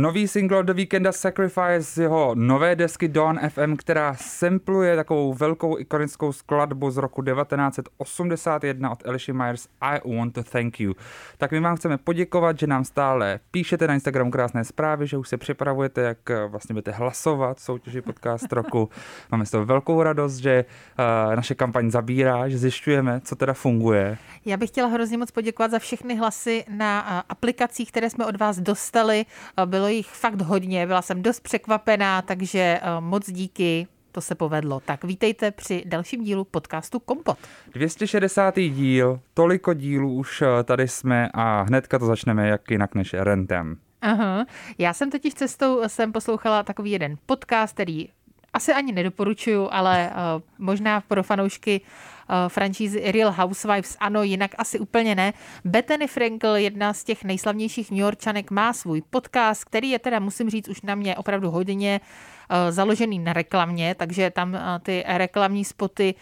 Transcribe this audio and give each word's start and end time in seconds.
Nový 0.00 0.28
single 0.28 0.64
The 0.64 0.72
Weekenda 0.72 1.12
Sacrifice 1.12 1.82
z 1.82 1.98
jeho 1.98 2.34
nové 2.34 2.76
desky 2.76 3.08
Dawn 3.08 3.38
FM, 3.48 3.76
která 3.76 4.14
sampluje 4.14 4.96
takovou 4.96 5.34
velkou 5.34 5.78
ikonickou 5.78 6.32
skladbu 6.32 6.90
z 6.90 6.96
roku 6.96 7.22
1981 7.22 8.90
od 8.90 9.06
Alicia 9.06 9.34
Myers 9.34 9.68
I 9.80 10.00
Want 10.16 10.34
to 10.34 10.42
Thank 10.42 10.80
You. 10.80 10.94
Tak 11.38 11.52
my 11.52 11.60
vám 11.60 11.76
chceme 11.76 11.98
poděkovat, 11.98 12.58
že 12.58 12.66
nám 12.66 12.84
stále 12.84 13.40
píšete 13.50 13.86
na 13.86 13.94
Instagram 13.94 14.30
krásné 14.30 14.64
zprávy, 14.64 15.06
že 15.06 15.16
už 15.16 15.28
se 15.28 15.36
připravujete, 15.36 16.00
jak 16.00 16.30
eh, 16.30 16.46
vlastně 16.46 16.72
budete 16.72 16.90
hlasovat 16.90 17.56
v 17.56 17.60
soutěži 17.60 18.00
podcast 18.00 18.52
roku. 18.52 18.90
Máme 19.30 19.46
z 19.46 19.50
toho 19.50 19.64
velkou 19.64 20.02
radost, 20.02 20.36
že 20.36 20.64
uh, 20.98 21.36
naše 21.36 21.54
kampaň 21.54 21.90
zabírá, 21.90 22.48
že 22.48 22.58
zjišťujeme, 22.58 23.20
co 23.24 23.36
teda 23.36 23.52
funguje. 23.52 24.18
Já 24.44 24.56
bych 24.56 24.70
chtěla 24.70 24.88
hrozně 24.88 25.18
moc 25.18 25.30
poděkovat 25.30 25.70
za 25.70 25.78
všechny 25.78 26.16
hlasy 26.16 26.64
na 26.68 27.00
a, 27.00 27.18
aplikacích, 27.18 27.92
které 27.92 28.10
jsme 28.10 28.26
od 28.26 28.36
vás 28.36 28.60
dostali. 28.60 29.26
A 29.56 29.66
Bylo 29.88 29.96
jich 29.96 30.06
fakt 30.06 30.40
hodně, 30.40 30.86
byla 30.86 31.02
jsem 31.02 31.22
dost 31.22 31.40
překvapená, 31.40 32.22
takže 32.22 32.80
a, 32.82 33.00
moc 33.00 33.30
díky. 33.30 33.86
To 34.12 34.20
se 34.20 34.34
povedlo. 34.34 34.80
Tak 34.80 35.04
vítejte 35.04 35.50
při 35.50 35.82
dalším 35.86 36.24
dílu 36.24 36.44
podcastu 36.44 36.98
Kompot. 36.98 37.38
260. 37.72 38.54
díl, 38.56 39.20
toliko 39.34 39.74
dílů 39.74 40.14
už 40.14 40.42
eh, 40.42 40.64
tady 40.64 40.88
jsme 40.88 41.28
a 41.34 41.62
hnedka 41.62 41.98
to 41.98 42.06
začneme 42.06 42.48
jak 42.48 42.70
jinak 42.70 42.94
než 42.94 43.14
rentem. 43.14 43.76
Aha. 44.02 44.46
Já 44.78 44.92
jsem 44.92 45.10
totiž 45.10 45.34
cestou 45.34 45.82
jsem 45.86 46.12
poslouchala 46.12 46.62
takový 46.62 46.90
jeden 46.90 47.16
podcast, 47.26 47.74
který 47.74 48.08
asi 48.52 48.72
ani 48.72 48.92
nedoporučuju, 48.92 49.68
ale 49.70 50.10
možná 50.58 51.00
pro 51.00 51.22
fanoušky 51.22 51.80
uh, 51.80 52.17
franšízy 52.48 53.12
Real 53.12 53.32
Housewives 53.32 53.96
ano, 54.00 54.22
jinak 54.22 54.50
asi 54.58 54.78
úplně 54.78 55.14
ne. 55.14 55.32
Bethany 55.64 56.06
Frankel, 56.06 56.56
jedna 56.56 56.92
z 56.92 57.04
těch 57.04 57.24
nejslavnějších 57.24 57.90
New 57.90 58.00
Yorkčanek, 58.00 58.50
má 58.50 58.72
svůj 58.72 59.02
podcast, 59.10 59.64
který 59.64 59.90
je 59.90 59.98
teda, 59.98 60.18
musím 60.18 60.50
říct, 60.50 60.68
už 60.68 60.82
na 60.82 60.94
mě 60.94 61.16
opravdu 61.16 61.50
hodně 61.50 62.00
uh, 62.00 62.56
založený 62.70 63.18
na 63.18 63.32
reklamě, 63.32 63.94
takže 63.94 64.30
tam 64.30 64.54
uh, 64.54 64.60
ty 64.82 65.04
reklamní 65.06 65.64
spoty 65.64 66.14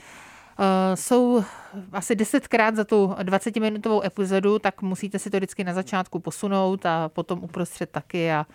jsou 0.95 1.45
asi 1.93 2.17
desetkrát 2.17 2.77
za 2.77 2.85
tu 2.85 3.07
20-minutovou 3.07 4.05
epizodu, 4.05 4.59
tak 4.59 4.83
musíte 4.83 5.19
si 5.19 5.31
to 5.31 5.37
vždycky 5.37 5.65
na 5.65 5.75
začátku 5.75 6.19
posunout 6.19 6.87
a 6.87 7.09
potom 7.09 7.39
uprostřed 7.43 7.91
taky 7.91 8.33
a 8.33 8.47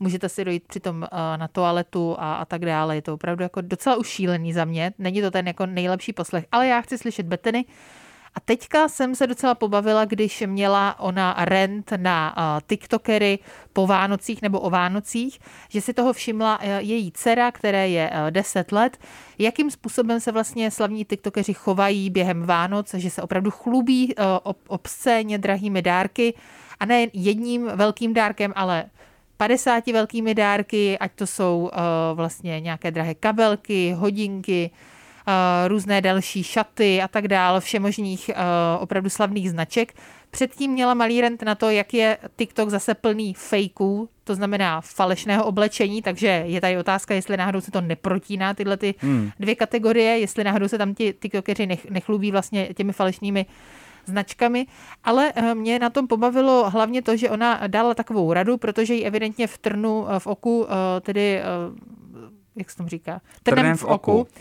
můžete 0.00 0.28
si 0.28 0.44
dojít 0.44 0.64
přitom 0.66 0.96
uh, 0.96 1.08
na 1.36 1.48
toaletu 1.48 2.16
a, 2.18 2.34
a 2.34 2.44
tak 2.44 2.64
dále. 2.64 2.94
Je 2.94 3.02
to 3.02 3.14
opravdu 3.14 3.42
jako 3.42 3.60
docela 3.60 3.96
už 3.96 4.08
šílený 4.08 4.52
za 4.52 4.64
mě. 4.64 4.92
Není 4.98 5.22
to 5.22 5.30
ten 5.30 5.46
jako 5.46 5.66
nejlepší 5.66 6.12
poslech, 6.12 6.44
ale 6.52 6.66
já 6.66 6.80
chci 6.80 6.98
slyšet 6.98 7.26
Beteny. 7.26 7.64
A 8.34 8.40
teďka 8.40 8.88
jsem 8.88 9.14
se 9.14 9.26
docela 9.26 9.54
pobavila, 9.54 10.04
když 10.04 10.42
měla 10.46 11.00
ona 11.00 11.36
rent 11.38 11.92
na 11.96 12.34
TikTokery 12.66 13.38
po 13.72 13.86
Vánocích 13.86 14.42
nebo 14.42 14.60
o 14.60 14.70
Vánocích, 14.70 15.38
že 15.68 15.80
si 15.80 15.94
toho 15.94 16.12
všimla 16.12 16.58
uh, 16.58 16.64
její 16.78 17.12
dcera, 17.12 17.52
které 17.52 17.88
je 17.88 18.10
uh, 18.10 18.30
10 18.30 18.72
let, 18.72 18.98
jakým 19.38 19.70
způsobem 19.70 20.20
se 20.20 20.32
vlastně 20.32 20.70
slavní 20.70 21.04
TikTokeři 21.04 21.54
chovají 21.54 22.10
během 22.10 22.42
Vánoc, 22.42 22.94
že 22.94 23.10
se 23.10 23.22
opravdu 23.22 23.50
chlubí 23.50 24.14
ob- 24.42 24.58
obscéně 24.68 25.38
drahými 25.38 25.82
dárky? 25.82 26.34
A 26.80 26.86
ne 26.86 27.06
jedním 27.12 27.70
velkým 27.74 28.14
dárkem, 28.14 28.52
ale 28.56 28.84
50 29.36 29.86
velkými 29.86 30.34
dárky, 30.34 30.98
ať 30.98 31.12
to 31.12 31.26
jsou 31.26 31.70
vlastně 32.14 32.60
nějaké 32.60 32.90
drahé 32.90 33.14
kabelky, 33.14 33.92
hodinky, 33.92 34.70
různé 35.68 36.00
další 36.00 36.42
šaty 36.42 37.02
a 37.02 37.08
tak 37.08 37.28
dále, 37.28 37.60
všemožných 37.60 38.30
uh, 38.34 38.82
opravdu 38.82 39.10
slavných 39.10 39.50
značek. 39.50 39.92
Předtím 40.30 40.70
měla 40.70 40.94
malý 40.94 41.20
rent 41.20 41.42
na 41.42 41.54
to, 41.54 41.70
jak 41.70 41.94
je 41.94 42.18
TikTok 42.36 42.68
zase 42.70 42.94
plný 42.94 43.34
fejků, 43.34 44.08
to 44.24 44.34
znamená 44.34 44.80
falešného 44.80 45.44
oblečení, 45.44 46.02
takže 46.02 46.42
je 46.46 46.60
tady 46.60 46.78
otázka, 46.78 47.14
jestli 47.14 47.36
náhodou 47.36 47.60
se 47.60 47.70
to 47.70 47.80
neprotíná, 47.80 48.54
tyhle 48.54 48.76
ty 48.76 48.94
Hmm. 48.98 49.30
dvě 49.40 49.54
kategorie, 49.54 50.18
jestli 50.18 50.44
náhodou 50.44 50.68
se 50.68 50.78
tam 50.78 50.94
ti 50.94 51.14
TikTokeři 51.20 51.66
nech, 51.66 51.90
nechlubí 51.90 52.32
vlastně 52.32 52.68
těmi 52.76 52.92
falešnými 52.92 53.46
značkami, 54.06 54.66
ale 55.04 55.32
eh, 55.36 55.54
mě 55.54 55.78
na 55.78 55.90
tom 55.90 56.06
pobavilo 56.06 56.70
hlavně 56.70 57.02
to, 57.02 57.16
že 57.16 57.30
ona 57.30 57.60
dala 57.66 57.94
takovou 57.94 58.32
radu, 58.32 58.56
protože 58.56 58.94
jí 58.94 59.04
evidentně 59.06 59.46
v 59.46 59.58
trnu 59.58 60.06
eh, 60.10 60.18
v 60.20 60.26
oku, 60.26 60.66
eh, 60.68 61.00
tedy, 61.00 61.38
eh, 61.38 61.44
jak 62.56 62.70
se 62.70 62.76
tomu 62.76 62.88
říká, 62.88 63.20
Trnem 63.42 63.76
v 63.76 63.84
oku. 63.84 64.26
eh, 64.36 64.40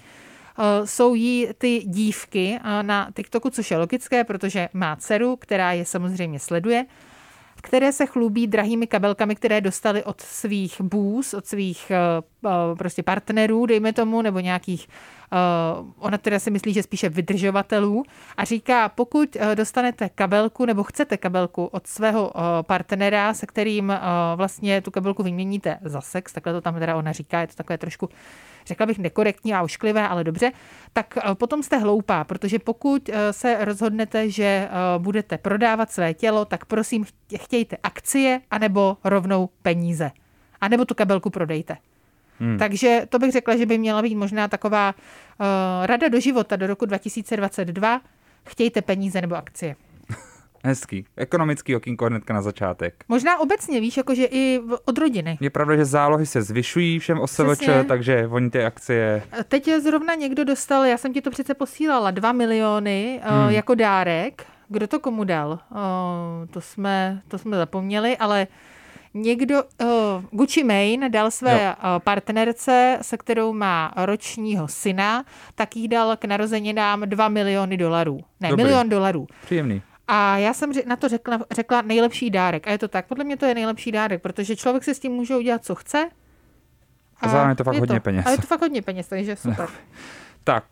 jsou 0.85 1.16
jí 1.16 1.47
ty 1.57 1.79
dívky 1.79 2.59
eh, 2.63 2.84
na 2.84 3.12
TikToku, 3.16 3.50
což 3.50 3.72
je 3.72 3.78
logické, 3.78 4.23
protože 4.23 4.69
má 4.73 4.95
dceru, 4.95 5.35
která 5.35 5.72
je 5.72 5.85
samozřejmě 5.85 6.40
sleduje, 6.40 6.85
které 7.62 7.91
se 7.91 8.06
chlubí 8.06 8.47
drahými 8.47 8.88
kabelkami, 8.88 9.35
které 9.35 9.62
dostali 9.62 10.03
od 10.03 10.22
svých 10.22 10.81
bůz, 10.81 11.34
od 11.34 11.45
svých 11.45 11.91
eh, 11.91 11.97
eh, 11.97 12.22
prostě 12.78 13.03
partnerů, 13.03 13.66
dejme 13.66 13.94
tomu, 13.94 14.22
nebo 14.22 14.40
nějakých, 14.40 14.88
eh, 14.88 15.38
ona 16.00 16.18
teda 16.18 16.40
si 16.40 16.52
myslí, 16.52 16.74
že 16.74 16.84
spíše 16.84 17.09
vydržovatelů 17.09 18.03
a 18.38 18.44
říká, 18.46 18.90
pokud 18.90 19.35
eh, 19.35 19.56
dostanete 19.56 20.09
kabelku 20.09 20.66
nebo 20.66 20.84
chcete 20.84 21.18
kabelku 21.18 21.66
od 21.66 21.88
svého 21.88 22.31
eh, 22.36 22.41
partnera, 22.63 23.34
se 23.34 23.46
kterým 23.46 23.91
eh, 23.91 24.00
vlastně 24.36 24.81
tu 24.81 24.91
kabelku 24.91 25.24
vyměníte 25.24 25.78
za 25.81 26.02
sex, 26.02 26.34
takhle 26.34 26.53
to 26.53 26.62
tam 26.62 26.80
teda 26.80 26.96
ona 26.96 27.12
říká, 27.12 27.41
je 27.41 27.47
to 27.47 27.56
takové 27.56 27.78
trošku 27.78 28.09
řekla 28.68 28.86
bych 28.86 29.00
nekorektní 29.00 29.53
a 29.53 29.62
ošklivé, 29.62 30.07
ale 30.07 30.24
dobře, 30.24 30.52
tak 30.94 31.18
eh, 31.18 31.36
potom 31.36 31.63
jste 31.63 31.78
hloupá, 31.78 32.24
protože 32.24 32.59
pokud 32.59 33.09
eh, 33.09 33.34
se 33.34 33.66
rozhodnete, 33.66 34.30
že 34.30 34.44
eh, 34.44 34.69
budete 34.97 35.38
prodávat 35.38 35.91
své 35.91 36.13
tělo, 36.13 36.46
tak 36.46 36.66
prosím 36.66 37.03
chtě- 37.03 37.38
chtějte 37.38 37.78
akcie 37.84 38.41
anebo 38.52 38.97
rovnou 39.03 39.50
peníze. 39.62 40.12
A 40.62 40.68
nebo 40.68 40.86
tu 40.86 40.96
kabelku 40.96 41.30
prodejte. 41.30 41.78
Hmm. 42.40 42.58
Takže 42.58 43.02
to 43.09 43.20
bych 43.20 43.31
řekla, 43.31 43.58
že 43.58 43.66
by 43.66 43.78
měla 43.78 44.02
být 44.02 44.16
možná 44.16 44.48
taková 44.48 44.96
uh, 44.96 45.46
rada 45.86 46.08
do 46.08 46.20
života 46.20 46.56
do 46.56 46.68
roku 46.68 46.86
2022. 46.86 48.02
Chtějte 48.46 48.81
peníze 48.81 49.22
nebo 49.22 49.36
akcie. 49.36 49.75
Hezký. 50.64 51.06
Ekonomický 51.16 51.75
okýnko 51.75 52.06
hnedka 52.06 52.34
na 52.34 52.42
začátek. 52.42 53.06
Možná 53.08 53.40
obecně, 53.40 53.81
víš, 53.81 53.98
jakože 53.98 54.25
i 54.25 54.59
od 54.86 54.98
rodiny. 54.98 55.38
Je 55.42 55.50
pravda, 55.50 55.75
že 55.75 55.86
zálohy 55.86 56.25
se 56.25 56.42
zvyšují 56.42 57.00
všem 57.00 57.20
OSVČ, 57.20 57.70
takže 57.88 58.28
oni 58.28 58.50
ty 58.50 58.66
akcie... 58.66 59.24
Teď 59.48 59.69
zrovna 59.84 60.16
někdo 60.16 60.44
dostal, 60.44 60.86
já 60.86 60.98
jsem 60.98 61.14
ti 61.14 61.22
to 61.22 61.31
přece 61.31 61.54
posílala, 61.54 62.12
2 62.12 62.31
miliony 62.31 63.22
hmm. 63.24 63.42
Hmm. 63.42 63.50
jako 63.50 63.75
dárek. 63.75 64.46
Kdo 64.69 64.88
to 64.88 65.00
komu 65.00 65.24
dal? 65.24 65.59
Uh, 65.72 65.78
to, 66.52 66.62
jsme, 66.62 67.22
to 67.28 67.38
jsme 67.38 67.58
zapomněli, 67.58 68.18
ale 68.18 68.48
někdo, 69.22 69.63
uh, 69.63 69.89
Gucci 70.31 70.63
Mane 70.63 71.09
dal 71.09 71.31
své 71.31 71.75
uh, 71.75 71.83
partnerce, 72.00 72.97
se 73.01 73.17
kterou 73.17 73.53
má 73.53 73.94
ročního 73.97 74.67
syna, 74.67 75.25
tak 75.55 75.75
jí 75.75 75.88
dal 75.88 76.17
k 76.17 76.25
narozeninám 76.25 77.01
2 77.01 77.27
miliony 77.29 77.77
dolarů. 77.77 78.19
Ne, 78.39 78.50
Dobrý. 78.50 78.63
milion 78.63 78.89
dolarů. 78.89 79.27
Příjemný. 79.45 79.81
A 80.07 80.38
já 80.38 80.53
jsem 80.53 80.72
na 80.85 80.95
to 80.95 81.07
řekla, 81.09 81.39
řekla 81.51 81.81
nejlepší 81.81 82.29
dárek. 82.29 82.67
A 82.67 82.72
je 82.72 82.77
to 82.77 82.88
tak. 82.88 83.06
Podle 83.06 83.23
mě 83.23 83.38
to 83.38 83.45
je 83.45 83.53
nejlepší 83.53 83.91
dárek, 83.91 84.22
protože 84.22 84.56
člověk 84.56 84.83
si 84.83 84.95
s 84.95 85.00
tím 85.00 85.11
může 85.11 85.35
udělat, 85.35 85.66
co 85.66 85.75
chce. 85.75 86.09
A 87.22 87.27
zároveň 87.27 87.50
je 87.50 87.56
to 87.56 87.63
fakt 87.63 87.77
hodně 87.77 88.00
peněz. 88.00 88.25
A 88.25 88.29
je 88.29 88.38
to 88.38 88.47
fakt 88.47 88.61
hodně 88.61 88.81
peněz, 88.81 89.07
takže 89.07 89.35
super. 89.35 89.67
Tak, 90.47 90.66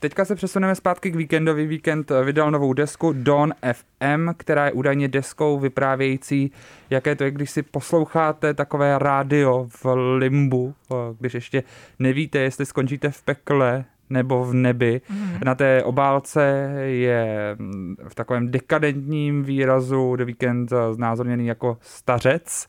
teďka 0.00 0.24
se 0.24 0.34
přesuneme 0.34 0.74
zpátky 0.74 1.10
k 1.10 1.16
víkendovi. 1.16 1.66
Víkend 1.66 2.12
vydal 2.24 2.50
novou 2.50 2.72
desku 2.72 3.12
Dawn 3.12 3.52
FM, 3.72 4.28
která 4.36 4.66
je 4.66 4.72
údajně 4.72 5.08
deskou 5.08 5.58
vyprávějící, 5.58 6.52
jaké 6.90 7.14
to 7.14 7.24
je, 7.24 7.30
když 7.30 7.50
si 7.50 7.62
posloucháte 7.62 8.54
takové 8.54 8.98
rádio 8.98 9.66
v 9.68 9.86
limbu, 10.16 10.74
eh, 10.92 10.94
když 11.20 11.34
ještě 11.34 11.62
nevíte, 11.98 12.38
jestli 12.38 12.66
skončíte 12.66 13.10
v 13.10 13.22
pekle 13.22 13.84
nebo 14.10 14.44
v 14.44 14.54
nebi. 14.54 15.00
Mm-hmm. 15.10 15.44
Na 15.44 15.54
té 15.54 15.82
obálce 15.82 16.72
je 16.84 17.56
mm, 17.58 17.96
v 18.08 18.14
takovém 18.14 18.50
dekadentním 18.50 19.42
výrazu 19.42 20.16
The 20.16 20.24
Weekend 20.24 20.72
eh, 20.72 20.94
znázorněný 20.94 21.46
jako 21.46 21.78
stařec. 21.80 22.66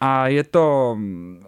A 0.00 0.28
je 0.28 0.44
to 0.44 0.94
mm, 0.98 1.44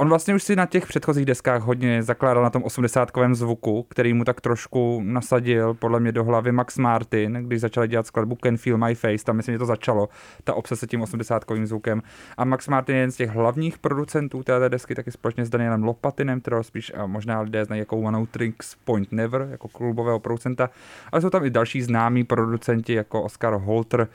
On 0.00 0.08
vlastně 0.08 0.34
už 0.34 0.42
si 0.42 0.56
na 0.56 0.66
těch 0.66 0.86
předchozích 0.86 1.24
deskách 1.26 1.62
hodně 1.62 2.02
zakládal 2.02 2.42
na 2.42 2.50
tom 2.50 2.62
80-kovém 2.62 3.34
zvuku, 3.34 3.82
který 3.82 4.14
mu 4.14 4.24
tak 4.24 4.40
trošku 4.40 5.00
nasadil 5.04 5.74
podle 5.74 6.00
mě 6.00 6.12
do 6.12 6.24
hlavy 6.24 6.52
Max 6.52 6.78
Martin, 6.78 7.32
když 7.32 7.60
začali 7.60 7.88
dělat 7.88 8.06
skladbu 8.06 8.38
Can 8.44 8.56
Feel 8.56 8.78
My 8.78 8.94
Face, 8.94 9.24
tam 9.24 9.36
myslím, 9.36 9.54
že 9.54 9.58
to 9.58 9.66
začalo, 9.66 10.08
ta 10.44 10.54
obsese 10.54 10.86
tím 10.86 11.02
80-kovým 11.02 11.66
zvukem. 11.66 12.02
A 12.36 12.44
Max 12.44 12.68
Martin 12.68 12.94
je 12.94 13.00
jeden 13.00 13.10
z 13.10 13.16
těch 13.16 13.30
hlavních 13.30 13.78
producentů 13.78 14.42
této 14.42 14.68
desky, 14.68 14.94
taky 14.94 15.10
společně 15.10 15.44
s 15.44 15.50
Danielem 15.50 15.84
Lopatinem, 15.84 16.40
kterého 16.40 16.62
spíš 16.62 16.92
a 16.96 17.06
možná 17.06 17.40
lidé 17.40 17.64
znají 17.64 17.78
jako 17.78 17.96
One 17.96 18.18
Out 18.18 18.30
Tricks 18.30 18.76
Point 18.84 19.12
Never, 19.12 19.48
jako 19.50 19.68
klubového 19.68 20.18
producenta, 20.18 20.70
ale 21.12 21.22
jsou 21.22 21.30
tam 21.30 21.44
i 21.44 21.50
další 21.50 21.82
známí 21.82 22.24
producenti 22.24 22.94
jako 22.94 23.22
Oscar 23.22 23.54
Holter 23.54 24.08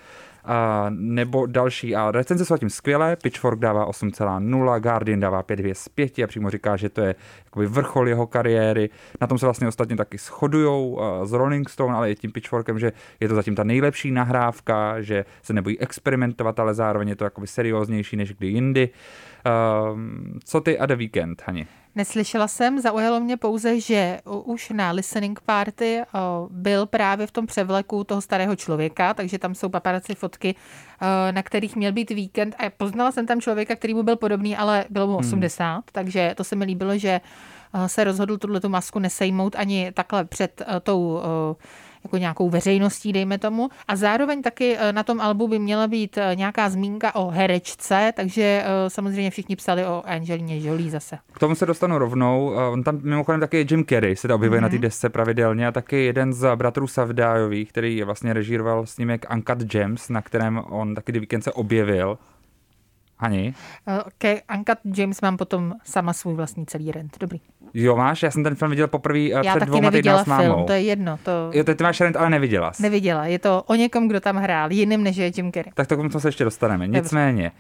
a, 0.45 0.85
nebo 0.89 1.45
další. 1.45 1.95
A 1.95 2.11
recenze 2.11 2.45
jsou 2.45 2.53
zatím 2.53 2.69
skvělé, 2.69 3.15
Pitchfork 3.15 3.59
dává 3.59 3.89
8,0, 3.89 4.79
Guardian 4.79 5.19
dává 5.19 5.43
5 5.43 5.59
z 5.73 5.89
5 5.89 6.19
a 6.19 6.27
přímo 6.27 6.49
říká, 6.49 6.75
že 6.77 6.89
to 6.89 7.01
je 7.01 7.15
jakoby 7.45 7.67
vrchol 7.67 8.09
jeho 8.09 8.27
kariéry. 8.27 8.89
Na 9.21 9.27
tom 9.27 9.37
se 9.37 9.45
vlastně 9.45 9.67
ostatně 9.67 9.95
taky 9.95 10.17
shodujou 10.17 10.99
s 11.23 11.31
Rolling 11.31 11.69
Stone, 11.69 11.93
ale 11.93 12.11
i 12.11 12.15
tím 12.15 12.31
Pitchforkem, 12.31 12.79
že 12.79 12.91
je 13.19 13.27
to 13.27 13.35
zatím 13.35 13.55
ta 13.55 13.63
nejlepší 13.63 14.11
nahrávka, 14.11 15.01
že 15.01 15.25
se 15.41 15.53
nebojí 15.53 15.79
experimentovat, 15.79 16.59
ale 16.59 16.73
zároveň 16.73 17.09
je 17.09 17.15
to 17.15 17.23
jakoby 17.23 17.47
serióznější 17.47 18.15
než 18.15 18.33
kdy 18.33 18.47
jindy. 18.47 18.89
Uh, 19.45 19.99
co 20.43 20.61
ty 20.61 20.79
a 20.79 20.85
The 20.85 20.95
Weekend, 20.95 21.43
Hani? 21.45 21.67
Neslyšela 21.95 22.47
jsem, 22.47 22.79
zaujalo 22.79 23.19
mě 23.19 23.37
pouze, 23.37 23.79
že 23.79 24.19
už 24.43 24.69
na 24.69 24.91
listening 24.91 25.39
party 25.39 26.01
byl 26.49 26.85
právě 26.85 27.27
v 27.27 27.31
tom 27.31 27.47
převleku 27.47 28.03
toho 28.03 28.21
starého 28.21 28.55
člověka, 28.55 29.13
takže 29.13 29.39
tam 29.39 29.55
jsou 29.55 29.69
paparazzi 29.69 30.15
fotky, 30.15 30.55
na 31.31 31.43
kterých 31.43 31.75
měl 31.75 31.91
být 31.91 32.09
víkend 32.09 32.55
a 32.59 32.69
poznala 32.69 33.11
jsem 33.11 33.25
tam 33.25 33.41
člověka, 33.41 33.75
který 33.75 33.93
mu 33.93 34.03
byl 34.03 34.15
podobný, 34.15 34.57
ale 34.57 34.85
bylo 34.89 35.07
mu 35.07 35.17
80, 35.17 35.73
hmm. 35.73 35.81
takže 35.91 36.33
to 36.37 36.43
se 36.43 36.55
mi 36.55 36.65
líbilo, 36.65 36.97
že 36.97 37.21
se 37.87 38.03
rozhodl 38.03 38.37
tuhle 38.37 38.59
tu 38.59 38.69
masku 38.69 38.99
nesejmout 38.99 39.55
ani 39.55 39.91
takhle 39.91 40.25
před 40.25 40.61
tou 40.83 41.21
jako 42.05 42.17
nějakou 42.17 42.49
veřejností, 42.49 43.13
dejme 43.13 43.37
tomu. 43.37 43.69
A 43.87 43.95
zároveň 43.95 44.41
taky 44.41 44.77
eh, 44.77 44.93
na 44.93 45.03
tom 45.03 45.21
albu 45.21 45.47
by 45.47 45.59
měla 45.59 45.87
být 45.87 46.17
eh, 46.17 46.35
nějaká 46.35 46.69
zmínka 46.69 47.15
o 47.15 47.29
herečce, 47.29 48.13
takže 48.15 48.63
eh, 48.65 48.89
samozřejmě 48.89 49.31
všichni 49.31 49.55
psali 49.55 49.85
o 49.85 50.03
Angelině 50.05 50.59
Jolie 50.59 50.91
zase. 50.91 51.17
K 51.31 51.39
tomu 51.39 51.55
se 51.55 51.65
dostanu 51.65 51.97
rovnou. 51.97 52.53
On 52.71 52.83
tam 52.83 52.99
mimochodem 53.03 53.39
taky 53.39 53.57
je 53.57 53.65
Jim 53.69 53.85
Carrey, 53.85 54.15
se 54.15 54.33
objevuje 54.33 54.59
mm-hmm. 54.59 54.63
na 54.63 54.69
té 54.69 54.75
mhm. 54.75 54.81
desce 54.81 55.09
pravidelně 55.09 55.67
a 55.67 55.71
taky 55.71 56.05
jeden 56.05 56.33
z 56.33 56.55
bratrů 56.55 56.87
Savdájových, 56.87 57.69
který 57.69 58.03
vlastně 58.03 58.33
režíroval 58.33 58.85
snímek 58.85 59.25
Uncut 59.33 59.57
Gems, 59.57 60.09
na 60.09 60.21
kterém 60.21 60.57
on 60.57 60.95
taky 60.95 61.19
víkend 61.19 61.41
se 61.41 61.51
objevil. 61.51 62.17
Hani? 63.17 63.53
Ke 64.17 64.41
Uncut 64.57 64.77
James 64.97 65.21
mám 65.21 65.37
potom 65.37 65.73
sama 65.83 66.13
svůj 66.13 66.33
vlastní 66.33 66.65
celý 66.65 66.91
rent. 66.91 67.17
Dobrý. 67.19 67.41
Jo, 67.73 67.95
máš? 67.95 68.23
Já 68.23 68.31
jsem 68.31 68.43
ten 68.43 68.55
film 68.55 68.71
viděl 68.71 68.87
poprvé 68.87 69.19
Já 69.19 69.41
před 69.41 69.53
taky 69.59 69.65
dvouma 69.65 69.89
neviděla 69.89 70.23
s 70.23 70.25
mámou. 70.25 70.43
film, 70.43 70.65
to 70.65 70.73
je 70.73 70.81
jedno. 70.81 71.19
To... 71.23 71.31
Jo, 71.53 71.63
ty 71.63 71.83
máš 71.83 72.01
rent, 72.01 72.15
ale 72.15 72.29
neviděla 72.29 72.73
jsi. 72.73 72.83
Neviděla, 72.83 73.25
je 73.25 73.39
to 73.39 73.63
o 73.67 73.75
někom, 73.75 74.07
kdo 74.07 74.19
tam 74.19 74.35
hrál, 74.35 74.71
jiným 74.71 75.03
než 75.03 75.17
je 75.17 75.31
Jim 75.37 75.51
Carrey. 75.51 75.71
Tak 75.75 75.87
to 75.87 75.95
k 75.95 75.97
tomu 75.97 76.19
se 76.19 76.27
ještě 76.27 76.43
dostaneme. 76.43 76.87
Nicméně, 76.87 77.51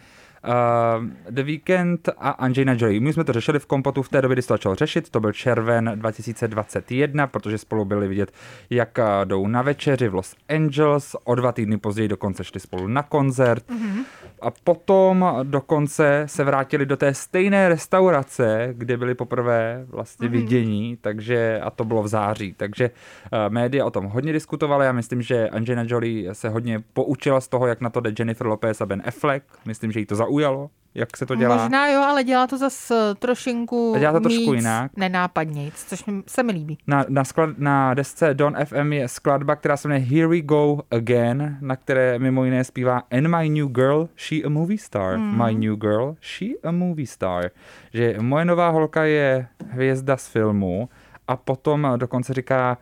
Uh, 0.45 1.05
The 1.29 1.43
Weekend 1.43 2.09
a 2.17 2.29
Angelina 2.29 2.75
Jolie. 2.77 2.99
My 2.99 3.13
jsme 3.13 3.23
to 3.23 3.33
řešili 3.33 3.59
v 3.59 3.65
kompotu 3.65 4.03
v 4.03 4.09
té 4.09 4.21
době, 4.21 4.35
kdy 4.35 4.41
se 4.41 4.47
to 4.47 4.53
začalo 4.53 4.75
řešit, 4.75 5.09
to 5.09 5.19
byl 5.19 5.31
červen 5.31 5.91
2021, 5.95 7.27
protože 7.27 7.57
spolu 7.57 7.85
byli 7.85 8.07
vidět, 8.07 8.31
jak 8.69 8.99
jdou 9.23 9.47
na 9.47 9.61
večeři 9.61 10.07
v 10.07 10.13
Los 10.13 10.35
Angeles, 10.49 11.15
o 11.23 11.35
dva 11.35 11.51
týdny 11.51 11.77
později 11.77 12.07
dokonce 12.07 12.43
šli 12.43 12.59
spolu 12.59 12.87
na 12.87 13.03
koncert. 13.03 13.63
Mm-hmm. 13.69 14.03
a 14.41 14.51
potom 14.63 15.25
dokonce 15.43 16.23
se 16.25 16.43
vrátili 16.43 16.85
do 16.85 16.97
té 16.97 17.13
stejné 17.13 17.69
restaurace, 17.69 18.69
kde 18.73 18.97
byli 18.97 19.15
poprvé 19.15 19.85
vlastně 19.87 20.27
mm-hmm. 20.27 20.31
vidění, 20.31 20.97
takže 21.01 21.59
a 21.63 21.69
to 21.69 21.85
bylo 21.85 22.03
v 22.03 22.07
září, 22.07 22.53
takže 22.57 22.89
uh, 22.89 23.53
média 23.53 23.85
o 23.85 23.91
tom 23.91 24.05
hodně 24.05 24.33
diskutovaly, 24.33 24.85
já 24.85 24.91
myslím, 24.91 25.21
že 25.21 25.49
Angelina 25.49 25.83
Jolie 25.87 26.35
se 26.35 26.49
hodně 26.49 26.83
poučila 26.93 27.41
z 27.41 27.47
toho, 27.47 27.67
jak 27.67 27.81
na 27.81 27.89
to 27.89 27.99
jde 27.99 28.13
Jennifer 28.19 28.47
Lopez 28.47 28.81
a 28.81 28.85
Ben 28.85 29.01
Affleck, 29.05 29.45
myslím, 29.65 29.91
že 29.91 29.99
jí 29.99 30.05
to 30.05 30.15
zaujalo 30.15 30.34
zaujalo, 30.35 30.69
jak 30.95 31.17
se 31.17 31.25
to 31.25 31.35
dělá. 31.35 31.55
Možná 31.55 31.87
jo, 31.87 32.01
ale 32.01 32.23
dělá 32.23 32.47
to 32.47 32.57
zase 32.57 33.15
trošinku 33.19 33.93
a 33.95 33.99
dělá 33.99 34.13
to 34.13 34.19
trošku 34.19 34.53
jinak. 34.53 34.91
nenápadnějc, 34.97 35.85
což 35.87 36.03
se 36.27 36.43
mi 36.43 36.51
líbí. 36.51 36.77
Na, 36.87 37.05
na, 37.09 37.23
sklad, 37.23 37.49
na 37.57 37.93
desce 37.93 38.33
Don 38.33 38.55
FM 38.65 38.93
je 38.93 39.07
skladba, 39.07 39.55
která 39.55 39.77
se 39.77 39.87
jmenuje 39.87 40.07
Here 40.09 40.27
We 40.27 40.41
Go 40.41 40.79
Again, 40.91 41.57
na 41.61 41.75
které 41.75 42.19
mimo 42.19 42.45
jiné 42.45 42.63
zpívá 42.63 43.03
And 43.11 43.27
My 43.27 43.49
New 43.49 43.67
Girl, 43.67 44.09
She 44.17 44.43
a 44.45 44.49
Movie 44.49 44.77
Star. 44.77 45.17
Mm. 45.17 45.45
My 45.45 45.53
New 45.67 45.75
Girl, 45.75 46.15
She 46.21 46.47
a 46.63 46.71
Movie 46.71 47.07
Star. 47.07 47.49
Že 47.93 48.15
moje 48.19 48.45
nová 48.45 48.69
holka 48.69 49.03
je 49.03 49.47
hvězda 49.69 50.17
z 50.17 50.27
filmu 50.27 50.89
a 51.27 51.35
potom 51.37 51.87
dokonce 51.97 52.33
říká, 52.33 52.77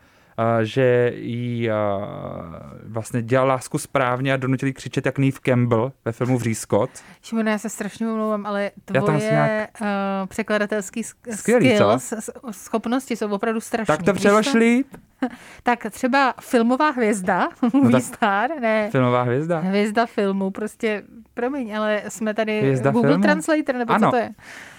že 0.63 1.12
jí 1.15 1.69
vlastně 2.83 3.21
dělal 3.21 3.47
lásku 3.47 3.77
správně 3.77 4.33
a 4.33 4.38
donutil 4.38 4.68
jí 4.68 4.74
křičet 4.74 5.06
jak 5.06 5.18
Neve 5.18 5.38
Campbell 5.41 5.91
ve 6.06 6.12
filmu 6.12 6.38
Vřískot. 6.38 6.89
Šimone, 7.21 7.51
já 7.51 7.57
se 7.57 7.69
strašně 7.69 8.07
omlouvám, 8.07 8.45
ale 8.45 8.71
tvoje 8.85 9.19
nějak... 9.19 9.69
uh, 9.81 9.88
překladatelský 10.27 11.03
Skvělý, 11.03 11.75
skills, 11.75 12.09
co? 12.09 12.31
schopnosti 12.51 13.15
jsou 13.15 13.30
opravdu 13.30 13.62
strašné. 13.62 13.97
Tak 13.97 14.06
to 14.06 14.13
přelož 14.13 14.53
líp. 14.53 14.88
tak 15.63 15.85
třeba 15.91 16.33
filmová 16.41 16.89
hvězda, 16.89 17.50
no 17.91 18.00
star, 18.00 18.50
ne. 18.62 18.89
Filmová 18.91 19.24
hvězda. 19.24 19.59
Hvězda 19.59 20.06
filmu, 20.06 20.51
prostě, 20.51 21.03
promiň, 21.33 21.77
ale 21.77 22.01
jsme 22.09 22.33
tady 22.33 22.59
hvězda 22.59 22.91
Google 22.91 23.09
filmu? 23.09 23.24
Translator, 23.24 23.75
nebo 23.75 23.94
ano. 23.94 24.07
co 24.07 24.12
to 24.12 24.18
je? 24.18 24.30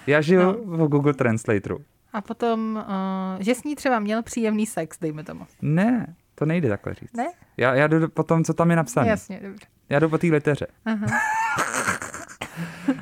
Já 0.06 0.20
žiju 0.20 0.40
no. 0.40 0.52
v 0.52 0.88
Google 0.88 1.14
Translatoru. 1.14 1.78
A 2.14 2.20
potom, 2.20 2.84
uh, 2.86 3.42
že 3.42 3.54
s 3.54 3.64
ní 3.64 3.76
třeba 3.76 3.98
měl 3.98 4.22
příjemný 4.22 4.66
sex, 4.66 4.98
dejme 5.00 5.24
tomu. 5.24 5.46
Ne, 5.62 6.14
to 6.34 6.46
nejde 6.46 6.68
takhle 6.68 6.94
říct. 6.94 7.16
Ne? 7.16 7.26
Já, 7.56 7.74
já 7.74 7.86
jdu 7.86 8.08
po 8.08 8.22
tom, 8.22 8.44
co 8.44 8.54
tam 8.54 8.70
je 8.70 8.76
napsané. 8.76 9.08
Jasně, 9.08 9.40
dobře. 9.42 9.66
Já 9.88 9.98
jdu 9.98 10.08
po 10.08 10.18
té 10.18 10.26
liteře. 10.26 10.66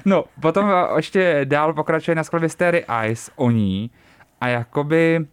no, 0.05 0.25
potom 0.41 0.71
ještě 0.97 1.41
dál 1.45 1.75
pokračuje 1.75 2.15
na 2.15 2.25
skladbě 2.25 2.49
Starry 2.49 2.85
Eyes 2.85 3.31
o 3.37 3.51
ní 3.51 3.91
a 4.41 4.49
jakoby 4.49 5.27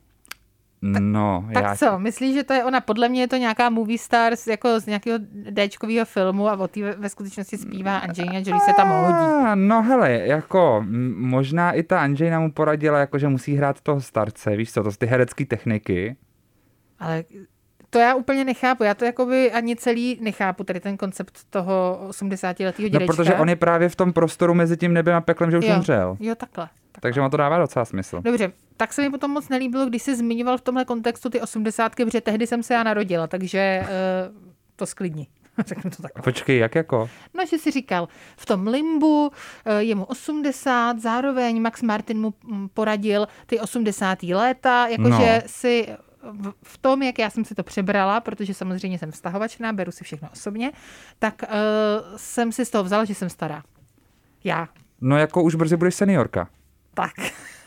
No, 0.81 1.49
tak 1.53 1.63
já... 1.63 1.75
co, 1.75 1.99
myslíš, 1.99 2.33
že 2.33 2.43
to 2.43 2.53
je 2.53 2.63
ona? 2.63 2.81
Podle 2.81 3.09
mě 3.09 3.21
je 3.21 3.27
to 3.27 3.35
nějaká 3.35 3.69
movie 3.69 3.97
star 3.97 4.35
z, 4.35 4.47
jako 4.47 4.79
z 4.79 4.85
nějakého 4.85 5.19
Dčkového 5.55 6.05
filmu 6.05 6.47
a 6.47 6.59
o 6.59 6.67
té 6.67 6.95
ve, 6.95 7.09
skutečnosti 7.09 7.57
zpívá 7.57 7.97
Angelina 7.97 8.39
Jolie 8.39 8.59
se 8.59 8.73
tam 8.73 8.89
hodí. 8.89 9.51
No 9.55 9.83
hele, 9.83 10.11
jako 10.11 10.85
možná 11.15 11.71
i 11.71 11.83
ta 11.83 12.01
Angelina 12.01 12.39
mu 12.39 12.51
poradila, 12.51 12.99
jako 12.99 13.17
že 13.17 13.27
musí 13.27 13.55
hrát 13.55 13.81
toho 13.81 14.01
starce, 14.01 14.55
víš 14.55 14.73
co, 14.73 14.83
to 14.83 14.91
jsou 14.91 14.97
ty 14.97 15.05
herecké 15.05 15.45
techniky. 15.45 16.15
Ale 16.99 17.23
to 17.89 17.99
já 17.99 18.15
úplně 18.15 18.45
nechápu. 18.45 18.83
Já 18.83 18.93
to 18.93 19.05
jakoby 19.05 19.51
ani 19.51 19.75
celý 19.75 20.19
nechápu, 20.21 20.63
tady 20.63 20.79
ten 20.79 20.97
koncept 20.97 21.33
toho 21.49 21.99
80-letého 22.09 22.89
dědečka. 22.89 22.99
No, 22.99 23.07
protože 23.07 23.35
on 23.35 23.49
je 23.49 23.55
právě 23.55 23.89
v 23.89 23.95
tom 23.95 24.13
prostoru 24.13 24.53
mezi 24.53 24.77
tím 24.77 24.93
nebem 24.93 25.15
a 25.15 25.21
peklem, 25.21 25.51
že 25.51 25.57
už 25.57 25.65
jo, 25.65 25.75
umřel. 25.75 26.17
Jo, 26.19 26.35
takhle. 26.35 26.69
Takže 27.01 27.21
mu 27.21 27.29
to 27.29 27.37
dává 27.37 27.57
docela 27.57 27.85
smysl. 27.85 28.21
Dobře, 28.21 28.51
tak 28.79 28.93
se 28.93 29.01
mi 29.01 29.09
potom 29.09 29.31
moc 29.31 29.49
nelíbilo, 29.49 29.85
když 29.85 30.01
jsi 30.01 30.15
zmiňoval 30.15 30.57
v 30.57 30.61
tomhle 30.61 30.85
kontextu 30.85 31.29
ty 31.29 31.41
osmdesátky, 31.41 32.05
protože 32.05 32.21
tehdy 32.21 32.47
jsem 32.47 32.63
se 32.63 32.73
já 32.73 32.83
narodila, 32.83 33.27
takže 33.27 33.81
uh, 33.81 34.35
to 34.75 34.85
sklidni. 34.85 35.27
Řeknu 35.65 35.91
to 35.91 36.01
takhle. 36.01 36.23
Počkej, 36.23 36.57
jak 36.57 36.75
jako? 36.75 37.09
No, 37.33 37.45
že 37.45 37.57
si 37.57 37.71
říkal, 37.71 38.07
v 38.37 38.45
tom 38.45 38.67
limbu 38.67 39.31
eh, 39.65 39.83
je 39.83 39.95
mu 39.95 40.03
80, 40.03 40.99
zároveň 40.99 41.61
Max 41.61 41.81
Martin 41.81 42.21
mu 42.21 42.33
mm, 42.43 42.69
poradil 42.69 43.27
ty 43.45 43.59
80. 43.59 44.23
léta, 44.23 44.87
jakože 44.87 45.41
no. 45.43 45.47
si 45.47 45.87
v 46.63 46.77
tom, 46.77 47.03
jak 47.03 47.19
já 47.19 47.29
jsem 47.29 47.45
si 47.45 47.55
to 47.55 47.63
přebrala, 47.63 48.19
protože 48.19 48.53
samozřejmě 48.53 48.99
jsem 48.99 49.11
vztahovačná, 49.11 49.73
beru 49.73 49.91
si 49.91 50.03
všechno 50.03 50.29
osobně, 50.33 50.71
tak 51.19 51.41
uh, 51.43 52.17
jsem 52.17 52.51
si 52.51 52.65
z 52.65 52.69
toho 52.69 52.83
vzala, 52.83 53.05
že 53.05 53.15
jsem 53.15 53.29
stará. 53.29 53.63
Já. 54.43 54.67
No 55.01 55.17
jako 55.17 55.43
už 55.43 55.55
brzy 55.55 55.77
budeš 55.77 55.95
seniorka. 55.95 56.49
Tak. 56.93 57.11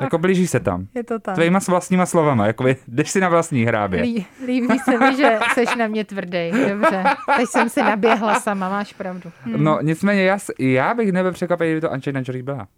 Jako 0.00 0.18
blíží 0.18 0.46
se 0.46 0.60
tam. 0.60 0.86
Je 0.94 1.04
to 1.04 1.18
tak. 1.18 1.34
Tvýma 1.34 1.58
vlastníma 1.68 2.06
slovama, 2.06 2.46
jako 2.46 2.64
jdeš 2.88 3.10
si 3.10 3.20
na 3.20 3.28
vlastní 3.28 3.64
hrábě. 3.64 4.02
Lí, 4.02 4.26
líbí 4.46 4.78
se 4.78 4.98
mi, 4.98 5.16
že 5.16 5.38
jsi 5.54 5.78
na 5.78 5.86
mě 5.86 6.04
tvrdý. 6.04 6.50
Dobře. 6.68 7.04
Teď 7.36 7.48
jsem 7.48 7.68
si 7.68 7.82
naběhla 7.82 8.40
sama, 8.40 8.68
máš 8.68 8.92
pravdu. 8.92 9.32
Hmm. 9.42 9.64
No 9.64 9.78
nicméně 9.82 10.22
já, 10.22 10.38
já 10.58 10.94
bych 10.94 11.12
nebyl 11.12 11.32
překvapený, 11.32 11.70
kdyby 11.70 11.80
to 11.80 11.92
Angelina 11.92 12.22
Jolie 12.26 12.42
byla. 12.42 12.68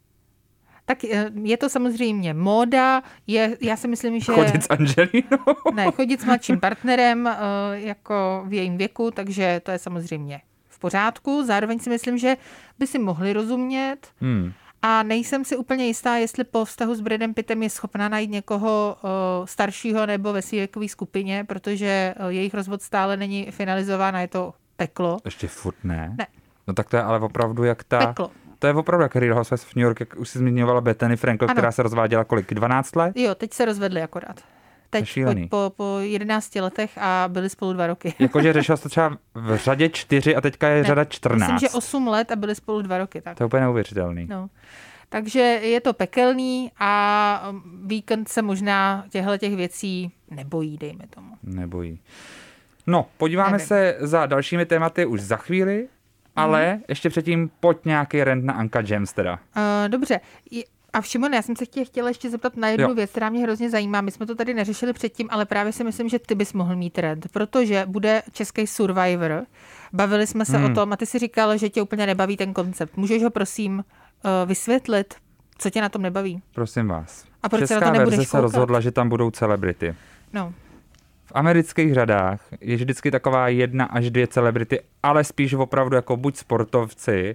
Tak 0.85 1.05
eh, 1.05 1.31
je 1.43 1.57
to 1.57 1.69
samozřejmě 1.69 2.35
móda, 2.35 3.03
je, 3.27 3.57
já 3.61 3.77
si 3.77 3.89
myslím, 3.89 4.21
že... 4.21 4.33
Chodit 4.33 4.65
s 4.65 4.71
Angelinou? 4.71 5.39
Ne, 5.75 5.91
chodit 5.93 6.21
s 6.21 6.25
mladším 6.25 6.61
partnerem 6.61 7.27
eh, 7.27 7.37
jako 7.73 8.45
v 8.47 8.53
jejím 8.53 8.79
věku, 8.79 9.11
takže 9.11 9.61
to 9.65 9.71
je 9.71 9.79
samozřejmě 9.79 10.41
v 10.69 10.79
pořádku. 10.79 11.45
Zároveň 11.47 11.79
si 11.79 11.91
myslím, 11.91 12.19
že 12.19 12.37
by 12.79 12.87
si 12.87 12.99
mohli 12.99 13.33
rozumět. 13.33 13.97
Hmm. 14.21 14.53
A 14.83 15.03
nejsem 15.03 15.45
si 15.45 15.57
úplně 15.57 15.87
jistá, 15.87 16.17
jestli 16.17 16.45
po 16.45 16.65
vztahu 16.65 16.95
s 16.95 17.01
Bradem 17.01 17.35
Pittem 17.35 17.63
je 17.63 17.71
schopná 17.71 18.09
najít 18.09 18.31
někoho 18.31 18.97
uh, 19.03 19.11
staršího 19.47 20.07
nebo 20.07 20.33
ve 20.33 20.43
své 20.43 20.59
věkové 20.59 20.89
skupině, 20.89 21.45
protože 21.45 22.15
uh, 22.21 22.29
jejich 22.29 22.55
rozvod 22.55 22.83
stále 22.83 23.17
není 23.17 23.51
finalizován 23.51 24.17
a 24.17 24.21
je 24.21 24.29
to 24.29 24.55
peklo. 24.77 25.17
Ještě 25.25 25.49
furt 25.49 25.85
ne? 25.85 26.15
Ne. 26.19 26.27
No 26.67 26.75
tak 26.75 26.89
to 26.89 26.97
je 26.97 27.03
ale 27.03 27.21
opravdu 27.21 27.65
jak 27.65 27.85
ta... 27.85 28.07
Peklo. 28.07 28.31
To 28.59 28.67
je 28.67 28.75
opravdu 28.75 29.03
jak 29.03 29.17
Real 29.17 29.35
Housewives 29.35 29.65
v 29.65 29.77
New 29.77 29.83
York, 29.83 30.01
jak 30.01 30.17
už 30.17 30.29
si 30.29 30.39
zmiňovala 30.39 30.81
Bethany 30.81 31.17
Frankel, 31.17 31.49
ano. 31.49 31.55
která 31.55 31.73
se 31.73 31.83
rozváděla 31.83 32.25
kolik? 32.25 32.55
12 32.55 32.97
let? 32.97 33.17
Jo, 33.17 33.35
teď 33.35 33.53
se 33.53 33.65
rozvedli 33.65 34.03
akorát. 34.03 34.41
Teď 34.91 35.19
po, 35.25 35.49
po, 35.49 35.73
po 35.77 35.97
11 36.01 36.55
letech 36.55 36.99
a 36.99 37.25
byli 37.29 37.51
spolu 37.51 37.73
dva 37.73 37.87
roky. 37.87 38.15
Jakože 38.19 38.53
řešila 38.53 38.77
to 38.77 38.89
třeba 38.89 39.17
v 39.35 39.57
řadě 39.57 39.89
4 39.89 40.37
a 40.37 40.41
teďka 40.41 40.69
je 40.69 40.83
ne, 40.83 40.89
řada 40.89 41.05
14. 41.05 41.41
Myslím, 41.41 41.59
že 41.59 41.69
8 41.77 42.09
let 42.09 42.33
a 42.33 42.37
byli 42.37 42.55
spolu 42.55 42.83
dva 42.83 42.99
roky. 42.99 43.21
Tak. 43.21 43.37
To 43.39 43.43
je 43.43 43.47
úplně 43.47 43.61
neuvěřitelný. 43.61 44.27
No. 44.31 44.49
Takže 45.09 45.41
je 45.41 45.81
to 45.81 45.93
pekelný 45.93 46.73
a 46.79 47.53
víkend 47.85 48.29
se 48.29 48.43
možná 48.43 49.05
těchto 49.11 49.39
těch 49.39 49.57
věcí 49.57 50.13
nebojí, 50.31 50.79
dejme 50.79 51.05
tomu. 51.11 51.35
Nebojí. 51.43 52.01
No, 52.87 53.07
podíváme 53.17 53.53
Nevím. 53.53 53.67
se 53.67 53.97
za 54.01 54.27
dalšími 54.27 54.67
tématy 54.67 55.07
už 55.07 55.21
za 55.21 55.37
chvíli, 55.37 55.89
ale 56.37 56.73
Mhm. 56.75 56.83
ještě 56.89 57.11
předtím 57.11 57.51
pojď 57.61 57.79
nějaký 57.85 58.25
rent 58.25 58.45
na 58.45 58.53
Anka 58.53 58.83
James 58.87 59.13
teda. 59.13 59.33
Uh, 59.57 59.89
dobře. 59.89 60.21
A 60.93 61.03
Šimon, 61.03 61.35
já 61.35 61.43
jsem 61.43 61.57
se 61.57 61.67
tě 61.67 61.85
chtěla 61.85 62.09
ještě 62.09 62.31
zeptat 62.31 62.57
na 62.57 62.69
jednu 62.69 62.89
Jo. 62.89 62.95
věc, 62.95 63.11
která 63.11 63.31
mě 63.31 63.43
hrozně 63.43 63.71
zajímá. 63.71 64.01
My 64.01 64.11
jsme 64.11 64.27
to 64.27 64.35
tady 64.35 64.55
neřešili 64.55 64.93
předtím, 64.93 65.29
ale 65.31 65.45
právě 65.45 65.73
si 65.73 65.85
myslím, 65.85 66.09
že 66.09 66.19
ty 66.19 66.35
bys 66.35 66.53
mohl 66.53 66.77
mít 66.77 66.93
trend, 66.93 67.27
protože 67.33 67.85
bude 67.87 68.23
český 68.33 68.67
Survivor. 68.67 69.47
Bavili 69.93 70.27
jsme 70.27 70.45
se 70.45 70.59
Hmm. 70.59 70.71
o 70.71 70.75
tom 70.75 70.93
a 70.93 70.97
ty 70.97 71.07
si 71.07 71.19
říkal, 71.19 71.57
že 71.59 71.69
tě 71.69 71.83
úplně 71.83 72.07
nebaví 72.07 72.37
ten 72.37 72.53
koncept. 72.55 72.97
Můžeš 72.97 73.23
ho 73.23 73.31
prosím 73.31 73.75
uh, 73.79 74.31
vysvětlit, 74.49 75.15
co 75.59 75.71
tě 75.71 75.81
na 75.81 75.89
tom 75.89 76.03
nebaví? 76.03 76.43
Prosím 76.55 76.89
vás. 76.89 77.25
A 77.43 77.49
proč 77.49 77.67
se 77.69 77.75
na 77.75 77.81
Česká 77.81 77.93
to 77.93 77.99
nebudeš 77.99 78.19
verze 78.19 78.31
se 78.31 78.41
rozhodla, 78.41 78.81
že 78.81 78.91
tam 78.91 79.09
budou 79.09 79.31
celebrity. 79.31 79.95
No, 80.33 80.53
V 81.25 81.33
amerických 81.35 81.95
řadách 81.95 82.41
je 82.61 82.77
vždycky 82.77 83.11
taková 83.11 83.49
jedna 83.49 83.85
až 83.85 84.11
dvě 84.11 84.27
celebrity, 84.27 84.81
ale 85.03 85.25
spíš 85.25 85.55
opravdu 85.55 85.97
jako 85.97 86.17
buď 86.17 86.37
sportovci, 86.37 87.35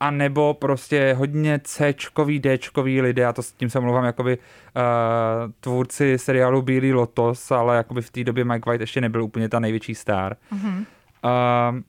a 0.00 0.10
nebo 0.10 0.54
prostě 0.54 1.14
hodně 1.18 1.60
C-čkový, 1.64 2.40
D-čkový 2.40 3.00
lidé, 3.00 3.26
a 3.26 3.32
to 3.32 3.42
s 3.42 3.52
tím 3.52 3.70
se 3.70 3.80
mluvám 3.80 4.04
jakoby 4.04 4.38
uh, 4.38 5.52
tvůrci 5.60 6.18
seriálu 6.18 6.62
Bílý 6.62 6.92
lotos, 6.92 7.50
ale 7.50 7.76
jakoby 7.76 8.02
v 8.02 8.10
té 8.10 8.24
době 8.24 8.44
Mike 8.44 8.70
White 8.70 8.80
ještě 8.80 9.00
nebyl 9.00 9.24
úplně 9.24 9.48
ta 9.48 9.60
největší 9.60 9.94
star. 9.94 10.36
Mhm. 10.50 10.86
Uh, 11.24 11.80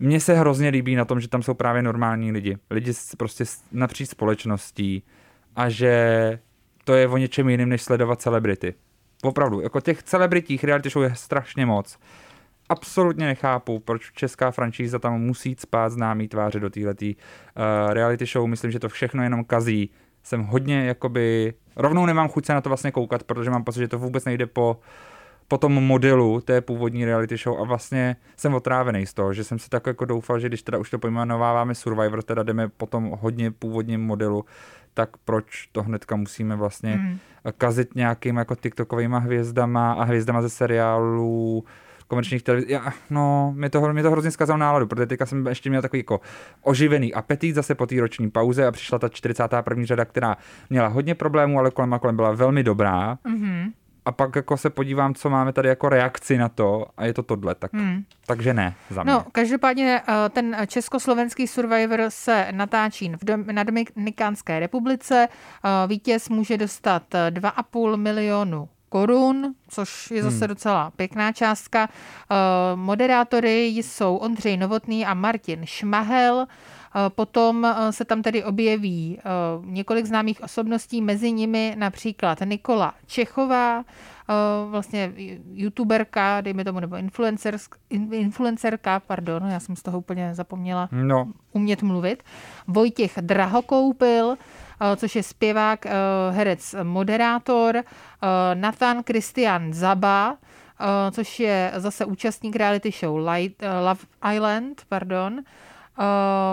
mně 0.00 0.20
se 0.20 0.34
hrozně 0.34 0.68
líbí 0.68 0.96
na 0.96 1.04
tom, 1.04 1.20
že 1.20 1.28
tam 1.28 1.42
jsou 1.42 1.54
právě 1.54 1.82
normální 1.82 2.32
lidi. 2.32 2.58
Lidi 2.70 2.92
prostě 3.16 3.44
napříč 3.72 4.08
společností 4.08 5.02
a 5.56 5.68
že 5.68 6.38
to 6.84 6.94
je 6.94 7.08
o 7.08 7.16
něčem 7.16 7.48
jiným, 7.48 7.68
než 7.68 7.82
sledovat 7.82 8.20
celebrity. 8.20 8.74
Opravdu, 9.22 9.60
jako 9.60 9.80
těch 9.80 10.02
celebritích 10.02 10.64
reality 10.64 10.90
show 10.90 11.02
je 11.02 11.14
strašně 11.14 11.66
moc. 11.66 11.98
Absolutně 12.68 13.26
nechápu, 13.26 13.78
proč 13.78 14.12
česká 14.12 14.50
franšíza 14.50 14.98
tam 14.98 15.20
musí 15.20 15.56
spát 15.58 15.88
známý 15.88 16.28
tváře 16.28 16.60
do 16.60 16.70
této 16.70 17.04
uh, 17.06 17.12
reality 17.92 18.26
show. 18.26 18.46
Myslím, 18.46 18.70
že 18.70 18.78
to 18.80 18.88
všechno 18.88 19.22
jenom 19.22 19.44
kazí. 19.44 19.90
Jsem 20.22 20.42
hodně 20.42 20.86
jakoby... 20.86 21.54
Rovnou 21.76 22.06
nemám 22.06 22.28
chuť 22.28 22.46
se 22.46 22.54
na 22.54 22.60
to 22.60 22.70
vlastně 22.70 22.90
koukat, 22.92 23.22
protože 23.22 23.50
mám 23.50 23.64
pocit, 23.64 23.80
že 23.80 23.88
to 23.88 23.98
vůbec 23.98 24.24
nejde 24.24 24.46
po, 24.46 24.80
po 25.48 25.58
tom 25.58 25.72
modelu 25.72 26.40
té 26.40 26.60
původní 26.60 27.04
reality 27.04 27.36
show 27.36 27.60
a 27.60 27.64
vlastně 27.64 28.16
jsem 28.36 28.54
otrávený 28.54 29.06
z 29.06 29.14
toho, 29.14 29.32
že 29.32 29.44
jsem 29.44 29.58
si 29.58 29.68
tak 29.68 29.86
jako 29.86 30.04
doufal, 30.04 30.38
že 30.38 30.48
když 30.48 30.62
teda 30.62 30.78
už 30.78 30.90
to 30.90 30.98
pojmenováváme 30.98 31.74
Survivor, 31.74 32.22
teda 32.22 32.42
jdeme 32.42 32.68
po 32.68 32.86
tom 32.86 33.12
hodně 33.20 33.50
původním 33.50 34.00
modelu, 34.00 34.44
tak 34.94 35.16
proč 35.24 35.68
to 35.72 35.82
hnedka 35.82 36.16
musíme 36.16 36.56
vlastně 36.56 36.96
Mhm. 36.96 37.18
kazit 37.58 37.94
nějakým 37.94 38.36
jako 38.36 38.54
TikTokovými 38.54 39.16
hvězdama 39.18 39.92
a 39.92 40.04
hvězdama 40.04 40.42
ze 40.42 40.50
seriálů, 40.50 41.64
komerčních 42.08 42.42
televizí. 42.42 42.70
Já, 42.72 42.92
no, 43.10 43.52
mi 43.56 43.70
to, 43.70 43.92
mi 43.92 44.02
to 44.02 44.10
hrozně 44.10 44.30
zkazalo 44.30 44.56
náladu, 44.58 44.86
protože 44.86 45.06
teďka 45.06 45.26
jsem 45.26 45.46
ještě 45.46 45.70
měl 45.70 45.82
takový 45.82 46.00
jako 46.00 46.20
oživený 46.62 47.14
apetit 47.14 47.52
zase 47.54 47.74
po 47.74 47.86
té 47.86 48.00
roční 48.00 48.30
pauze 48.30 48.66
a 48.66 48.72
přišla 48.72 48.98
ta 48.98 49.08
41. 49.08 49.84
řada, 49.84 50.04
která 50.04 50.36
měla 50.70 50.88
hodně 50.88 51.14
problémů, 51.14 51.58
ale 51.58 51.70
kolem 51.70 51.94
a 51.94 51.98
kolem 51.98 52.16
byla 52.16 52.32
velmi 52.32 52.62
dobrá. 52.62 53.18
Mhm. 53.24 53.72
A 54.04 54.12
pak 54.12 54.36
jako 54.36 54.56
se 54.56 54.70
podívám, 54.70 55.14
co 55.14 55.30
máme 55.30 55.52
tady 55.52 55.68
jako 55.68 55.88
reakci 55.88 56.38
na 56.38 56.48
to 56.48 56.86
a 56.96 57.04
je 57.04 57.14
to 57.14 57.22
tohle, 57.22 57.54
tak, 57.54 57.72
Hmm. 57.72 58.02
takže 58.26 58.54
ne 58.54 58.74
za 58.90 59.02
mě. 59.02 59.12
No, 59.12 59.24
každopádně 59.32 60.00
eh, 60.08 60.28
ten 60.28 60.56
československý 60.66 61.46
Survivor 61.46 62.00
se 62.08 62.48
natáčí 62.50 63.08
v 63.08 63.24
Dom- 63.24 63.52
na 63.52 63.62
Dominikánské 63.62 64.60
republice. 64.60 65.28
Eh, 65.64 65.68
Vítěz 65.88 66.28
může 66.28 66.56
dostat 66.56 67.14
eh, 67.14 67.30
2,5 67.30 67.96
milionu 67.96 68.68
korun, 68.88 69.54
což 69.68 70.10
je 70.10 70.22
zase 70.22 70.36
Hmm. 70.36 70.48
docela 70.48 70.90
pěkná 70.96 71.32
částka. 71.32 71.88
Eh, 72.30 72.34
Moderátory 72.76 73.66
jsou 73.66 74.16
Ondřej 74.16 74.56
Novotný 74.56 75.06
a 75.06 75.14
Martin 75.14 75.60
Šmahel. 75.66 76.46
Eh, 76.46 77.10
Potom 77.10 77.64
eh, 77.64 77.92
se 77.92 78.04
tam 78.04 78.22
tedy 78.22 78.44
objeví 78.44 79.18
několik 79.64 80.06
známých 80.06 80.42
osobností, 80.42 81.02
mezi 81.02 81.32
nimi 81.32 81.74
například 81.78 82.38
Nikola 82.44 82.94
Čechová, 83.06 83.84
vlastně 84.70 85.12
youtuberka, 85.54 86.40
dejme 86.40 86.64
tomu, 86.64 86.80
nebo 86.80 86.96
influencerka, 88.10 89.00
pardon, 89.00 89.42
já 89.50 89.60
jsem 89.60 89.76
z 89.76 89.82
toho 89.82 89.98
úplně 89.98 90.34
zapomněla 90.34 90.88
No, 90.92 91.28
umět 91.52 91.82
mluvit. 91.82 92.22
Vojtěch 92.66 93.12
Drahokoupil, 93.20 94.36
což 94.96 95.16
je 95.16 95.22
zpěvák, 95.22 95.86
eh, 95.86 95.90
herec, 96.30 96.74
moderátor. 96.82 97.76
eh, 97.76 97.84
Nathan 98.54 99.02
Christian 99.02 99.72
Zaba, 99.72 100.36
eh, 100.80 101.10
což 101.10 101.40
je 101.40 101.72
zase 101.76 102.04
účastník 102.04 102.56
reality 102.56 102.90
show 102.90 103.28
Light, 103.28 103.62
eh, 103.62 103.80
Love 103.80 104.00
Island, 104.34 104.82
pardon. 104.88 105.38
Eh, 105.40 106.02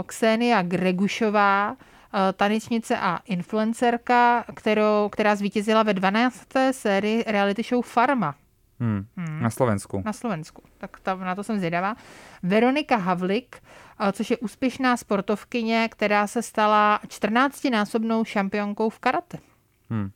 Ksenia 0.06 0.62
Gregušová, 0.62 1.76
eh, 1.76 2.34
tanečnice 2.34 2.98
a 2.98 3.20
influencerka, 3.26 4.44
kterou, 4.56 5.10
která 5.12 5.36
zvítězila 5.36 5.84
ve 5.84 5.94
12. 5.94 6.74
sérii 6.74 7.24
reality 7.28 7.64
show 7.64 7.82
Farma 7.86 8.36
hm, 8.80 9.06
na 9.42 9.50
Slovensku. 9.50 10.02
na 10.06 10.14
Slovensku. 10.14 10.64
Tak 10.78 11.00
tam, 11.00 11.20
na 11.20 11.36
to 11.36 11.44
jsem 11.44 11.58
zvědavá. 11.58 11.96
Veronika 12.44 12.96
Havlik, 12.98 13.56
eh, 14.00 14.12
což 14.12 14.32
je 14.32 14.38
úspěšná 14.38 14.98
sportovkyně, 14.98 15.90
která 15.92 16.28
se 16.28 16.42
stala 16.42 17.00
14-násobnou 17.08 18.26
šampionkou 18.26 18.90
v 18.90 19.00
karate. 19.00 19.38
Hm. 19.90 20.12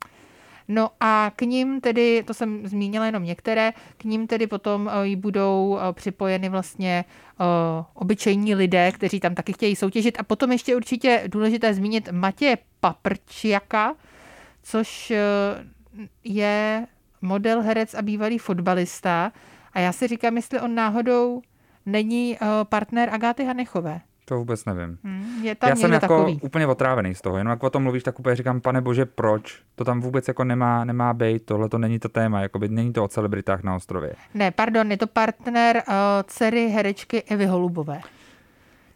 No 0.68 0.90
a 1.00 1.32
k 1.36 1.42
ním 1.42 1.82
tedy, 1.82 2.24
to 2.24 2.34
jsem 2.34 2.68
zmínila 2.68 3.06
jenom 3.06 3.24
některé, 3.24 3.74
k 3.98 4.04
ním 4.04 4.28
tedy 4.28 4.48
potom 4.48 4.90
eh, 4.94 5.08
jí 5.08 5.16
budou 5.16 5.80
eh, 5.80 5.94
připojeny 5.94 6.50
vlastně 6.50 7.06
obyčejní 7.94 8.56
lidé, 8.56 8.92
kteří 8.92 9.20
tam 9.20 9.36
taky 9.36 9.54
chtějí 9.54 9.76
soutěžit. 9.76 10.20
A 10.20 10.24
potom 10.24 10.52
ještě 10.52 10.76
určitě 10.76 11.24
důležité 11.28 11.74
zmínit 11.74 12.10
Matěje 12.12 12.58
Paprčiaka, 12.80 13.96
což 14.64 15.14
je 16.24 16.88
model, 17.28 17.62
herec 17.62 17.94
a 17.94 18.02
bývalý 18.02 18.38
fotbalista. 18.38 19.32
A 19.74 19.80
já 19.80 19.92
si 19.92 20.08
říkám, 20.08 20.36
jestli 20.36 20.60
on 20.60 20.76
náhodou 20.76 21.42
není 21.86 22.38
eh, 22.42 22.46
partner 22.64 23.10
Agáty 23.12 23.46
Hanechové. 23.46 24.02
To 24.26 24.36
vůbec 24.38 24.66
nevím. 24.66 24.98
Hm, 25.04 25.40
je 25.44 25.56
tam 25.56 25.70
Já 25.70 25.76
jsem 25.76 25.92
jako 25.94 26.02
takový. 26.02 26.40
úplně 26.42 26.68
otrávený 26.68 27.16
z 27.16 27.22
toho, 27.22 27.38
jenom 27.38 27.52
jak 27.52 27.64
o 27.64 27.70
tom 27.70 27.84
mluvíš, 27.84 28.04
tak 28.04 28.20
úplně 28.20 28.36
říkám, 28.36 28.62
pane 28.62 28.82
bože, 28.82 29.06
proč? 29.06 29.62
To 29.76 29.84
tam 29.86 30.02
vůbec 30.02 30.28
jako 30.28 30.44
nemá, 30.44 30.86
nemá 30.86 31.14
být, 31.14 31.46
tohle 31.46 31.70
to 31.70 31.78
není 31.78 32.00
to 32.00 32.10
téma, 32.10 32.42
jakoby 32.42 32.70
není 32.70 32.94
to 32.94 33.04
o 33.04 33.08
celebritách 33.08 33.64
na 33.64 33.76
ostrově. 33.76 34.14
Ne, 34.34 34.52
pardon, 34.52 34.92
je 34.92 34.98
to 34.98 35.08
partner 35.08 35.84
uh, 35.88 35.94
dcery 36.28 36.68
herečky 36.68 37.24
Evy 37.24 37.46
Holubové. 37.46 38.00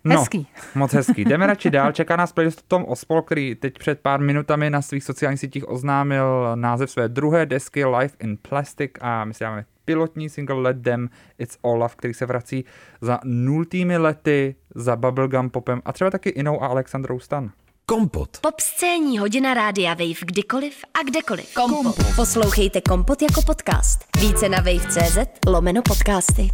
No, 0.04 0.20
Hezký. 0.20 0.48
moc 0.76 0.94
hezký. 0.94 1.26
Jdeme 1.26 1.48
radši 1.48 1.70
dál. 1.70 1.92
Čeká 1.92 2.16
nás 2.16 2.32
playlist 2.32 2.62
Tom 2.68 2.86
Ospol, 2.86 3.22
který 3.22 3.56
teď 3.56 3.78
před 3.80 4.00
pár 4.00 4.20
minutami 4.20 4.70
na 4.70 4.82
svých 4.82 5.04
sociálních 5.04 5.40
sítích 5.40 5.70
oznámil 5.70 6.56
název 6.56 6.92
své 6.92 7.10
druhé 7.10 7.46
desky 7.46 7.86
Life 7.86 8.16
in 8.20 8.38
Plastic 8.50 8.92
a 9.02 9.26
my 9.26 9.34
si 9.34 9.44
dáme 9.44 9.66
pilotní 9.86 10.30
single 10.30 10.62
Let 10.62 10.82
Them 10.82 11.10
It's 11.40 11.58
All 11.64 11.78
Love, 11.78 11.94
který 11.96 12.14
se 12.14 12.26
vrací 12.26 12.66
za 13.02 13.20
nultými 13.24 13.98
lety 13.98 14.56
za 14.76 14.96
bubblegum 14.96 15.50
popem 15.50 15.82
a 15.86 15.94
třeba 15.94 16.10
taky 16.10 16.30
Inou 16.30 16.64
a 16.64 16.68
Alexandrou 16.68 17.20
Stan. 17.20 17.52
Kompot. 17.86 18.38
Pop 18.42 18.60
scéní 18.60 19.20
hodina 19.20 19.54
rádia 19.54 19.94
Wave 19.94 20.26
kdykoliv 20.26 20.76
a 20.94 21.04
kdekoliv. 21.04 21.54
Kompot. 21.54 21.96
Poslouchejte 22.16 22.82
Kompot 22.82 23.22
jako 23.22 23.42
podcast. 23.42 24.06
Více 24.22 24.50
na 24.50 24.58
wave.cz 24.58 25.18
lomeno 25.48 25.82
podcasty. 25.82 26.50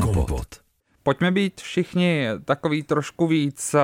Kompot. 0.00 0.61
Pojďme 1.02 1.30
být 1.30 1.60
všichni 1.60 2.28
takový 2.44 2.82
trošku 2.82 3.26
víc 3.26 3.74
eh, 3.74 3.80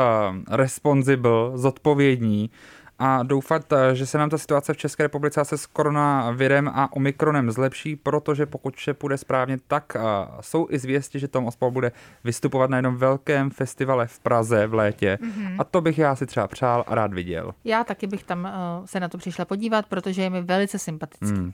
responsible, 0.50 1.50
zodpovědní 1.54 2.50
a 2.98 3.22
doufat, 3.22 3.72
eh, 3.72 3.94
že 3.94 4.06
se 4.06 4.18
nám 4.18 4.30
ta 4.30 4.38
situace 4.38 4.74
v 4.74 4.76
České 4.76 5.02
republice 5.02 5.44
se 5.44 5.58
s 5.58 5.66
koronavirem 5.66 6.68
a 6.68 6.92
omikronem 6.92 7.50
zlepší, 7.50 7.96
protože 7.96 8.46
pokud 8.46 8.76
vše 8.76 8.94
půjde 8.94 9.18
správně, 9.18 9.58
tak 9.68 9.96
eh, 9.96 10.00
jsou 10.40 10.66
i 10.70 10.78
zvěsti, 10.78 11.18
že 11.18 11.28
Tom 11.28 11.46
Ospal 11.46 11.70
bude 11.70 11.92
vystupovat 12.24 12.70
na 12.70 12.76
jednom 12.76 12.96
velkém 12.96 13.50
festivale 13.50 14.06
v 14.06 14.18
Praze 14.18 14.66
v 14.66 14.74
létě 14.74 15.18
mm-hmm. 15.22 15.56
a 15.58 15.64
to 15.64 15.80
bych 15.80 15.98
já 15.98 16.16
si 16.16 16.26
třeba 16.26 16.46
přál 16.46 16.84
a 16.86 16.94
rád 16.94 17.14
viděl. 17.14 17.54
Já 17.64 17.84
taky 17.84 18.06
bych 18.06 18.24
tam 18.24 18.44
uh, 18.44 18.86
se 18.86 19.00
na 19.00 19.08
to 19.08 19.18
přišla 19.18 19.44
podívat, 19.44 19.86
protože 19.86 20.22
je 20.22 20.30
mi 20.30 20.42
velice 20.42 20.78
sympatický. 20.78 21.36
Hmm. 21.36 21.52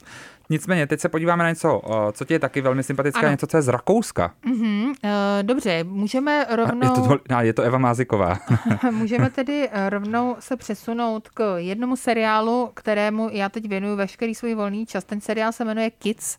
Nicméně, 0.51 0.87
teď 0.87 1.01
se 1.01 1.09
podíváme 1.09 1.43
na 1.43 1.49
něco, 1.49 1.83
eh, 1.87 2.13
co 2.13 2.25
ti 2.25 2.35
je 2.35 2.39
taky 2.39 2.61
velmi 2.61 2.83
sympatické, 2.83 3.21
Ano. 3.21 3.31
něco, 3.31 3.47
co 3.47 3.57
je 3.57 3.63
z 3.63 3.69
Rakouska. 3.69 4.33
Mm-hmm. 4.47 4.87
Uh, 4.87 4.95
dobře, 5.43 5.85
můžeme 5.85 6.47
A 6.47 6.57
rovnou... 6.57 6.83
Je 6.83 6.91
to, 6.91 7.19
a 7.37 7.43
je 7.43 7.53
to 7.53 7.63
Eva 7.63 7.79
Máziková. 7.79 8.39
Můžeme 8.91 9.31
tedy 9.31 9.69
rovnou 9.89 10.37
se 10.41 10.57
přesunout 10.57 11.29
k 11.35 11.57
jednomu 11.59 11.97
seriálu, 11.97 12.71
kterému 12.75 13.29
já 13.33 13.49
teď 13.49 13.69
věnuju 13.69 13.97
veškerý 13.97 14.35
svůj 14.35 14.55
volný 14.55 14.87
čas. 14.87 15.05
Ten 15.05 15.21
seriál 15.21 15.53
se 15.53 15.65
jmenuje 15.65 15.91
Kids. 15.91 16.39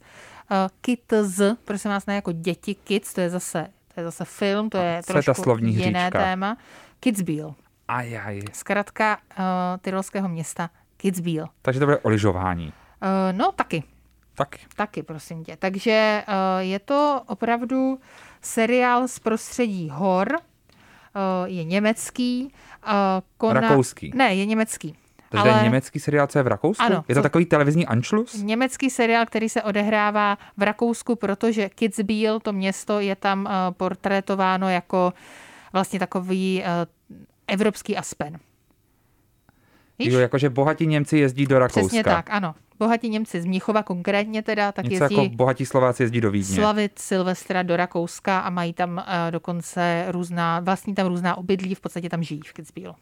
Uh, 0.52 0.58
Kids, 0.82 1.42
prosím 1.66 1.92
vás, 1.92 2.06
ne 2.06 2.16
jako 2.16 2.32
děti, 2.32 2.76
Kids, 2.76 3.14
to 3.14 3.22
je 3.22 3.30
zase, 3.30 3.68
to 3.94 4.00
je 4.00 4.04
zase 4.04 4.26
film, 4.26 4.70
to 4.70 4.78
je 4.78 5.02
Co 5.06 5.12
je 5.12 5.14
ta 5.14 5.14
trošku 5.14 5.44
slovní 5.44 5.76
jiné 5.76 6.00
hříčka? 6.02 6.20
téma. 6.20 6.58
Kidsbill, 7.00 7.56
Ajaj. 7.88 8.42
zkrátka 8.54 9.18
uh, 9.18 9.44
tyrolského 9.82 10.30
města 10.30 10.70
Kidsbill. 10.98 11.48
Takže 11.62 11.80
to 11.80 11.86
bude 11.86 11.98
o 11.98 12.10
lyžování. 12.10 12.66
Uh, 12.68 13.38
no, 13.38 13.52
taky. 13.52 13.84
Taky. 14.36 14.60
Taky, 14.76 15.04
prosím 15.04 15.44
tě. 15.44 15.58
Takže 15.60 16.24
uh, 16.28 16.34
je 16.60 16.80
to 16.80 17.22
opravdu 17.28 18.00
seriál 18.42 19.08
z 19.08 19.20
prostředí 19.20 19.90
hor, 19.94 20.40
je 21.46 21.64
německý. 21.64 22.54
Kona... 23.38 23.62
Rakouský. 23.62 24.12
Ne, 24.16 24.36
je 24.36 24.46
německý. 24.46 24.96
Takže 25.30 25.50
ale... 25.50 25.60
je 25.60 25.64
německý 25.64 26.00
seriál, 26.00 26.28
co 26.28 26.40
je 26.40 26.44
v 26.44 26.48
Rakousku? 26.48 26.84
Ano, 26.84 27.06
je 27.08 27.16
to 27.16 27.20
co... 27.20 27.24
takový 27.24 27.46
televizní 27.46 27.88
Anschluss? 27.88 28.42
Německý 28.42 28.90
seriál, 28.90 29.26
který 29.26 29.50
se 29.50 29.64
odehrává 29.64 30.38
v 30.58 30.64
Rakousku, 30.64 31.16
protože 31.16 31.70
Kitzbühel, 31.70 32.40
to 32.40 32.54
město, 32.54 33.00
je 33.00 33.16
tam 33.16 33.46
uh, 33.46 33.52
portrétováno 33.72 34.70
jako 34.70 35.14
vlastně 35.74 36.00
takový 36.00 36.64
uh, 36.64 36.86
evropský 37.48 37.98
Aspen. 37.98 38.38
Víš? 40.00 40.14
Jo, 40.14 40.20
jakože 40.20 40.50
bohatí 40.50 40.88
Němci 40.88 41.18
jezdí 41.18 41.46
do 41.46 41.60
Rakouska. 41.60 41.88
Přesně 41.88 42.04
tak, 42.04 42.30
ano. 42.30 42.56
Bohatí 42.80 43.10
Němci 43.10 43.42
z 43.42 43.46
Mnichova 43.46 43.84
konkrétně 43.84 44.42
teda, 44.42 44.72
tak 44.72 44.86
Něco 44.86 45.04
jezdí... 45.04 45.24
jako 45.24 45.36
bohatí 45.36 45.66
Slováci 45.66 46.04
jezdí 46.04 46.22
do 46.22 46.32
Vídně. 46.32 46.56
Slavit 46.56 47.00
Silvestra 47.00 47.64
do 47.64 47.76
Rakouska 47.76 48.40
a 48.40 48.50
mají 48.50 48.74
tam 48.74 48.98
uh, 48.98 49.32
dokonce 49.32 50.06
různá, 50.08 50.60
vlastní 50.60 50.96
tam 50.96 51.08
různá 51.08 51.38
obydlí, 51.38 51.76
v 51.76 51.82
podstatě 51.82 52.10
tam 52.10 52.24
žijí 52.24 52.42
v 52.46 52.54
Kitzbühel. 52.54 52.96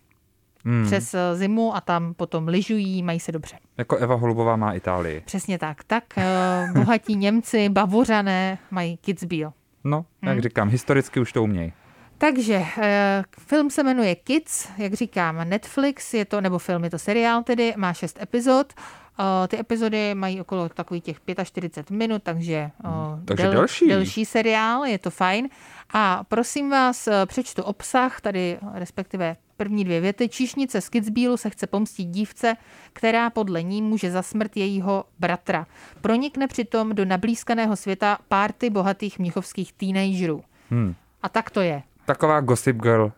Hmm. 0.65 0.85
Přes 0.85 1.13
uh, 1.13 1.19
zimu 1.33 1.75
a 1.75 1.81
tam 1.81 2.13
potom 2.13 2.47
lyžují, 2.47 3.03
mají 3.03 3.19
se 3.19 3.31
dobře. 3.31 3.57
Jako 3.77 3.97
Eva 3.97 4.15
Holubová 4.15 4.55
má 4.55 4.73
Itálii. 4.73 5.21
Přesně 5.25 5.59
tak. 5.59 5.83
Tak 5.83 6.03
uh, 6.17 6.77
bohatí 6.77 7.15
Němci, 7.15 7.69
Bavořané 7.69 8.57
mají 8.71 8.97
Kitzbühel. 8.97 9.53
No, 9.83 10.05
jak 10.21 10.33
hmm. 10.33 10.41
říkám, 10.41 10.69
historicky 10.69 11.19
už 11.19 11.33
to 11.33 11.43
umějí. 11.43 11.73
Takže 12.17 12.65
eh, 12.81 13.23
film 13.39 13.69
se 13.69 13.83
jmenuje 13.83 14.15
Kids, 14.15 14.69
jak 14.77 14.93
říkám, 14.93 15.49
Netflix, 15.49 16.13
je 16.13 16.25
to, 16.25 16.41
nebo 16.41 16.59
film, 16.59 16.83
je 16.83 16.89
to 16.89 16.99
seriál 16.99 17.43
tedy, 17.43 17.73
má 17.77 17.93
šest 17.93 18.21
epizod. 18.21 18.73
Uh, 19.19 19.47
ty 19.47 19.59
epizody 19.59 20.15
mají 20.15 20.41
okolo 20.41 20.69
takových 20.69 21.03
těch 21.03 21.17
45 21.43 21.97
minut, 21.97 22.23
takže, 22.23 22.71
uh, 22.85 22.91
takže 23.25 23.43
del, 23.43 23.53
delší. 23.53 23.87
delší 23.87 24.25
seriál, 24.25 24.85
je 24.85 24.99
to 24.99 25.09
fajn. 25.09 25.49
A 25.93 26.23
prosím 26.23 26.69
vás, 26.69 27.09
přečtu 27.25 27.63
obsah, 27.63 28.21
tady 28.21 28.57
respektive 28.73 29.35
první 29.57 29.83
dvě 29.83 30.01
věty. 30.01 30.29
Číšnice 30.29 30.81
z 30.81 30.89
Kitzbílu 30.89 31.37
se 31.37 31.49
chce 31.49 31.67
pomstit 31.67 32.07
dívce, 32.07 32.55
která 32.93 33.29
podle 33.29 33.63
ní 33.63 33.81
může 33.81 34.11
za 34.11 34.21
smrt 34.21 34.57
jejího 34.57 35.05
bratra. 35.19 35.67
Pronikne 36.01 36.47
přitom 36.47 36.95
do 36.95 37.05
nablízkaného 37.05 37.75
světa 37.75 38.17
párty 38.27 38.69
bohatých 38.69 39.19
mnichovských 39.19 39.73
teenagerů. 39.73 40.43
Hmm. 40.69 40.95
A 41.21 41.29
tak 41.29 41.49
to 41.49 41.61
je. 41.61 41.83
Taková 42.05 42.41
Gossip 42.41 42.77
Girl 42.77 43.11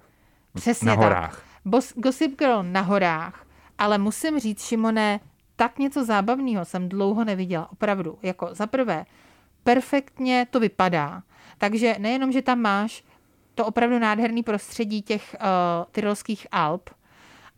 Přesně 0.53 0.87
na 0.87 0.93
horách. 0.93 1.31
Tak. 1.31 1.43
Bos, 1.65 1.93
gossip 1.95 2.39
Girl 2.39 2.63
na 2.63 2.81
horách, 2.81 3.45
ale 3.77 3.97
musím 3.97 4.39
říct, 4.39 4.65
Šimone, 4.65 5.19
tak 5.55 5.79
něco 5.79 6.05
zábavného 6.05 6.65
jsem 6.65 6.89
dlouho 6.89 7.24
neviděla, 7.24 7.71
opravdu. 7.71 8.17
Jako 8.24 8.50
za 8.51 8.67
prvé, 8.67 9.05
perfektně 9.63 10.47
to 10.51 10.59
vypadá. 10.59 11.24
Takže 11.57 11.95
nejenom, 12.00 12.31
že 12.31 12.41
tam 12.41 12.59
máš 12.59 13.03
to 13.55 13.65
opravdu 13.65 14.00
nádherný 14.00 14.43
prostředí 14.43 15.01
těch 15.01 15.35
uh, 15.39 15.47
tyrolských 15.91 16.47
Alp, 16.51 16.89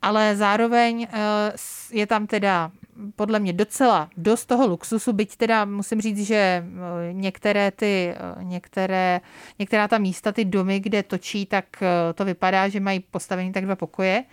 ale 0.02 0.36
zároveň 0.36 1.06
uh, 1.12 1.56
je 1.90 2.06
tam 2.06 2.26
teda 2.26 2.70
podle 3.16 3.40
mě 3.40 3.52
docela 3.52 4.10
dost 4.16 4.46
toho 4.46 4.66
luxusu, 4.66 5.12
byť 5.12 5.36
teda 5.36 5.64
musím 5.64 6.00
říct, 6.00 6.26
že 6.26 6.34
eh, 6.34 6.64
některé 7.12 7.70
ty, 7.70 8.14
eh, 8.14 8.44
některé, 8.44 9.20
některá 9.58 9.88
ta 9.88 9.98
místa, 9.98 10.32
ty 10.32 10.44
domy, 10.44 10.80
kde 10.80 11.02
točí, 11.02 11.46
tak 11.46 11.64
eh, 11.82 12.12
to 12.14 12.24
vypadá, 12.24 12.68
že 12.68 12.80
mají 12.80 13.00
postavení 13.00 13.52
tak 13.52 13.64
dva 13.64 13.76
pokoje, 13.76 14.24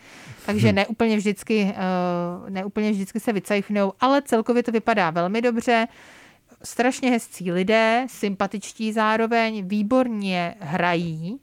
takže 0.46 0.68
hmm. 0.68 0.76
neúplně 0.76 1.18
vždycky, 1.18 1.74
neúplně 2.50 2.92
vždycky 2.92 3.20
se 3.20 3.34
vycajfnou, 3.34 3.94
ale 4.00 4.22
celkově 4.22 4.64
to 4.64 4.72
vypadá 4.72 5.10
velmi 5.10 5.42
dobře. 5.42 5.88
Strašně 6.64 7.12
hezcí 7.12 7.52
lidé, 7.52 8.06
sympatičtí 8.10 8.94
zároveň, 8.94 9.68
výborně 9.68 10.56
hrají, 10.60 11.40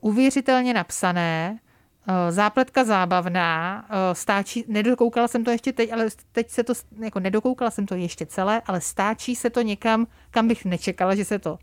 uvěřitelně 0.00 0.74
napsané, 0.74 1.58
Eh, 1.60 1.69
zápletka 2.30 2.84
zábavná, 2.84 3.84
eh, 3.90 4.14
stáčí, 4.14 4.64
nedokoukala 4.68 5.28
jsem 5.28 5.44
to 5.44 5.50
ještě 5.50 5.72
teď, 5.72 5.92
ale 5.92 6.06
teď 6.32 6.50
se 6.50 6.64
to, 6.64 6.72
jako 7.02 7.20
nedokoukala 7.20 7.70
jsem 7.70 7.86
to 7.86 7.94
ještě 7.94 8.26
celé, 8.26 8.62
ale 8.66 8.80
stáčí 8.80 9.36
se 9.36 9.50
to 9.50 9.62
někam, 9.62 10.06
kam 10.30 10.48
bych 10.48 10.64
nečekala, 10.64 11.14
že 11.14 11.24
se 11.24 11.38
to 11.38 11.58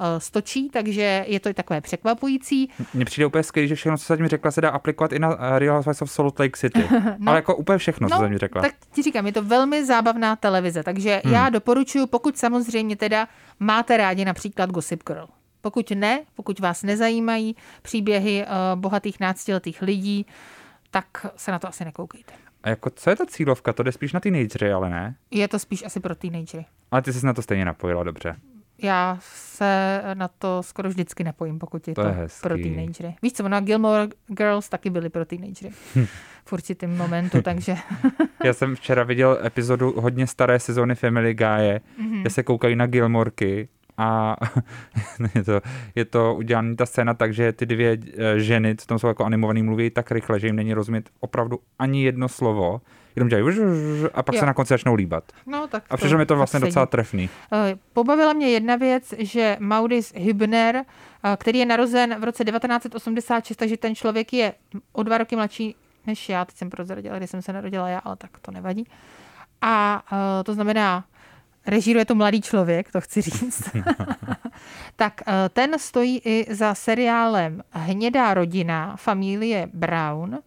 eh, 0.00 0.20
stočí, 0.20 0.70
takže 0.70 1.24
je 1.28 1.40
to 1.40 1.54
takové 1.54 1.80
překvapující. 1.80 2.70
Mně 2.94 3.04
přijde 3.04 3.26
úplně 3.26 3.42
skvělé, 3.42 3.68
že 3.68 3.74
všechno, 3.74 3.98
co 3.98 4.04
se 4.04 4.16
mi 4.16 4.28
řekla, 4.28 4.50
se 4.50 4.60
dá 4.60 4.70
aplikovat 4.70 5.12
i 5.12 5.18
na 5.18 5.58
Real 5.58 5.76
Housewives 5.76 6.02
of 6.02 6.10
Salt 6.10 6.38
Lake 6.38 6.56
City. 6.56 6.84
no, 7.18 7.30
ale 7.30 7.38
jako 7.38 7.56
úplně 7.56 7.78
všechno, 7.78 8.08
no, 8.10 8.16
co 8.16 8.22
se 8.22 8.28
mi 8.28 8.38
řekla. 8.38 8.62
Tak 8.62 8.74
ti 8.92 9.02
říkám, 9.02 9.26
je 9.26 9.32
to 9.32 9.42
velmi 9.42 9.84
zábavná 9.84 10.36
televize, 10.36 10.82
takže 10.82 11.22
hmm. 11.24 11.34
já 11.34 11.48
doporučuji, 11.48 12.06
pokud 12.06 12.38
samozřejmě 12.38 12.96
teda 12.96 13.28
máte 13.60 13.96
rádi 13.96 14.24
například 14.24 14.70
Gossip 14.70 15.02
Girl. 15.06 15.26
Pokud 15.66 15.90
ne, 15.90 16.24
pokud 16.34 16.60
vás 16.60 16.82
nezajímají 16.82 17.56
příběhy 17.82 18.44
uh, 18.46 18.80
bohatých 18.80 19.20
náctiletých 19.20 19.82
lidí, 19.82 20.26
tak 20.90 21.26
se 21.36 21.52
na 21.52 21.58
to 21.58 21.68
asi 21.68 21.84
nekoukejte. 21.84 22.32
A 22.62 22.68
jako, 22.68 22.90
co 22.90 23.10
je 23.10 23.16
ta 23.16 23.26
cílovka? 23.26 23.72
To 23.72 23.82
jde 23.82 23.92
spíš 23.92 24.12
na 24.12 24.20
teenagery, 24.20 24.72
ale 24.72 24.90
ne? 24.90 25.16
Je 25.30 25.48
to 25.48 25.58
spíš 25.58 25.84
asi 25.84 26.00
pro 26.00 26.14
teenagery. 26.14 26.64
Ale 26.90 27.02
ty 27.02 27.12
jsi 27.12 27.26
na 27.26 27.32
to 27.32 27.42
stejně 27.42 27.64
napojila, 27.64 28.02
dobře. 28.02 28.36
Já 28.82 29.18
se 29.20 30.02
na 30.14 30.28
to 30.28 30.62
skoro 30.62 30.88
vždycky 30.88 31.24
napojím, 31.24 31.58
pokud 31.58 31.88
je 31.88 31.94
to, 31.94 32.02
to 32.02 32.08
je 32.08 32.28
pro 32.42 32.56
teenagery. 32.56 33.14
Víš 33.22 33.32
co, 33.32 33.48
na 33.48 33.60
Gilmore 33.60 34.08
Girls 34.26 34.68
taky 34.68 34.90
byly 34.90 35.08
pro 35.08 35.24
teenagery 35.24 35.70
v 36.44 36.52
určitém 36.52 36.96
momentu, 36.96 37.42
takže... 37.42 37.76
Já 38.44 38.52
jsem 38.52 38.76
včera 38.76 39.02
viděl 39.02 39.38
epizodu 39.44 40.00
hodně 40.00 40.26
staré 40.26 40.60
sezóny 40.60 40.94
Family 40.94 41.34
Guy, 41.34 41.46
mm-hmm. 41.46 42.20
kde 42.20 42.30
se 42.30 42.42
koukají 42.42 42.76
na 42.76 42.86
Gilmorky 42.86 43.68
a 43.98 44.36
je 45.34 45.44
to, 45.44 45.60
je 45.94 46.04
to 46.04 46.34
udělané 46.34 46.76
ta 46.76 46.86
scéna 46.86 47.14
tak, 47.14 47.34
že 47.34 47.52
ty 47.52 47.66
dvě 47.66 47.98
eh, 48.18 48.40
ženy, 48.40 48.76
co 48.76 48.86
tam 48.86 48.98
jsou 48.98 49.06
jako 49.06 49.24
animovaný, 49.24 49.62
mluví 49.62 49.90
tak 49.90 50.10
rychle, 50.10 50.40
že 50.40 50.46
jim 50.46 50.56
není 50.56 50.74
rozumět 50.74 51.10
opravdu 51.20 51.58
ani 51.78 52.04
jedno 52.04 52.28
slovo, 52.28 52.80
jenom 53.16 53.28
dělají 53.28 53.58
a 54.14 54.22
pak 54.22 54.34
jo. 54.34 54.40
se 54.40 54.46
na 54.46 54.54
konci 54.54 54.68
začnou 54.68 54.94
líbat. 54.94 55.24
No, 55.46 55.66
tak 55.66 55.84
a 55.90 55.96
přitom 55.96 56.20
je 56.20 56.26
to 56.26 56.36
vlastně 56.36 56.60
docela 56.60 56.86
trefný. 56.86 57.30
Eh, 57.52 57.76
pobavila 57.92 58.32
mě 58.32 58.48
jedna 58.48 58.76
věc, 58.76 59.14
že 59.18 59.56
Maudis 59.60 60.12
Hübner, 60.14 60.76
eh, 60.76 61.36
který 61.36 61.58
je 61.58 61.66
narozen 61.66 62.20
v 62.20 62.24
roce 62.24 62.44
1986, 62.44 63.56
takže 63.56 63.76
ten 63.76 63.94
člověk 63.94 64.32
je 64.32 64.52
o 64.92 65.02
dva 65.02 65.18
roky 65.18 65.36
mladší 65.36 65.76
než 66.06 66.28
já, 66.28 66.44
teď 66.44 66.56
jsem 66.56 66.70
prozradila, 66.70 67.16
kdy 67.16 67.26
jsem 67.26 67.42
se 67.42 67.52
narodila 67.52 67.88
já, 67.88 67.98
ale 67.98 68.16
tak 68.16 68.30
to 68.42 68.50
nevadí. 68.50 68.86
A 69.62 70.02
to 70.44 70.54
znamená, 70.54 71.04
režíruje 71.66 72.04
to 72.04 72.14
mladý 72.14 72.40
člověk, 72.40 72.92
to 72.92 73.00
chci 73.00 73.22
říct, 73.22 73.70
tak 74.96 75.22
eh, 75.26 75.48
ten 75.48 75.78
stojí 75.78 76.20
i 76.24 76.54
za 76.54 76.74
seriálem 76.74 77.62
Hnědá 77.70 78.34
rodina 78.34 78.96
familie 78.96 79.68
Brown, 79.72 80.38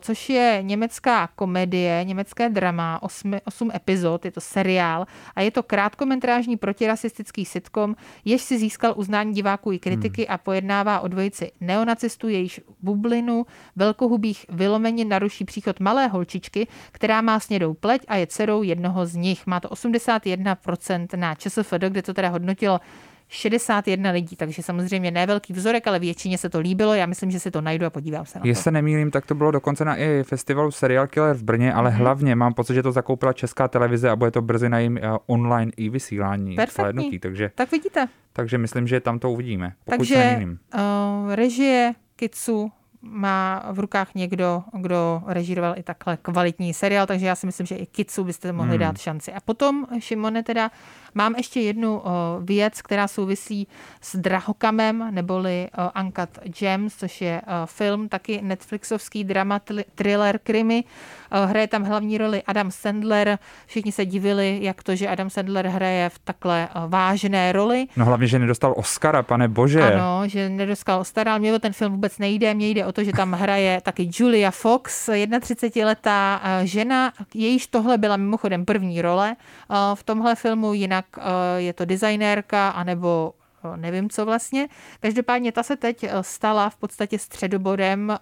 což 0.00 0.28
je 0.28 0.58
německá 0.62 1.26
komedie, 1.26 2.04
německé 2.04 2.48
drama, 2.48 3.02
osmi, 3.02 3.40
osm 3.44 3.70
epizod, 3.74 4.24
je 4.24 4.30
to 4.30 4.40
seriál 4.40 5.06
a 5.36 5.40
je 5.40 5.50
to 5.50 5.62
krátkometrážní 5.62 6.56
protirasistický 6.56 7.44
sitcom, 7.44 7.96
jež 8.24 8.42
si 8.42 8.58
získal 8.58 8.94
uznání 8.96 9.32
diváků 9.32 9.72
i 9.72 9.78
kritiky 9.78 10.22
hmm. 10.22 10.34
a 10.34 10.38
pojednává 10.38 11.00
o 11.00 11.08
dvojici 11.08 11.52
neonacistů, 11.60 12.28
jejíž 12.28 12.60
bublinu 12.82 13.46
velkohubých 13.76 14.46
vylomeně 14.48 15.04
naruší 15.04 15.44
příchod 15.44 15.80
malé 15.80 16.06
holčičky, 16.06 16.66
která 16.92 17.20
má 17.20 17.40
snědou 17.40 17.74
pleť 17.74 18.02
a 18.08 18.16
je 18.16 18.26
dcerou 18.26 18.62
jednoho 18.62 19.06
z 19.06 19.14
nich. 19.16 19.46
Má 19.46 19.60
to 19.60 19.68
81% 19.68 21.06
na 21.16 21.34
ČSFD, 21.34 21.84
kde 21.88 22.02
to 22.02 22.14
teda 22.14 22.28
hodnotilo 22.28 22.80
61 23.28 24.10
lidí, 24.10 24.36
takže 24.36 24.62
samozřejmě 24.62 25.10
ne 25.10 25.26
velký 25.26 25.52
vzorek, 25.52 25.86
ale 25.86 25.98
většině 25.98 26.38
se 26.38 26.50
to 26.50 26.60
líbilo. 26.60 26.94
Já 26.94 27.06
myslím, 27.06 27.30
že 27.30 27.40
si 27.40 27.50
to 27.50 27.60
najdu 27.60 27.86
a 27.86 27.90
podívám 27.90 28.26
se 28.26 28.38
na 28.38 28.42
to. 28.42 28.48
Jestli 28.48 28.62
se 28.62 28.70
nemýlím, 28.70 29.10
tak 29.10 29.26
to 29.26 29.34
bylo 29.34 29.50
dokonce 29.50 29.84
na 29.84 29.96
i 29.96 30.22
festivalu 30.22 30.70
Serial 30.70 31.06
Killer 31.06 31.36
v 31.36 31.42
Brně, 31.42 31.74
ale 31.74 31.90
hmm. 31.90 31.98
hlavně 31.98 32.34
mám 32.34 32.54
pocit, 32.54 32.74
že 32.74 32.82
to 32.82 32.92
zakoupila 32.92 33.32
česká 33.32 33.68
televize 33.68 34.10
a 34.10 34.16
bude 34.16 34.30
to 34.30 34.42
brzy 34.42 34.68
na 34.68 34.78
jejím 34.78 34.98
uh, 35.02 35.16
online 35.26 35.72
i 35.76 35.88
vysílání. 35.88 36.56
Perfektní. 36.56 37.18
takže, 37.18 37.50
tak 37.54 37.72
vidíte. 37.72 38.08
Takže 38.32 38.58
myslím, 38.58 38.86
že 38.86 39.00
tam 39.00 39.18
to 39.18 39.30
uvidíme. 39.30 39.72
Takže 39.84 40.40
uh, 40.74 41.34
režie 41.34 41.94
Kitsu 42.16 42.72
má 43.02 43.68
v 43.72 43.78
rukách 43.78 44.14
někdo, 44.14 44.62
kdo 44.72 45.22
režíroval 45.26 45.74
i 45.78 45.82
takhle 45.82 46.16
kvalitní 46.16 46.74
seriál, 46.74 47.06
takže 47.06 47.26
já 47.26 47.34
si 47.34 47.46
myslím, 47.46 47.66
že 47.66 47.76
i 47.76 47.86
Kitsu 47.86 48.24
byste 48.24 48.52
mohli 48.52 48.70
hmm. 48.70 48.80
dát 48.80 48.98
šanci. 48.98 49.32
A 49.32 49.40
potom, 49.40 49.86
Šimone, 49.98 50.42
teda 50.42 50.70
mám 51.16 51.34
ještě 51.34 51.60
jednu 51.60 52.02
věc, 52.40 52.82
která 52.82 53.08
souvisí 53.08 53.68
s 54.00 54.16
Drahokamem, 54.16 55.08
neboli 55.10 55.68
Uncut 56.00 56.28
Gems, 56.58 56.96
což 56.96 57.20
je 57.20 57.42
film, 57.64 58.08
taky 58.08 58.40
Netflixovský 58.42 59.24
drama, 59.24 59.60
thriller, 59.94 60.38
krimi. 60.38 60.84
Hraje 61.30 61.66
tam 61.66 61.84
hlavní 61.84 62.18
roli 62.18 62.42
Adam 62.46 62.70
Sandler. 62.70 63.38
Všichni 63.66 63.92
se 63.92 64.04
divili, 64.04 64.58
jak 64.62 64.82
to, 64.82 64.96
že 64.96 65.08
Adam 65.08 65.30
Sandler 65.30 65.66
hraje 65.66 66.08
v 66.08 66.18
takhle 66.18 66.68
vážné 66.88 67.52
roli. 67.52 67.86
No 67.96 68.04
hlavně, 68.04 68.26
že 68.26 68.38
nedostal 68.38 68.74
Oscara, 68.76 69.22
pane 69.22 69.48
bože. 69.48 69.82
Ano, 69.82 70.28
že 70.28 70.48
nedostal 70.48 71.00
Oscara, 71.00 71.32
ale 71.32 71.38
mě 71.38 71.54
o 71.54 71.58
ten 71.58 71.72
film 71.72 71.92
vůbec 71.92 72.18
nejde. 72.18 72.54
Mně 72.54 72.68
jde 72.68 72.86
o 72.86 72.92
protože 72.96 73.12
tam 73.12 73.32
hraje 73.32 73.80
taky 73.80 74.10
Julia 74.18 74.50
Fox, 74.50 75.08
31-letá 75.08 76.40
eh, 76.44 76.66
žena, 76.66 77.12
jejíž 77.34 77.66
tohle 77.66 77.98
byla 77.98 78.16
mimochodem 78.16 78.64
první 78.64 79.02
role 79.02 79.36
eh, 79.36 79.74
v 79.94 80.02
tomhle 80.02 80.34
filmu, 80.34 80.72
jinak 80.72 81.04
eh, 81.18 81.22
je 81.56 81.72
to 81.72 81.84
designérka, 81.84 82.68
anebo 82.68 83.32
eh, 83.64 83.76
nevím 83.76 84.10
co 84.10 84.24
vlastně. 84.24 84.68
Každopádně 85.00 85.52
ta 85.52 85.62
se 85.62 85.76
teď 85.76 86.04
eh, 86.04 86.10
stala 86.20 86.70
v 86.70 86.76
podstatě 86.76 87.18
středobodem 87.18 88.18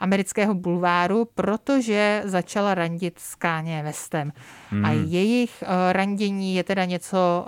amerického 0.00 0.54
bulváru, 0.54 1.24
protože 1.34 2.22
začala 2.24 2.74
randit 2.74 3.18
s 3.18 3.34
Kanye 3.34 3.82
Westem. 3.82 4.32
Hmm. 4.70 4.84
A 4.84 4.90
jejich 4.90 5.64
randění 5.92 6.54
je 6.54 6.64
teda 6.64 6.84
něco, 6.84 7.46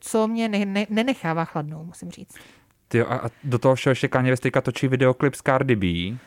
co 0.00 0.28
mě 0.28 0.48
ne- 0.48 0.66
ne- 0.66 0.86
nenechává 0.90 1.44
chladnou, 1.44 1.84
musím 1.84 2.10
říct. 2.10 2.34
Ty, 2.88 3.02
a, 3.02 3.14
a 3.14 3.30
do 3.44 3.58
toho 3.58 3.74
všeho 3.74 3.90
ještě 3.90 4.08
Kanye 4.08 4.32
West 4.32 4.46
točí 4.62 4.88
videoklip 4.88 5.34
s 5.34 5.42
Cardi 5.42 5.76
B, 5.76 6.18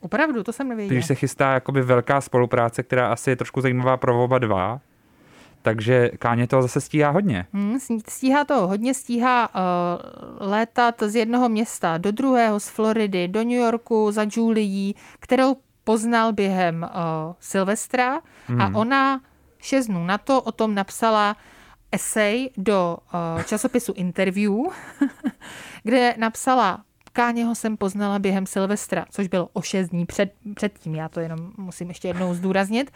Opravdu, 0.00 0.42
to 0.42 0.52
jsem 0.52 0.68
nevěděla. 0.68 0.96
takže 0.96 1.06
se 1.06 1.14
chystá 1.14 1.52
jakoby 1.52 1.82
velká 1.82 2.20
spolupráce, 2.20 2.82
která 2.82 3.12
asi 3.12 3.30
je 3.30 3.36
trošku 3.36 3.60
zajímavá 3.60 3.96
pro 3.96 4.24
oba 4.24 4.38
dva. 4.38 4.80
Takže 5.62 6.10
Káně 6.18 6.46
toho 6.46 6.62
zase 6.62 6.80
stíhá 6.80 7.10
hodně. 7.10 7.46
Hmm, 7.52 7.78
stíhá 8.08 8.44
to 8.44 8.66
hodně, 8.66 8.94
stíhá 8.94 9.48
uh, 9.48 9.60
létat 10.48 11.02
z 11.06 11.14
jednoho 11.14 11.48
města 11.48 11.98
do 11.98 12.12
druhého, 12.12 12.60
z 12.60 12.68
Floridy, 12.68 13.28
do 13.28 13.40
New 13.40 13.58
Yorku 13.58 14.10
za 14.10 14.26
Julií, 14.36 14.94
kterou 15.20 15.56
poznal 15.84 16.32
během 16.32 16.82
uh, 16.82 17.34
Silvestra 17.40 18.20
hmm. 18.46 18.60
a 18.60 18.70
ona 18.74 19.20
šest 19.58 19.86
dnů 19.86 20.04
na 20.04 20.18
to 20.18 20.42
o 20.42 20.52
tom 20.52 20.74
napsala 20.74 21.36
esej 21.92 22.50
do 22.56 22.98
uh, 23.36 23.42
časopisu 23.42 23.92
Interview, 23.96 24.52
kde 25.82 26.14
napsala 26.18 26.84
Káněho 27.12 27.54
jsem 27.54 27.76
poznala 27.76 28.18
během 28.18 28.46
Silvestra, 28.46 29.04
což 29.10 29.26
bylo 29.28 29.48
o 29.52 29.62
šest 29.62 29.88
dní 29.88 30.06
před, 30.06 30.32
předtím, 30.54 30.94
já 30.94 31.08
to 31.08 31.20
jenom 31.20 31.52
musím 31.56 31.88
ještě 31.88 32.08
jednou 32.08 32.34
zdůraznit. 32.34 32.90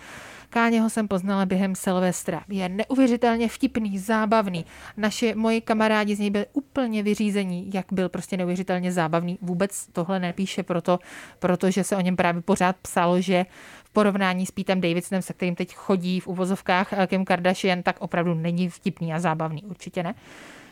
Káněho 0.50 0.90
jsem 0.90 1.08
poznala 1.08 1.46
během 1.46 1.74
Silvestra. 1.74 2.42
Je 2.48 2.68
neuvěřitelně 2.68 3.48
vtipný, 3.48 3.98
zábavný. 3.98 4.64
Naši 4.96 5.34
moji 5.34 5.60
kamarádi 5.60 6.16
z 6.16 6.18
něj 6.18 6.30
byli 6.30 6.46
úplně 6.52 7.02
vyřízení, 7.02 7.70
jak 7.74 7.86
byl 7.92 8.08
prostě 8.08 8.36
neuvěřitelně 8.36 8.92
zábavný. 8.92 9.38
Vůbec 9.42 9.86
tohle 9.92 10.20
nepíše 10.20 10.62
proto, 10.62 10.98
protože 11.38 11.84
se 11.84 11.96
o 11.96 12.00
něm 12.00 12.16
právě 12.16 12.42
pořád 12.42 12.76
psalo, 12.76 13.20
že 13.20 13.46
v 13.84 13.90
porovnání 13.90 14.46
s 14.46 14.50
Pítem 14.50 14.80
Davidsonem, 14.80 15.22
se 15.22 15.32
kterým 15.32 15.54
teď 15.54 15.74
chodí 15.74 16.20
v 16.20 16.26
uvozovkách 16.26 16.92
eh, 16.92 17.06
Kim 17.06 17.24
Kardashian, 17.24 17.82
tak 17.82 17.96
opravdu 17.98 18.34
není 18.34 18.68
vtipný 18.68 19.14
a 19.14 19.20
zábavný. 19.20 19.62
Určitě 19.64 20.02
ne. 20.02 20.14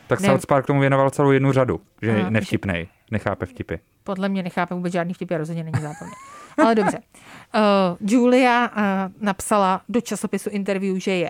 Tak 0.07 0.19
Ne. 0.19 0.27
South 0.27 0.45
Park 0.45 0.65
tomu 0.65 0.79
věnoval 0.79 1.09
celou 1.09 1.31
jednu 1.31 1.51
řadu, 1.51 1.81
že 2.01 2.09
je 2.09 2.31
nevtipnej, 2.31 2.87
nechápe 3.13 3.45
vtipy. 3.45 3.75
Podle 4.03 4.29
mě 4.29 4.43
nechápe 4.43 4.75
vůbec 4.75 4.93
žádný 4.93 5.13
vtip 5.13 5.31
a 5.31 5.37
rozhodně 5.37 5.63
není 5.63 5.81
zábavný. 5.81 6.13
Ale 6.57 6.75
dobře. 6.75 6.99
Uh, 6.99 8.11
Julia 8.11 8.67
uh, 8.67 8.73
napsala 9.19 9.81
do 9.89 10.01
časopisu 10.01 10.49
interview, 10.49 10.97
že 10.97 11.11
je. 11.11 11.29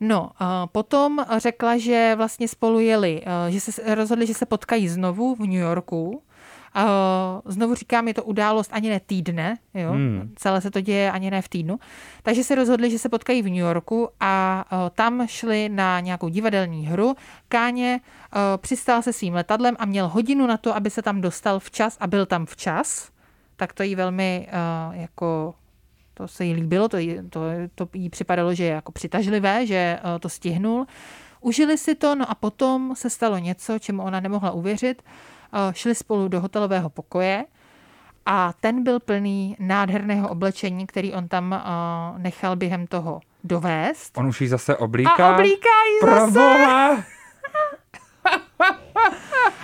No, 0.00 0.30
uh, 0.40 0.46
potom 0.72 1.24
řekla, 1.38 1.78
že 1.78 2.14
vlastně 2.16 2.48
spolu 2.48 2.80
jeli, 2.80 3.22
uh, 3.22 3.52
že 3.52 3.60
se 3.60 3.94
rozhodli, 3.94 4.26
že 4.26 4.34
se 4.34 4.46
potkají 4.46 4.88
znovu 4.88 5.34
v 5.34 5.40
New 5.40 5.52
Yorku. 5.52 6.22
Znovu 7.46 7.74
říkám, 7.74 8.08
je 8.08 8.14
to 8.14 8.24
událost 8.24 8.70
ani 8.72 8.90
ne 8.90 9.00
týdne, 9.00 9.58
jo? 9.74 9.92
Hmm. 9.92 10.32
celé 10.36 10.60
se 10.60 10.70
to 10.70 10.80
děje 10.80 11.10
ani 11.10 11.30
ne 11.30 11.42
v 11.42 11.48
týdnu. 11.48 11.78
Takže 12.22 12.44
se 12.44 12.54
rozhodli, 12.54 12.90
že 12.90 12.98
se 12.98 13.08
potkají 13.08 13.42
v 13.42 13.48
New 13.48 13.54
Yorku 13.54 14.08
a 14.20 14.64
tam 14.94 15.26
šli 15.26 15.68
na 15.68 16.00
nějakou 16.00 16.28
divadelní 16.28 16.86
hru. 16.86 17.14
Káně 17.48 18.00
přistál 18.56 19.02
se 19.02 19.12
svým 19.12 19.34
letadlem 19.34 19.76
a 19.78 19.84
měl 19.84 20.08
hodinu 20.08 20.46
na 20.46 20.56
to, 20.56 20.76
aby 20.76 20.90
se 20.90 21.02
tam 21.02 21.20
dostal 21.20 21.60
včas 21.60 21.96
a 22.00 22.06
byl 22.06 22.26
tam 22.26 22.46
včas. 22.46 23.10
Tak 23.56 23.72
to 23.72 23.82
jí 23.82 23.94
velmi 23.94 24.48
jako 24.92 25.54
to 26.14 26.28
se 26.28 26.44
jí 26.44 26.54
líbilo, 26.54 26.88
to 26.88 26.96
jí, 26.96 27.18
to, 27.30 27.40
to 27.74 27.88
jí 27.94 28.10
připadalo, 28.10 28.54
že 28.54 28.64
je 28.64 28.70
jako 28.70 28.92
přitažlivé, 28.92 29.66
že 29.66 29.98
to 30.20 30.28
stihnul. 30.28 30.86
Užili 31.40 31.78
si 31.78 31.94
to, 31.94 32.14
no 32.14 32.30
a 32.30 32.34
potom 32.34 32.94
se 32.96 33.10
stalo 33.10 33.38
něco, 33.38 33.78
čemu 33.78 34.02
ona 34.02 34.20
nemohla 34.20 34.50
uvěřit. 34.50 35.02
Uh, 35.54 35.72
šli 35.72 35.94
spolu 35.94 36.28
do 36.28 36.40
hotelového 36.40 36.90
pokoje 36.90 37.44
a 38.26 38.52
ten 38.60 38.82
byl 38.82 39.00
plný 39.00 39.56
nádherného 39.58 40.28
oblečení, 40.28 40.86
který 40.86 41.12
on 41.12 41.28
tam 41.28 41.52
uh, 41.52 42.18
nechal 42.18 42.56
během 42.56 42.86
toho 42.86 43.20
dovést. 43.44 44.18
On 44.18 44.26
už 44.26 44.40
jí 44.40 44.48
zase 44.48 44.76
oblíká. 44.76 45.28
A 45.28 45.34
oblíká 45.34 45.68
Pro 46.00 46.30
zase. 46.30 47.04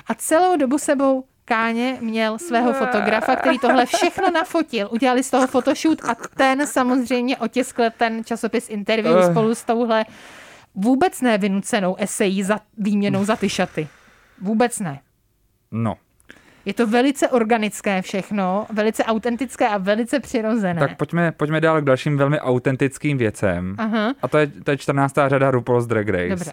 A 0.06 0.14
celou 0.14 0.56
dobu 0.56 0.78
sebou 0.78 1.24
Káně 1.50 1.98
měl 2.00 2.38
svého 2.38 2.72
fotografa, 2.72 3.36
který 3.36 3.58
tohle 3.58 3.86
všechno 3.86 4.30
nafotil. 4.30 4.88
Udělali 4.92 5.22
z 5.22 5.30
toho 5.30 5.46
photoshoot 5.46 6.04
a 6.04 6.14
ten 6.14 6.66
samozřejmě 6.66 7.36
otiskl 7.36 7.82
ten 7.96 8.24
časopis 8.24 8.68
interview 8.68 9.18
Eh. 9.18 9.30
spolu 9.30 9.54
s 9.54 9.64
touhle 9.64 10.04
vůbec 10.74 11.20
nevynucenou 11.20 11.96
esejí 11.98 12.42
za 12.42 12.58
výměnou 12.78 13.24
za 13.24 13.36
ty 13.36 13.48
šaty. 13.48 13.88
Vůbec 14.40 14.78
ne. 14.78 15.00
No, 15.72 15.96
Je 16.64 16.74
to 16.74 16.86
velice 16.86 17.28
organické 17.28 18.02
všechno, 18.02 18.66
velice 18.72 19.04
autentické 19.04 19.68
a 19.68 19.78
velice 19.78 20.20
přirozené. 20.20 20.80
tak 20.80 20.96
pojďme, 20.96 21.32
pojďme 21.32 21.60
dál 21.60 21.80
k 21.80 21.84
dalším 21.84 22.16
velmi 22.16 22.40
autentickým 22.40 23.18
věcem. 23.18 23.74
Aha. 23.78 24.14
A 24.22 24.28
to 24.28 24.38
je, 24.38 24.46
to 24.46 24.70
je 24.70 24.76
14. 24.76 25.14
řada 25.26 25.50
RuPaul's 25.50 25.86
Drag 25.86 26.08
Race. 26.08 26.28
Dobře. 26.28 26.52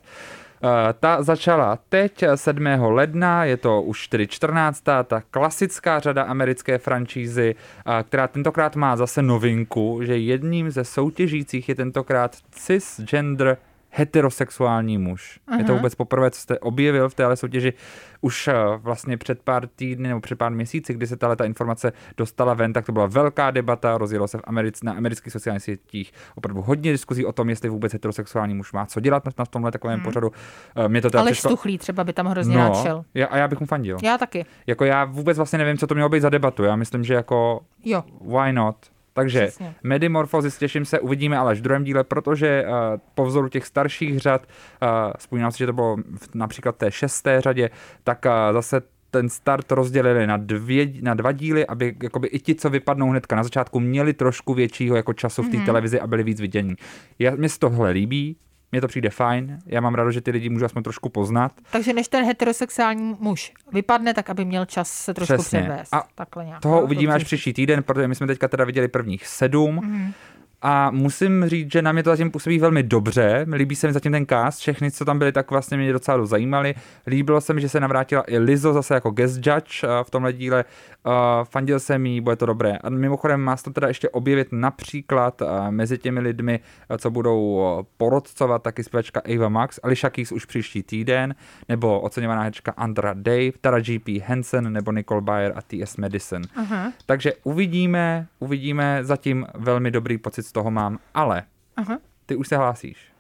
Uh, 0.63 0.69
ta 0.99 1.23
začala 1.23 1.80
teď 1.89 2.23
7. 2.36 2.65
ledna, 2.80 3.45
je 3.45 3.58
to 3.58 3.82
už 3.82 4.08
tedy 4.08 4.27
14. 4.27 4.84
ta 4.84 5.21
klasická 5.32 5.99
řada 5.99 6.23
americké 6.23 6.77
franšízy, 6.77 7.56
uh, 7.56 7.93
která 8.03 8.27
tentokrát 8.27 8.75
má 8.75 8.95
zase 8.95 9.21
novinku, 9.21 9.99
že 10.03 10.17
jedním 10.17 10.71
ze 10.71 10.84
soutěžících 10.84 11.69
je 11.69 11.75
tentokrát 11.75 12.36
cisgender 12.51 13.58
heterosexuální 13.97 14.97
muž. 14.97 15.39
Aha. 15.47 15.57
Je 15.57 15.63
to 15.63 15.73
vůbec 15.73 15.95
poprvé, 15.95 16.31
co 16.31 16.41
jste 16.41 16.60
objevil 16.60 17.10
v 17.10 17.13
téhle 17.13 17.36
soutěži 17.36 17.73
už 18.21 18.47
uh, 18.47 18.53
vlastně 18.77 19.17
před 19.17 19.41
pár 19.41 19.67
týdny 19.67 20.07
nebo 20.07 20.21
před 20.21 20.36
pár 20.36 20.51
měsíci, 20.51 20.93
kdy 20.93 21.07
se 21.07 21.17
tahle 21.17 21.36
ta 21.36 21.45
informace 21.45 21.93
dostala 22.17 22.53
ven, 22.53 22.73
tak 22.73 22.86
to 22.86 22.91
byla 22.91 23.05
velká 23.05 23.51
debata, 23.51 23.97
rozjelo 23.97 24.27
se 24.27 24.38
v 24.38 24.41
Americ, 24.43 24.83
na 24.83 24.93
amerických 24.93 25.33
sociálních 25.33 25.63
sítích 25.63 26.13
opravdu 26.36 26.62
hodně 26.62 26.91
diskuzí 26.91 27.25
o 27.25 27.31
tom, 27.31 27.49
jestli 27.49 27.69
vůbec 27.69 27.93
heterosexuální 27.93 28.53
muž 28.53 28.73
má 28.73 28.86
co 28.86 28.99
dělat 28.99 29.25
na, 29.25 29.31
na 29.39 29.45
tomhle 29.45 29.71
takovém 29.71 29.95
hmm. 29.95 30.03
pořadu. 30.03 30.27
Uh, 30.27 30.88
mě 30.88 31.01
to 31.01 31.10
teda 31.10 31.21
Ale 31.21 31.31
přišlo... 31.31 31.49
štuchlý 31.49 31.77
třeba 31.77 32.03
by 32.03 32.13
tam 32.13 32.25
hrozně 32.25 32.57
rád 32.57 32.81
šel. 32.83 33.05
já, 33.13 33.27
a 33.27 33.38
já 33.38 33.47
bych 33.47 33.60
mu 33.60 33.65
fandil. 33.65 33.97
Já 34.03 34.17
taky. 34.17 34.45
Jako 34.67 34.86
já 34.86 35.05
vůbec 35.05 35.38
vlastně 35.38 35.60
nevím, 35.60 35.77
co 35.77 35.88
to 35.88 35.95
mělo 35.95 36.10
být 36.10 36.21
za 36.21 36.29
debatu. 36.29 36.63
Já 36.63 36.75
myslím, 36.75 37.03
že 37.03 37.13
jako 37.13 37.62
Jo. 37.86 38.03
why 38.21 38.53
not? 38.53 38.75
Takže 39.17 39.47
Přesně. 39.47 39.75
Medimorphosis, 39.84 40.58
těším 40.58 40.86
se, 40.86 40.99
uvidíme 40.99 41.38
ale 41.38 41.51
až 41.51 41.60
v 41.60 41.62
druhém 41.62 41.84
díle, 41.84 42.03
protože 42.03 42.65
uh, 42.65 42.73
po 43.15 43.25
vzoru 43.25 43.49
těch 43.49 43.65
starších 43.65 44.19
řad, 44.19 44.47
uh, 44.82 44.88
vzpomínám 45.17 45.51
si, 45.51 45.58
že 45.58 45.65
to 45.65 45.73
bylo 45.73 45.97
v, 45.97 46.36
například 46.36 46.75
té 46.75 46.91
šesté 46.91 47.41
řadě, 47.41 47.69
tak 48.03 48.25
uh, 48.25 48.53
zase 48.53 48.82
ten 49.12 49.30
start 49.30 49.71
rozdělili 49.71 50.27
na, 50.27 50.38
dvě, 50.38 50.88
na 51.01 51.13
dva 51.13 51.32
díly, 51.32 51.67
aby 51.67 51.95
jakoby 52.03 52.27
i 52.27 52.39
ti, 52.39 52.56
co 52.56 52.69
vypadnou 52.69 53.10
hnedka 53.10 53.36
na 53.36 53.43
začátku, 53.43 53.80
měli 53.80 54.13
trošku 54.13 54.53
většího 54.53 54.95
jako 54.95 55.13
času 55.13 55.43
v 55.43 55.49
té 55.49 55.58
mm-hmm. 55.58 55.65
televizi 55.65 55.99
a 55.99 56.08
byli 56.08 56.23
víc 56.23 56.41
vidění. 56.41 56.75
Já, 57.19 57.36
mně 57.36 57.49
se 57.49 57.60
tohle 57.60 57.91
líbí, 57.91 58.36
mně 58.71 58.82
to 58.82 58.88
přijde 58.88 59.10
fajn, 59.10 59.60
já 59.65 59.82
mám 59.82 59.95
rádo, 59.95 60.12
že 60.12 60.21
ty 60.21 60.32
lidi 60.32 60.49
můžu 60.49 60.65
aspoň 60.65 60.84
trošku 60.84 61.10
poznat. 61.10 61.51
Takže 61.71 61.93
než 61.93 62.08
ten 62.08 62.25
heterosexuální 62.25 63.15
muž 63.19 63.53
vypadne, 63.73 64.13
tak 64.13 64.30
aby 64.30 64.45
měl 64.45 64.65
čas 64.65 64.89
se 64.91 65.13
trošku 65.13 65.34
Přesně. 65.34 65.60
předvést. 65.60 65.93
A 65.93 66.03
Takhle 66.15 66.45
nějak. 66.45 66.62
Toho 66.62 66.75
No, 66.75 66.82
uvidíme 66.82 67.13
až 67.13 67.23
příští 67.23 67.53
týden, 67.53 67.84
protože 67.84 68.08
my 68.08 68.15
jsme 68.15 68.27
teďka 68.27 68.47
teda 68.47 68.65
viděli 68.65 68.88
prvních 68.88 69.27
sedm. 69.27 69.75
Mm. 69.75 70.13
A 70.62 70.91
musím 70.91 71.46
říct, 71.46 71.72
že 71.72 71.82
na 71.82 71.91
mě 71.91 72.04
to 72.04 72.10
zatím 72.10 72.32
působí 72.32 72.60
velmi 72.60 72.84
dobře. 72.84 73.46
Líbí 73.54 73.76
se 73.76 73.88
mi 73.88 73.93
zatím 73.93 74.12
ten 74.12 74.26
cast, 74.26 74.60
všechny, 74.60 74.91
co 74.91 75.06
tam 75.06 75.20
byli, 75.20 75.32
tak 75.32 75.52
vlastně 75.52 75.78
mě 75.78 75.93
docela 75.93 76.26
zajímali. 76.26 76.76
Líbilo 77.08 77.41
se 77.41 77.54
mi, 77.54 77.62
že 77.62 77.70
se 77.70 77.80
navrátila 77.80 78.24
i 78.28 78.38
Lizo 78.38 78.74
zase 78.74 78.93
jako 78.93 79.12
guest 79.12 79.36
judge 79.36 79.84
eh, 79.84 80.04
v 80.04 80.10
tomhle 80.10 80.34
díle. 80.34 80.65
Uh, 81.06 81.13
fandil 81.43 81.80
jsem 81.80 82.06
jí, 82.06 82.22
bude 82.22 82.36
to 82.36 82.46
dobré. 82.46 82.78
A 82.78 82.89
mimochodem 82.89 83.41
má 83.41 83.58
se 83.58 83.63
to 83.63 83.72
teda 83.72 83.88
ještě 83.88 84.10
objevit 84.10 84.48
například 84.52 85.41
uh, 85.41 85.48
mezi 85.70 85.98
těmi 85.98 86.20
lidmi, 86.20 86.60
co 86.98 87.12
budou 87.12 87.62
porodcovat, 87.98 88.63
taky 88.63 88.84
zpěvačka 88.84 89.22
Ava 89.36 89.50
Max, 89.50 89.80
Alicia 89.84 90.10
Keys 90.10 90.32
už 90.32 90.46
příští 90.46 90.84
týden, 90.84 91.36
nebo 91.70 92.00
oceňovaná 92.00 92.41
herečka 92.41 92.74
Andra 92.78 93.13
Day, 93.13 93.52
Tara 93.62 93.80
G.P. 93.80 94.20
Hansen 94.20 94.74
nebo 94.74 94.91
Nicole 94.91 95.22
Bayer 95.22 95.54
a 95.56 95.62
T.S. 95.62 95.98
Madison. 95.98 96.41
Aha. 96.56 96.93
Takže 97.06 97.34
uvidíme, 97.43 98.28
uvidíme, 98.39 99.00
zatím 99.02 99.46
velmi 99.56 99.91
dobrý 99.91 100.17
pocit 100.17 100.46
z 100.47 100.51
toho 100.51 100.71
mám, 100.71 100.99
ale 101.13 101.43
Aha. 101.75 101.97
ty 102.25 102.36
už 102.36 102.47
se 102.47 102.57
hlásíš. 102.57 103.12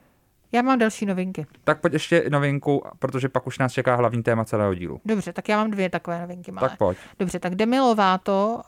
Já 0.51 0.61
mám 0.61 0.79
další 0.79 1.05
novinky. 1.05 1.45
Tak 1.63 1.81
pojď 1.81 1.93
ještě 1.93 2.29
novinku, 2.29 2.83
protože 2.99 3.29
pak 3.29 3.47
už 3.47 3.57
nás 3.59 3.73
čeká 3.73 3.95
hlavní 3.95 4.23
téma 4.23 4.45
celého 4.45 4.73
dílu. 4.73 5.01
Dobře, 5.05 5.33
tak 5.33 5.49
já 5.49 5.57
mám 5.57 5.71
dvě 5.71 5.89
takové 5.89 6.21
novinky 6.21 6.51
malé. 6.51 6.69
Tak 6.69 6.77
pojď. 6.77 6.97
Dobře, 7.19 7.39
tak 7.39 7.55
Demi 7.55 7.79
Lovato, 7.79 8.61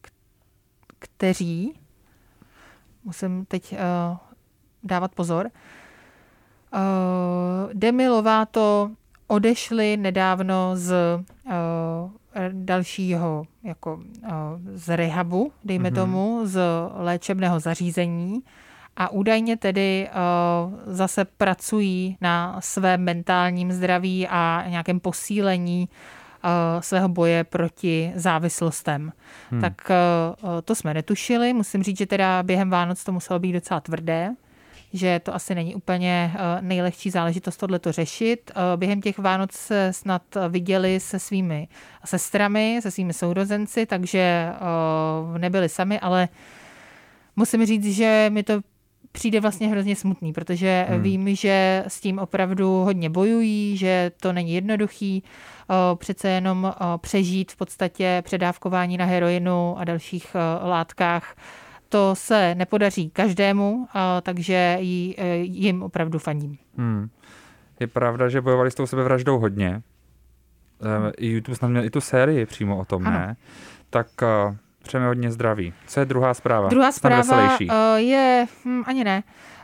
k- 0.00 0.08
kteří, 0.98 1.80
musím 3.04 3.44
teď 3.44 3.72
uh, 3.72 3.78
dávat 4.82 5.14
pozor, 5.14 5.50
uh, 6.74 6.80
Demi 7.72 8.08
Lovato 8.08 8.90
odešli 9.26 9.96
nedávno 9.96 10.70
z 10.76 10.92
eh, 11.46 11.52
dalšího 12.52 13.44
jako 13.64 14.00
eh, 14.24 14.28
z 14.74 14.96
rehabu, 14.96 15.52
dejme 15.64 15.90
mm-hmm. 15.90 15.94
tomu, 15.94 16.40
z 16.44 16.60
léčebného 16.94 17.60
zařízení 17.60 18.42
a 18.96 19.08
údajně 19.08 19.56
tedy 19.56 20.08
zase 20.86 21.24
pracují 21.24 22.16
na 22.20 22.60
svém 22.60 23.04
mentálním 23.04 23.72
zdraví 23.72 24.28
a 24.28 24.64
nějakém 24.68 25.00
posílení 25.00 25.88
svého 26.80 27.08
boje 27.08 27.44
proti 27.44 28.12
závislostem. 28.14 29.12
Hmm. 29.50 29.60
Tak 29.60 29.90
to 30.64 30.74
jsme 30.74 30.94
netušili. 30.94 31.52
Musím 31.52 31.82
říct, 31.82 31.98
že 31.98 32.06
teda 32.06 32.42
během 32.42 32.70
Vánoc 32.70 33.04
to 33.04 33.12
muselo 33.12 33.38
být 33.38 33.52
docela 33.52 33.80
tvrdé 33.80 34.34
že 34.92 35.20
to 35.20 35.34
asi 35.34 35.54
není 35.54 35.74
úplně 35.74 36.32
eh, 36.34 36.62
nejlehčí 36.62 37.10
záležitost 37.10 37.56
tohleto 37.56 37.92
řešit. 37.92 38.50
Eh, 38.50 38.76
během 38.76 39.00
těch 39.00 39.18
Vánoc 39.18 39.52
se 39.52 39.92
snad 39.92 40.22
viděli 40.48 41.00
se 41.00 41.18
svými 41.18 41.68
sestrami, 42.04 42.78
se 42.82 42.90
svými 42.90 43.12
sourozenci, 43.12 43.86
takže 43.86 44.18
eh, 44.18 45.38
nebyli 45.38 45.68
sami, 45.68 46.00
ale 46.00 46.28
musím 47.36 47.66
říct, 47.66 47.94
že 47.94 48.26
mi 48.32 48.42
to 48.42 48.60
přijde 49.12 49.40
vlastně 49.40 49.68
hrozně 49.68 49.96
smutný, 49.96 50.32
protože 50.32 50.86
hmm. 50.88 51.02
vím, 51.02 51.34
že 51.36 51.84
s 51.88 52.00
tím 52.00 52.18
opravdu 52.18 52.68
hodně 52.70 53.10
bojují, 53.10 53.76
že 53.76 54.10
to 54.20 54.32
není 54.32 54.54
jednoduchý 54.54 55.22
přece 55.94 56.28
jenom 56.28 56.74
přežít 57.00 57.52
v 57.52 57.56
podstatě 57.56 58.22
předávkování 58.24 58.96
na 58.96 59.04
heroinu 59.04 59.78
a 59.78 59.84
dalších 59.84 60.36
látkách 60.62 61.34
to 61.88 62.14
se 62.14 62.54
nepodaří 62.54 63.10
každému, 63.10 63.88
takže 64.22 64.78
jim 65.40 65.82
opravdu 65.82 66.18
faním. 66.18 66.58
Hmm. 66.76 67.08
Je 67.80 67.86
pravda, 67.86 68.28
že 68.28 68.40
bojovali 68.40 68.70
s 68.70 68.74
tou 68.74 68.86
sebevraždou 68.86 69.38
hodně. 69.38 69.82
I 71.16 71.26
YouTube 71.26 71.56
snad 71.56 71.68
měl 71.68 71.84
i 71.84 71.90
tu 71.90 72.00
sérii 72.00 72.46
přímo 72.46 72.78
o 72.78 72.84
tom, 72.84 73.06
ano. 73.06 73.18
ne? 73.18 73.36
Tak 73.90 74.06
uh, 74.22 74.54
přejeme 74.82 75.06
hodně 75.06 75.30
zdraví. 75.30 75.74
Co 75.86 76.00
je 76.00 76.06
druhá 76.06 76.34
zpráva? 76.34 76.68
Druhá 76.68 76.92
zpráva 76.92 77.56
je, 77.96 78.46
hm, 78.64 78.82
ani 78.86 79.04
ne. 79.04 79.22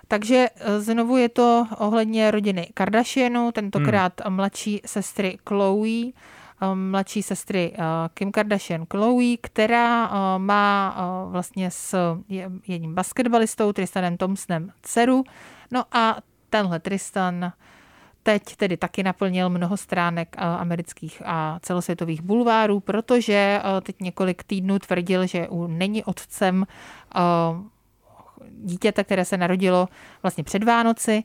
Takže 0.09 0.49
e, 0.57 0.81
znovu 0.81 1.17
je 1.17 1.29
to 1.29 1.67
ohledně 1.79 2.31
rodiny 2.31 2.69
Kardashianu, 2.75 3.53
tentokrát 3.53 4.13
hmm. 4.25 4.37
mladší 4.37 4.81
sestry 4.87 5.39
Chloe 5.49 6.13
mladší 6.75 7.23
sestry 7.23 7.73
uh, 7.73 7.85
Kim 8.15 8.33
Kardashian 8.33 8.87
Chloe, 8.91 9.37
která 9.41 10.09
uh, 10.09 10.15
má 10.39 10.97
vlastně 11.31 11.71
s 11.71 12.17
jedním 12.67 12.95
basketbalistou 12.95 13.73
Tristanem 13.73 14.17
Thompsonem 14.17 14.73
dceru. 14.83 15.25
No 15.71 15.85
a 15.93 16.17
tenhle 16.51 16.81
Tristan 16.81 17.53
teď 18.23 18.57
tedy 18.57 18.77
taky 18.77 19.03
naplnil 19.03 19.51
mnoho 19.51 19.77
stránek 19.77 20.37
amerických 20.39 21.23
a 21.25 21.59
celosvětových 21.63 22.23
bulvárů, 22.23 22.81
protože 22.81 23.61
teď 23.83 24.01
několik 24.01 24.45
týdnů 24.45 24.79
tvrdil, 24.79 25.27
že 25.27 25.49
u 25.49 25.67
není 25.67 26.05
otcem 26.05 26.67
dítěte, 28.51 29.05
které 29.05 29.25
se 29.25 29.37
narodilo 29.37 29.89
vlastně 30.23 30.45
před 30.45 30.65
Vánoci. 30.65 31.23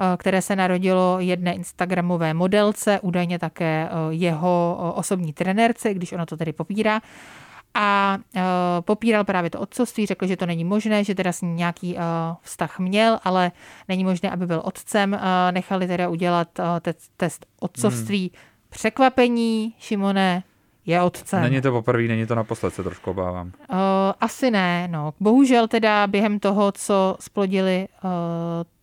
Eh, 0.00 0.16
které 0.16 0.42
se 0.42 0.56
narodilo 0.56 1.16
jedné 1.20 1.54
instagramové 1.54 2.34
modelce, 2.34 3.00
údajně 3.00 3.38
také 3.38 3.88
eh, 3.88 3.94
jeho 4.10 4.78
eh, 4.78 4.92
osobní 4.98 5.32
trenérce, 5.32 5.94
když 5.94 6.12
ono 6.12 6.26
to 6.26 6.36
tedy 6.36 6.52
popírá 6.52 7.00
a 7.74 8.18
popíral 8.80 9.24
právě 9.24 9.50
to 9.50 9.60
otcovství, 9.60 10.06
řekl, 10.06 10.26
že 10.26 10.36
to 10.36 10.46
není 10.46 10.64
možné, 10.64 11.04
že 11.04 11.14
teda 11.14 11.32
s 11.32 11.42
ní 11.42 11.54
nějaký 11.54 11.96
vztah 12.40 12.78
měl, 12.78 13.18
ale 13.24 13.52
není 13.88 14.04
možné, 14.04 14.30
aby 14.30 14.46
byl 14.46 14.62
otcem. 14.64 15.20
Nechali 15.50 15.86
teda 15.86 16.08
udělat 16.08 16.48
te- 16.80 16.94
test 17.16 17.46
otcovství. 17.60 18.30
Hmm. 18.34 18.42
Překvapení, 18.70 19.74
Šimone, 19.78 20.42
je 20.86 21.02
otcem. 21.02 21.42
Není 21.42 21.60
to 21.60 21.72
poprvé, 21.72 22.02
není 22.02 22.26
to 22.26 22.34
naposled, 22.34 22.74
se 22.74 22.82
trošku 22.82 23.10
obávám. 23.10 23.46
Uh, 23.46 23.76
asi 24.20 24.50
ne, 24.50 24.88
no. 24.88 25.14
Bohužel 25.20 25.68
teda 25.68 26.06
během 26.06 26.38
toho, 26.40 26.72
co 26.72 27.16
splodili 27.20 27.88
uh, 28.04 28.10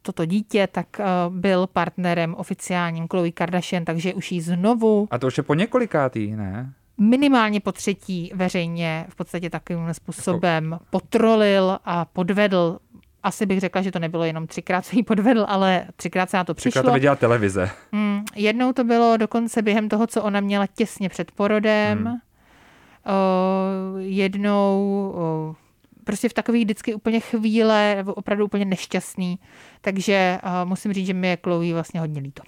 toto 0.02 0.26
dítě, 0.26 0.68
tak 0.72 0.88
uh, 1.00 1.36
byl 1.36 1.68
partnerem 1.68 2.36
oficiálním 2.36 3.08
Chloe 3.08 3.32
Kardashian, 3.32 3.86
takže 3.86 4.14
už 4.14 4.32
jí 4.32 4.42
znovu... 4.42 5.08
A 5.12 5.18
to 5.18 5.28
už 5.28 5.38
je 5.38 5.44
po 5.44 5.54
několikátý, 5.54 6.32
ne? 6.36 6.74
minimálně 6.98 7.60
po 7.60 7.72
třetí 7.72 8.32
veřejně 8.36 9.06
v 9.10 9.16
podstatě 9.16 9.50
takovým 9.50 9.94
způsobem 9.94 10.72
jako... 10.72 10.86
potrolil 10.90 11.78
a 11.86 12.06
podvedl. 12.06 12.80
Asi 13.24 13.46
bych 13.46 13.60
řekla, 13.60 13.82
že 13.82 13.92
to 13.92 14.00
nebylo 14.00 14.24
jenom 14.24 14.48
třikrát 14.48 14.86
se 14.86 14.96
jí 14.96 15.04
podvedl, 15.04 15.46
ale 15.48 15.86
třikrát 15.96 16.30
se 16.30 16.38
na 16.38 16.44
to 16.44 16.54
přišlo. 16.54 16.72
Třikrát 16.72 16.92
to 16.92 16.94
viděla 16.94 17.16
televize. 17.16 17.70
Hmm, 17.92 18.26
jednou 18.36 18.74
to 18.74 18.84
bylo 18.84 19.18
dokonce 19.18 19.62
během 19.62 19.90
toho, 19.90 20.08
co 20.08 20.24
ona 20.24 20.40
měla 20.40 20.68
těsně 20.68 21.10
před 21.10 21.32
porodem. 21.32 21.98
Hmm. 21.98 22.08
Uh, 22.08 24.00
jednou 24.00 25.14
uh, 25.50 25.56
prostě 26.04 26.30
v 26.30 26.34
takových 26.34 26.64
vždycky 26.64 26.94
úplně 26.94 27.20
chvíle, 27.20 28.04
opravdu 28.06 28.46
úplně 28.46 28.66
nešťastný. 28.66 29.40
Takže 29.82 30.40
uh, 30.44 30.70
musím 30.70 30.94
říct, 30.94 31.08
že 31.08 31.14
mi 31.14 31.28
je 31.28 31.38
Chloe 31.44 31.74
vlastně 31.74 32.00
hodně 32.00 32.22
líto. 32.22 32.44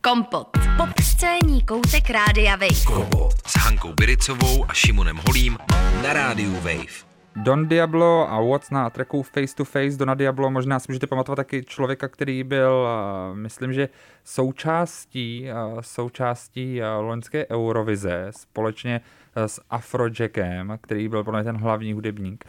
Kompot. 0.00 0.48
Pop 0.76 1.00
scéní 1.02 1.62
koutek 1.62 2.10
Rádia 2.10 2.56
Wave. 2.56 2.84
Kompot 2.86 3.32
s 3.46 3.56
Hankou 3.56 3.92
Biricovou 3.92 4.64
a 4.68 4.74
Šimonem 4.74 5.20
Holím 5.26 5.58
na 6.02 6.12
Rádiu 6.12 6.54
Wave. 6.54 7.15
Don 7.36 7.68
Diablo 7.68 8.32
a 8.32 8.40
What's 8.40 8.70
na 8.70 8.90
tracku 8.90 9.22
Face 9.22 9.54
to 9.56 9.64
Face. 9.64 9.96
Dona 9.96 10.14
Diablo 10.14 10.50
možná 10.50 10.78
si 10.78 10.86
můžete 10.88 11.06
pamatovat 11.06 11.36
taky 11.36 11.64
člověka, 11.64 12.08
který 12.08 12.44
byl, 12.44 12.88
myslím, 13.34 13.72
že 13.72 13.88
součástí, 14.24 15.48
součástí 15.80 16.80
loňské 17.00 17.46
Eurovize 17.50 18.26
společně 18.30 19.00
s 19.36 19.60
Afrojackem, 19.70 20.78
který 20.80 21.08
byl 21.08 21.24
podle 21.24 21.44
ten 21.44 21.56
hlavní 21.56 21.92
hudebník. 21.92 22.44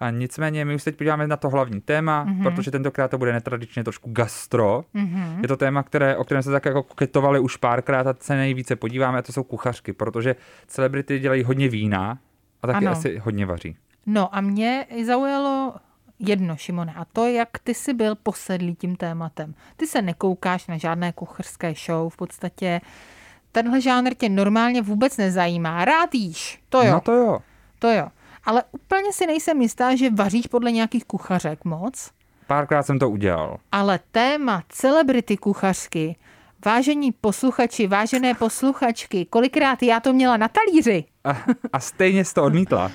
A 0.00 0.10
nicméně 0.10 0.64
my 0.64 0.74
už 0.74 0.84
teď 0.84 0.96
podíváme 0.96 1.26
na 1.26 1.36
to 1.36 1.48
hlavní 1.48 1.80
téma, 1.80 2.26
mm-hmm. 2.26 2.42
protože 2.42 2.70
tentokrát 2.70 3.10
to 3.10 3.18
bude 3.18 3.32
netradičně 3.32 3.84
trošku 3.84 4.10
gastro. 4.12 4.84
Mm-hmm. 4.94 5.40
Je 5.42 5.48
to 5.48 5.56
téma, 5.56 5.82
které, 5.82 6.16
o 6.16 6.24
kterém 6.24 6.42
se 6.42 6.50
tak 6.50 6.64
jako 6.64 6.82
koketovali 6.82 7.40
už 7.40 7.56
párkrát 7.56 8.06
a 8.06 8.14
se 8.20 8.36
nejvíce 8.36 8.76
podíváme, 8.76 9.18
a 9.18 9.22
to 9.22 9.32
jsou 9.32 9.42
kuchařky, 9.42 9.92
protože 9.92 10.36
celebrity 10.66 11.18
dělají 11.18 11.44
hodně 11.44 11.68
vína 11.68 12.18
a 12.62 12.66
taky 12.66 12.86
ano. 12.86 12.96
asi 12.96 13.18
hodně 13.18 13.46
vaří. 13.46 13.76
No 14.06 14.34
a 14.34 14.40
mě 14.40 14.86
zaujalo 15.04 15.74
jedno, 16.18 16.56
Šimone, 16.56 16.94
a 16.96 17.04
to, 17.04 17.26
jak 17.26 17.48
ty 17.64 17.74
jsi 17.74 17.94
byl 17.94 18.14
posedlý 18.14 18.74
tím 18.74 18.96
tématem. 18.96 19.54
Ty 19.76 19.86
se 19.86 20.02
nekoukáš 20.02 20.66
na 20.66 20.76
žádné 20.76 21.12
kuchařské 21.12 21.74
show, 21.86 22.12
v 22.12 22.16
podstatě 22.16 22.80
tenhle 23.52 23.80
žánr 23.80 24.14
tě 24.14 24.28
normálně 24.28 24.82
vůbec 24.82 25.16
nezajímá. 25.16 25.84
Rád 25.84 26.14
jíš, 26.14 26.62
to 26.68 26.82
jo. 26.82 26.92
No 26.92 27.00
to 27.00 27.12
jo. 27.12 27.38
To 27.78 27.90
jo. 27.90 28.08
Ale 28.44 28.62
úplně 28.72 29.12
si 29.12 29.26
nejsem 29.26 29.62
jistá, 29.62 29.96
že 29.96 30.10
vaříš 30.10 30.46
podle 30.46 30.72
nějakých 30.72 31.04
kuchařek 31.04 31.64
moc. 31.64 32.10
Párkrát 32.46 32.82
jsem 32.82 32.98
to 32.98 33.10
udělal. 33.10 33.56
Ale 33.72 34.00
téma 34.12 34.62
celebrity 34.68 35.36
kuchařky, 35.36 36.16
vážení 36.64 37.12
posluchači, 37.12 37.86
vážené 37.86 38.34
posluchačky, 38.34 39.24
kolikrát 39.24 39.82
já 39.82 40.00
to 40.00 40.12
měla 40.12 40.36
na 40.36 40.48
talíři. 40.48 41.04
A, 41.24 41.36
a 41.72 41.80
stejně 41.80 42.24
jsi 42.24 42.34
to 42.34 42.44
odmítla. 42.44 42.90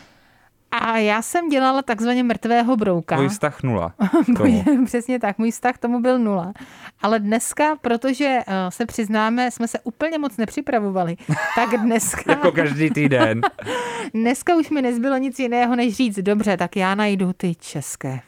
A 0.71 0.97
já 0.97 1.21
jsem 1.21 1.49
dělala 1.49 1.81
takzvaně 1.81 2.23
mrtvého 2.23 2.77
brouka. 2.77 3.15
Můj 3.15 3.29
vztah 3.29 3.63
nula. 3.63 3.93
Přesně 4.85 5.19
tak, 5.19 5.37
můj 5.37 5.51
vztah 5.51 5.77
tomu 5.77 5.99
byl 5.99 6.19
nula. 6.19 6.53
Ale 7.01 7.19
dneska, 7.19 7.75
protože 7.81 8.39
uh, 8.47 8.53
se 8.69 8.85
přiznáme, 8.85 9.51
jsme 9.51 9.67
se 9.67 9.79
úplně 9.83 10.17
moc 10.17 10.37
nepřipravovali, 10.37 11.15
tak 11.55 11.69
dneska... 11.69 12.31
jako 12.31 12.51
každý 12.51 12.89
týden. 12.89 13.41
dneska 14.13 14.55
už 14.55 14.69
mi 14.69 14.81
nezbylo 14.81 15.17
nic 15.17 15.39
jiného, 15.39 15.75
než 15.75 15.95
říct, 15.95 16.19
dobře, 16.19 16.57
tak 16.57 16.75
já 16.75 16.95
najdu 16.95 17.33
ty 17.33 17.55
české. 17.55 18.19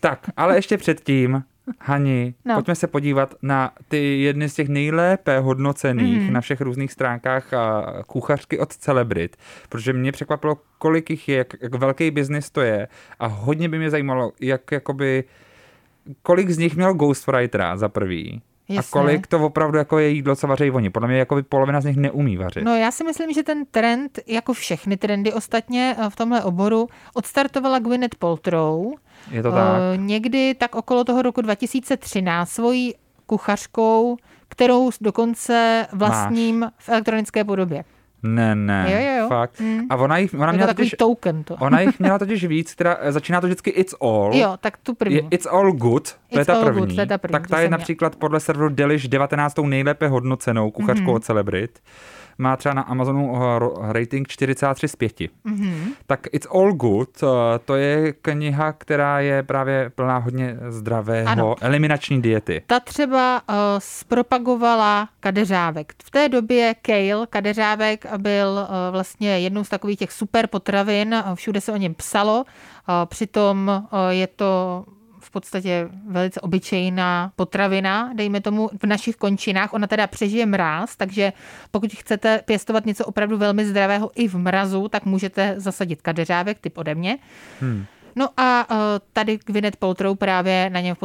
Tak, 0.00 0.30
ale 0.36 0.56
ještě 0.56 0.78
předtím 0.78 1.44
Hani, 1.80 2.34
no. 2.44 2.54
pojďme 2.54 2.74
se 2.74 2.86
podívat 2.86 3.34
na 3.42 3.72
ty 3.88 4.20
jedny 4.20 4.48
z 4.48 4.54
těch 4.54 4.68
nejlépe 4.68 5.38
hodnocených 5.38 6.20
mm. 6.20 6.32
na 6.32 6.40
všech 6.40 6.60
různých 6.60 6.92
stránkách 6.92 7.54
a 7.54 7.92
kuchařky 8.06 8.58
od 8.58 8.76
celebrit, 8.76 9.36
protože 9.68 9.92
mě 9.92 10.12
překvapilo, 10.12 10.58
kolik 10.78 11.10
jich 11.10 11.28
je, 11.28 11.36
jak, 11.36 11.54
jak 11.62 11.74
velký 11.74 12.10
biznis 12.10 12.50
to 12.50 12.60
je 12.60 12.88
a 13.18 13.26
hodně 13.26 13.68
by 13.68 13.78
mě 13.78 13.90
zajímalo, 13.90 14.32
jak 14.40 14.72
jakoby, 14.72 15.24
kolik 16.22 16.50
z 16.50 16.58
nich 16.58 16.76
měl 16.76 16.94
ghostwritera 16.94 17.76
za 17.76 17.88
prvý. 17.88 18.42
Jasně. 18.68 18.88
A 18.88 18.92
kolik 19.02 19.26
to 19.26 19.46
opravdu 19.46 19.78
jako 19.78 19.98
je 19.98 20.08
jídlo, 20.08 20.36
co 20.36 20.46
vaří 20.46 20.70
oni. 20.70 20.90
Podle 20.90 21.08
mě 21.08 21.18
jako 21.18 21.34
by 21.34 21.42
polovina 21.42 21.80
z 21.80 21.84
nich 21.84 21.96
neumí 21.96 22.36
vařit. 22.36 22.64
No 22.64 22.76
já 22.76 22.90
si 22.90 23.04
myslím, 23.04 23.32
že 23.32 23.42
ten 23.42 23.66
trend, 23.70 24.18
jako 24.26 24.52
všechny 24.52 24.96
trendy 24.96 25.32
ostatně 25.32 25.96
v 26.08 26.16
tomhle 26.16 26.42
oboru, 26.42 26.88
odstartovala 27.14 27.78
Gwyneth 27.78 28.16
Paltrow, 28.18 28.86
je 29.30 29.42
to 29.42 29.52
tak. 29.52 29.80
Někdy 29.96 30.54
tak 30.54 30.74
okolo 30.74 31.04
toho 31.04 31.22
roku 31.22 31.40
2013 31.40 32.50
svojí 32.50 32.94
kuchařkou, 33.26 34.16
kterou 34.48 34.90
dokonce 35.00 35.86
vlastním 35.92 36.58
Máš. 36.58 36.70
v 36.78 36.88
elektronické 36.88 37.44
podobě. 37.44 37.84
Ne, 38.26 38.54
ne, 38.54 38.86
jo, 38.92 38.98
jo, 38.98 39.22
jo. 39.22 39.28
fakt. 39.28 39.60
Mm. 39.60 39.80
A 39.90 39.96
ona 39.96 40.18
jich, 40.18 40.34
ona 40.34 40.52
měla 40.52 40.74
totiž, 40.74 40.94
token 40.98 41.44
to. 41.44 41.56
Ona 41.56 41.80
jich 41.80 41.98
měla 42.00 42.18
totiž 42.18 42.44
víc, 42.44 42.74
která 42.74 42.98
začíná 43.08 43.40
to 43.40 43.46
vždycky 43.46 43.70
It's 43.70 43.94
All. 44.00 44.30
Jo, 44.34 44.56
tak 44.60 44.76
tu 44.76 44.94
první. 44.94 45.14
Je 45.16 45.22
it's 45.30 45.46
All 45.46 45.72
Good, 45.72 46.04
to, 46.08 46.16
it's 46.28 46.38
je 46.38 46.44
ta 46.44 46.62
první. 46.64 46.80
Good, 46.80 46.94
to 46.94 47.00
je 47.00 47.06
ta 47.06 47.18
první. 47.18 47.32
Tak 47.32 47.48
ta 47.48 47.60
je 47.60 47.68
například 47.68 48.16
podle 48.16 48.40
serveru 48.40 48.68
Delish 48.68 49.08
19. 49.08 49.58
nejlépe 49.58 50.08
hodnocenou 50.08 50.70
kuchařkou 50.70 51.06
mm-hmm. 51.06 51.14
od 51.14 51.24
Celebrit. 51.24 51.78
Má 52.38 52.56
třeba 52.56 52.74
na 52.74 52.82
Amazonu 52.82 53.36
eh, 53.36 53.92
rating 53.92 54.28
4,3 54.28 54.86
z 54.88 54.96
5. 54.96 55.20
Mhm. 55.44 55.92
Tak 56.06 56.26
It's 56.32 56.46
All 56.54 56.72
Good, 56.72 57.22
eh, 57.22 57.26
to 57.64 57.74
je 57.74 58.12
kniha, 58.12 58.72
která 58.72 59.20
je 59.20 59.42
právě 59.42 59.90
plná 59.94 60.18
hodně 60.18 60.56
zdravého, 60.68 61.28
Ano. 61.28 61.54
eliminační 61.60 62.22
diety. 62.22 62.62
Ta 62.66 62.80
třeba 62.80 63.42
uh, 63.48 63.54
zpropagovala 63.78 65.08
kadeřávek. 65.20 65.94
V 66.04 66.10
té 66.10 66.28
době 66.28 66.74
kale, 66.82 67.26
kadeřávek, 67.30 68.06
byl 68.18 68.48
uh, 68.48 68.92
vlastně 68.92 69.38
jednou 69.40 69.64
z 69.64 69.68
takových 69.68 69.98
těch 69.98 70.12
super 70.12 70.46
potravin, 70.46 71.24
všude 71.34 71.60
se 71.60 71.72
o 71.72 71.76
něm 71.76 71.94
psalo, 71.94 72.38
uh, 72.38 72.94
přitom 73.06 73.70
uh, 73.92 73.98
je 74.08 74.26
to 74.26 74.84
v 75.24 75.30
podstatě 75.30 75.88
velice 76.08 76.40
obyčejná 76.40 77.32
potravina, 77.36 78.12
dejme 78.14 78.40
tomu 78.40 78.70
v 78.82 78.86
našich 78.86 79.16
končinách. 79.16 79.72
Ona 79.72 79.86
teda 79.86 80.06
přežije 80.06 80.46
mráz, 80.46 80.96
takže 80.96 81.32
pokud 81.70 81.92
chcete 81.92 82.40
pěstovat 82.44 82.86
něco 82.86 83.04
opravdu 83.04 83.38
velmi 83.38 83.66
zdravého 83.66 84.10
i 84.14 84.28
v 84.28 84.34
mrazu, 84.34 84.88
tak 84.88 85.04
můžete 85.04 85.54
zasadit 85.56 86.02
kadeřávek, 86.02 86.58
typ 86.58 86.78
ode 86.78 86.94
mě. 86.94 87.18
Hmm. 87.60 87.84
No 88.16 88.28
a 88.36 88.70
uh, 88.70 88.76
tady 89.12 89.38
Gwyneth 89.46 89.76
Paltrow 89.76 90.16
právě 90.16 90.70
na 90.70 90.80
něm 90.80 90.94
v, 90.94 90.98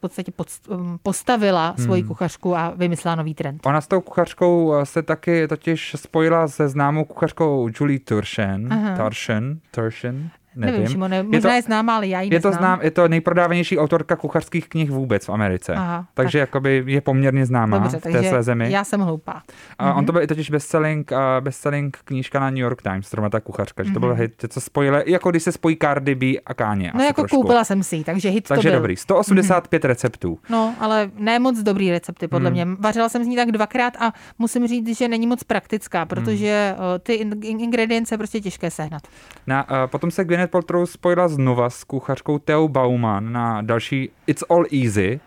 podstatě 0.00 0.32
podst, 0.32 0.68
postavila 1.02 1.74
svoji 1.78 2.02
kuchařku 2.02 2.56
a 2.56 2.72
vymyslela 2.76 3.14
nový 3.14 3.34
trend. 3.34 3.66
Ona 3.66 3.80
s 3.80 3.86
tou 3.86 4.00
kuchařkou 4.00 4.74
eh, 4.74 4.86
se 4.86 5.02
taky 5.02 5.48
totiž 5.48 5.96
spojila 5.98 6.48
se 6.48 6.68
známou 6.68 7.04
kuchařkou 7.04 7.68
Julie 7.80 8.00
Turshen. 8.00 8.72
Aha. 8.72 8.96
Turshen, 8.96 9.60
Turshen, 9.70 10.30
nevím. 10.56 10.74
Nevím, 10.74 10.88
Šimone, 10.92 11.16
je 11.16 11.22
možná 11.22 11.40
to, 11.50 11.54
je 11.56 11.62
známá, 11.62 11.96
ale 11.96 12.06
já 12.06 12.20
ji 12.20 12.34
je 12.34 12.40
to, 12.40 12.52
znám, 12.52 12.78
je 12.82 12.90
to 12.90 13.08
nejprodávanější 13.08 13.78
autorka 13.78 14.16
kuchařských 14.16 14.68
knih 14.68 14.90
vůbec 14.90 15.26
v 15.26 15.30
Americe. 15.32 15.74
Aha, 15.74 16.06
takže 16.14 16.38
jakoby 16.38 16.82
je 16.86 17.00
poměrně 17.00 17.46
známá 17.46 17.78
Dobře, 17.78 17.98
v 17.98 18.02
té 18.02 18.22
své 18.22 18.42
zemi. 18.42 18.70
já 18.72 18.84
jsem 18.84 19.00
hloupá. 19.00 19.42
A 19.78 19.94
on 19.94 20.06
to 20.06 20.12
byl 20.12 20.22
i 20.22 20.26
totiž 20.26 20.50
bestselling, 20.50 21.10
uh, 21.10 21.18
bestselling 21.44 21.96
knížka 22.04 22.40
na 22.40 22.50
New 22.50 22.58
York 22.58 22.82
Times, 22.82 23.10
zrovna 23.10 23.30
ta 23.30 23.40
kuchařka, 23.40 23.82
že 23.84 23.92
to 23.92 24.00
byl 24.00 24.14
hit, 24.14 24.44
co 24.48 24.60
spojili, 24.60 25.02
jako 25.06 25.30
když 25.30 25.42
se 25.42 25.52
spojí 25.52 25.76
Cardi 25.82 26.14
B 26.14 26.26
a 26.46 26.54
Káně. 26.54 26.92
No 26.94 27.04
jako 27.04 27.20
trošku. 27.22 27.36
koupila 27.42 27.64
jsem 27.64 27.82
si 27.82 28.04
takže 28.04 28.28
hit 28.28 28.48
Takže 28.48 28.68
to 28.68 28.72
byl. 28.72 28.78
dobrý, 28.80 28.96
185 28.96 29.84
receptů. 29.84 30.38
No, 30.50 30.74
ale 30.80 31.10
ne 31.18 31.38
moc 31.38 31.58
dobrý 31.62 31.90
recepty, 31.90 32.28
podle 32.28 32.50
Hmm. 32.50 32.54
mě. 32.54 32.76
Vařila 32.80 33.08
jsem 33.08 33.24
z 33.24 33.26
ní 33.26 33.36
tak 33.36 33.52
dvakrát 33.52 33.96
a 34.00 34.12
musím 34.38 34.66
říct, 34.66 34.98
že 34.98 35.08
není 35.08 35.26
moc 35.26 35.44
praktická, 35.44 36.06
protože 36.06 36.74
Hmm. 36.78 36.86
uh, 36.86 36.98
ty 37.02 37.14
in- 37.14 37.40
in- 37.42 37.60
ingredience 37.60 38.14
je 38.14 38.18
prostě 38.18 38.40
těžké 38.40 38.70
sehnat. 38.70 39.02
Na, 39.46 39.70
uh, 39.70 39.76
potom 39.86 40.10
se 40.10 40.24
Gwyneth 40.24 40.45
Paltrow 40.46 40.86
spojila 40.86 41.28
znova 41.28 41.70
s 41.70 41.84
kuchařkou 41.84 42.38
Theo 42.38 42.68
Bauman 42.68 43.32
na 43.32 43.62
další 43.62 44.10
It's 44.26 44.44
All 44.50 44.64
Easy. 44.72 45.20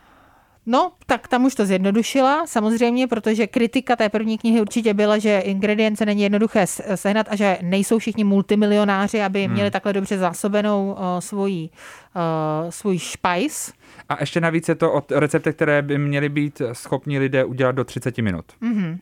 No, 0.65 0.91
tak 1.05 1.27
tam 1.27 1.45
už 1.45 1.55
to 1.55 1.65
zjednodušila, 1.65 2.47
samozřejmě, 2.47 3.07
protože 3.07 3.47
kritika 3.47 3.95
té 3.95 4.09
první 4.09 4.37
knihy 4.37 4.61
určitě 4.61 4.93
byla, 4.93 5.17
že 5.17 5.39
ingredience 5.39 6.05
není 6.05 6.21
jednoduché 6.21 6.67
sehnat 6.95 7.27
a 7.29 7.35
že 7.35 7.57
nejsou 7.61 7.99
všichni 7.99 8.23
multimilionáři, 8.23 9.21
aby 9.21 9.43
Hmm. 9.45 9.53
měli 9.53 9.71
takhle 9.71 9.93
dobře 9.93 10.17
zásobenou 10.17 10.91
uh, 10.91 11.19
svoji, 11.19 11.69
uh, 12.15 12.69
svůj 12.69 12.99
špajs. 12.99 13.73
A 14.09 14.17
ještě 14.19 14.41
navíc 14.41 14.69
je 14.69 14.75
to 14.75 14.91
od 14.93 15.11
recepty, 15.11 15.53
které 15.53 15.81
by 15.81 15.97
měly 15.97 16.29
být 16.29 16.61
schopni 16.73 17.19
lidé 17.19 17.45
udělat 17.45 17.75
do 17.75 17.83
30 17.83 18.17
minut. 18.17 18.45
Mhm. 18.61 18.99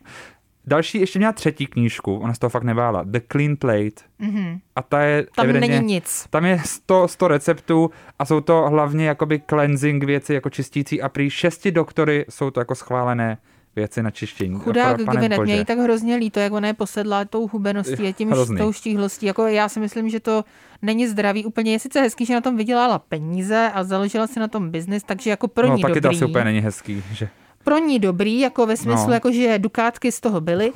Další 0.68 1.00
ještě 1.00 1.18
měla 1.18 1.32
třetí 1.32 1.66
knížku, 1.66 2.16
ona 2.18 2.34
z 2.34 2.38
toho 2.38 2.50
fakt 2.50 2.62
nebála, 2.62 3.02
The 3.04 3.20
Clean 3.32 3.56
Plate. 3.56 4.04
Mhm. 4.18 4.58
A 4.76 4.82
ta 4.82 5.00
je 5.00 5.26
Tam 5.36 5.44
evidentně, 5.44 5.68
není 5.70 5.94
nic. 5.94 6.26
Tam 6.30 6.44
je 6.44 6.60
100, 6.64 7.08
100 7.08 7.28
receptů 7.28 7.90
a 8.18 8.24
jsou 8.24 8.40
to 8.40 8.66
hlavně 8.68 9.06
jakoby 9.06 9.42
cleansing 9.48 10.04
věci, 10.04 10.34
jako 10.34 10.50
čistící 10.50 11.02
a 11.02 11.08
prý 11.08 11.30
šesti 11.30 11.70
doktory 11.72 12.24
jsou 12.28 12.50
to 12.50 12.60
jako 12.60 12.74
schválené 12.74 13.38
věci 13.76 14.02
na 14.02 14.10
čištění. 14.10 14.58
Chudák 14.58 14.96
Gvinet, 14.96 15.36
bože. 15.36 15.44
mě 15.44 15.56
jí 15.56 15.64
tak 15.64 15.78
hrozně 15.78 16.16
líto, 16.16 16.40
jak 16.40 16.52
ona 16.52 16.68
je 16.68 16.74
posedlá 16.74 17.24
tou 17.24 17.48
hubeností 17.48 18.08
a 18.08 18.12
tím 18.12 18.30
Hrozný. 18.30 18.58
tou 18.58 18.72
štíhlostí. 18.72 19.26
Jako 19.26 19.46
já 19.46 19.68
si 19.68 19.80
myslím, 19.80 20.08
že 20.08 20.20
to 20.20 20.44
není 20.82 21.06
zdravý 21.06 21.44
úplně. 21.44 21.72
Je 21.72 21.78
sice 21.78 22.00
hezký, 22.00 22.26
že 22.26 22.34
na 22.34 22.40
tom 22.40 22.56
vydělala 22.56 22.98
peníze 22.98 23.70
a 23.74 23.84
založila 23.84 24.26
si 24.26 24.40
na 24.40 24.48
tom 24.48 24.70
biznis, 24.70 25.02
takže 25.02 25.30
jako 25.30 25.48
pro 25.48 25.68
no, 25.68 25.76
ní 25.76 25.82
taky 25.82 25.94
to 25.94 26.00
dobrý. 26.00 26.16
asi 26.16 26.24
úplně 26.24 26.44
není 26.44 26.60
hezký, 26.60 27.02
že 27.12 27.28
pro 27.64 27.78
ní 27.78 27.98
dobrý, 27.98 28.40
jako 28.40 28.66
ve 28.66 28.76
smyslu, 28.76 29.06
No. 29.08 29.14
jako 29.14 29.32
že 29.32 29.58
dukátky 29.58 30.12
z 30.12 30.20
toho 30.20 30.40
byly, 30.40 30.72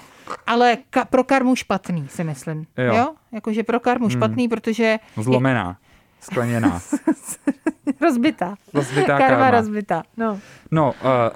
ale 0.47 0.77
ka- 0.93 1.05
pro 1.05 1.25
karmu 1.25 1.57
špatný, 1.57 2.09
si 2.09 2.25
myslím. 2.25 2.67
Jo. 2.77 2.95
Jo? 2.97 3.15
Jakože 3.33 3.63
pro 3.63 3.81
karmu 3.81 4.09
špatný, 4.11 4.49
protože 4.49 4.99
zlomená, 5.17 5.77
skleněná, 6.21 6.81
je 7.87 7.93
rozbitá. 8.01 8.55
rozbitá 8.75 9.19
Karma 9.19 9.29
karma. 9.29 9.51
rozbitá. 9.51 10.03
No. 10.17 10.39
No, 10.71 10.87
uh, 10.91 10.95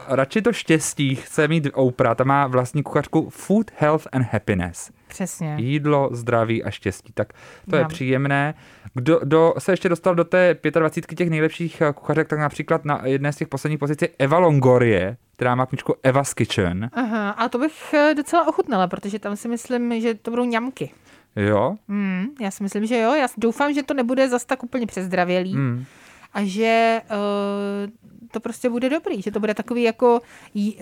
radši 0.09 0.43
to 0.43 0.53
štěstí 0.53 1.15
chce 1.15 1.49
mít 1.49 1.69
Oprah, 1.75 2.17
ta 2.17 2.25
má 2.25 2.47
vlastní 2.47 2.83
kuchařku 2.83 3.31
Food, 3.31 3.71
Health 3.79 4.07
and 4.13 4.23
Happiness. 4.33 4.91
Přesně. 5.17 5.57
Jídlo, 5.59 6.09
zdraví 6.13 6.65
a 6.65 6.71
štěstí. 6.71 7.13
Tak 7.13 7.33
to 7.71 7.77
je 7.77 7.83
No. 7.83 7.89
příjemné. 7.89 8.55
Kdo, 8.95 9.19
kdo 9.23 9.55
se 9.59 9.73
ještě 9.73 9.89
dostal 9.89 10.15
do 10.15 10.25
té 10.25 10.57
25 10.71 11.17
těch 11.17 11.31
nejlepších 11.31 11.81
eh, 11.81 11.93
kuchařek, 11.93 12.29
tak 12.29 12.39
například 12.39 12.85
na 12.85 13.01
jedné 13.05 13.33
z 13.33 13.37
těch 13.37 13.49
posledních 13.49 13.79
pozic 13.79 14.03
je 14.03 14.09
Eva 14.19 14.39
Longorie, 14.39 15.17
která 15.37 15.55
má 15.55 15.67
knižku 15.67 15.95
Eva's 16.03 16.35
Kitchen. 16.35 16.91
Aha, 16.93 17.31
a 17.31 17.49
to 17.49 17.59
bych 17.59 17.95
eh, 17.95 18.15
docela 18.17 18.49
ochutnala, 18.49 18.87
protože 18.89 19.19
tam 19.19 19.37
si 19.37 19.49
myslím, 19.49 20.01
že 20.01 20.15
to 20.15 20.31
budou 20.31 20.45
ňamky. 20.45 20.91
Jo? 21.37 21.77
Hmm, 21.89 22.27
já 22.41 22.51
si 22.51 22.63
myslím, 22.63 22.87
že 22.87 22.99
jo. 22.99 23.15
Já 23.15 23.27
doufám, 23.37 23.73
že 23.75 23.83
to 23.83 23.95
nebude 23.95 24.29
zas 24.29 24.45
tak 24.45 24.63
úplně 24.63 24.87
přezdravělý 24.87 25.55
Hmm. 25.55 25.85
A 26.35 26.45
že 26.45 27.01
uh, 27.11 27.91
to 28.31 28.41
prostě 28.41 28.71
bude 28.71 28.91
dobrý, 28.91 29.23
že 29.23 29.31
to 29.31 29.41
bude 29.41 29.55
takový 29.55 29.83
jako 29.83 30.21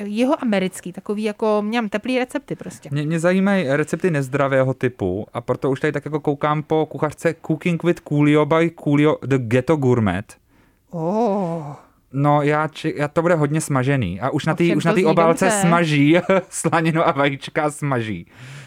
jeho 0.04 0.42
americký, 0.42 0.92
takový 0.92 1.22
jako 1.22 1.62
mňam 1.62 1.88
teplý 1.88 2.18
recepty 2.18 2.56
prostě. 2.56 2.88
Mě, 2.92 3.02
mě 3.02 3.20
zajímají 3.20 3.66
recepty 3.68 4.10
nezdravého 4.10 4.74
typu 4.74 5.26
a 5.32 5.40
proto 5.40 5.70
už 5.70 5.80
tady 5.80 5.92
tak 5.92 6.04
jako 6.04 6.20
koukám 6.20 6.62
po 6.62 6.86
kuchařce 6.86 7.34
Cooking 7.46 7.84
with 7.84 8.00
Coolio 8.08 8.46
by 8.46 8.70
Coolio 8.84 9.18
The 9.26 9.38
Ghetto 9.38 9.76
Gourmet. 9.76 10.36
Oh. 10.90 11.62
No, 12.12 12.42
já, 12.42 12.68
či, 12.68 12.94
já 12.96 13.08
to 13.08 13.22
bude 13.22 13.34
hodně 13.34 13.60
smažený. 13.60 14.20
A 14.20 14.30
už 14.30 14.46
na 14.46 14.54
té 14.54 14.64
obálce 15.06 15.44
dobře. 15.44 15.60
smaží 15.60 16.16
slaninu 16.48 17.08
a 17.08 17.12
vajíčka 17.12 17.70
smaží. 17.70 18.26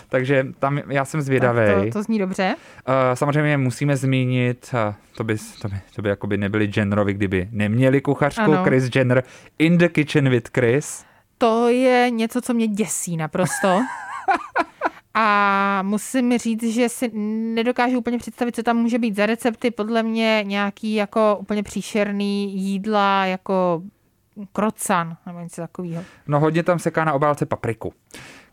Takže 0.09 0.47
tam 0.59 0.81
já 0.89 1.05
jsem 1.05 1.21
zvědavý. 1.21 1.85
To, 1.85 1.91
to 1.91 2.03
zní 2.03 2.19
dobře. 2.19 2.55
Uh, 2.87 2.93
samozřejmě 3.13 3.57
musíme 3.57 3.97
zmínit, 3.97 4.69
uh, 4.73 4.93
to 5.17 5.23
by, 5.23 5.37
to 5.61 5.67
by, 5.67 5.75
to 5.95 6.01
by 6.01 6.09
jakoby 6.09 6.37
nebyli 6.37 6.71
Jennerovi, 6.77 7.13
kdyby 7.13 7.49
neměli 7.51 8.01
kuchařku 8.01 8.41
Ano. 8.41 8.63
Chris 8.63 8.95
Jenner 8.95 9.23
in 9.59 9.77
the 9.77 9.87
kitchen 9.87 10.29
with 10.29 10.49
Chris. 10.53 11.05
To 11.37 11.69
je 11.69 12.09
něco, 12.09 12.41
co 12.41 12.53
mě 12.53 12.67
děsí 12.67 13.17
naprosto. 13.17 13.81
A 15.19 15.81
musím 15.83 16.37
říct, 16.37 16.63
že 16.63 16.89
si 16.89 17.11
nedokážu 17.53 17.97
úplně 17.97 18.17
představit, 18.17 18.55
co 18.55 18.63
tam 18.63 18.77
může 18.77 18.99
být 18.99 19.15
za 19.15 19.25
recepty. 19.25 19.71
Podle 19.71 20.03
mě 20.03 20.43
nějaký 20.45 20.93
jako 20.93 21.37
úplně 21.39 21.63
příšerný 21.63 22.57
jídla, 22.57 23.25
jako 23.25 23.81
krocan 24.53 25.17
nebo 25.25 25.39
něco 25.39 25.61
takového. 25.61 26.03
No 26.27 26.39
hodně 26.39 26.63
tam 26.63 26.79
seká 26.79 27.05
na 27.05 27.13
obálce 27.13 27.45
papriku. 27.45 27.93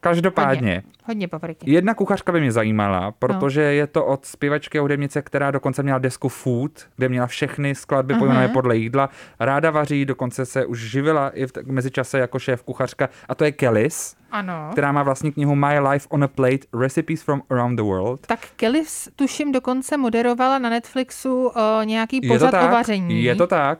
Každopádně, 0.08 0.82
Hodně 1.04 1.28
papriky. 1.28 1.70
jedna 1.72 1.94
kuchařka 1.94 2.32
by 2.32 2.40
mě 2.40 2.52
zajímala, 2.52 3.10
protože 3.18 3.60
je 3.62 3.86
to 3.86 4.06
od 4.06 4.24
zpěvačky 4.26 4.78
a 4.78 4.82
hudebnice, 4.82 5.22
která 5.22 5.50
dokonce 5.50 5.82
měla 5.82 5.98
desku 5.98 6.28
Food, 6.28 6.70
kde 6.96 7.08
měla 7.08 7.26
všechny 7.26 7.74
skladby 7.74 8.14
pojmenované 8.14 8.48
podle 8.48 8.76
jídla. 8.76 9.10
Ráda 9.40 9.70
vaří, 9.70 10.04
dokonce 10.04 10.46
se 10.46 10.66
už 10.66 10.80
živila 10.80 11.28
i 11.30 11.46
v 11.46 11.52
t- 11.52 11.60
mezičase 11.66 12.18
jako 12.18 12.38
šéf 12.38 12.62
kuchařka 12.62 13.08
a 13.28 13.34
to 13.34 13.44
je 13.44 13.52
Kellys, 13.52 14.16
Ano. 14.30 14.68
která 14.72 14.92
má 14.92 15.02
vlastní 15.02 15.32
knihu 15.32 15.54
My 15.54 15.80
Life 15.80 16.06
on 16.10 16.24
a 16.24 16.28
Plate 16.28 16.66
Recipes 16.80 17.22
from 17.22 17.42
Around 17.50 17.76
the 17.76 17.82
World. 17.82 18.26
Tak 18.26 18.40
Kelly 18.56 18.82
tuším 19.16 19.52
dokonce 19.52 19.96
moderovala 19.96 20.58
na 20.58 20.70
Netflixu 20.70 21.46
uh, 21.46 21.52
nějaký 21.84 22.28
pořad 22.28 22.54
o 22.54 22.68
vaření. 22.72 23.22
Je 23.24 23.34
to 23.34 23.46
tak? 23.46 23.78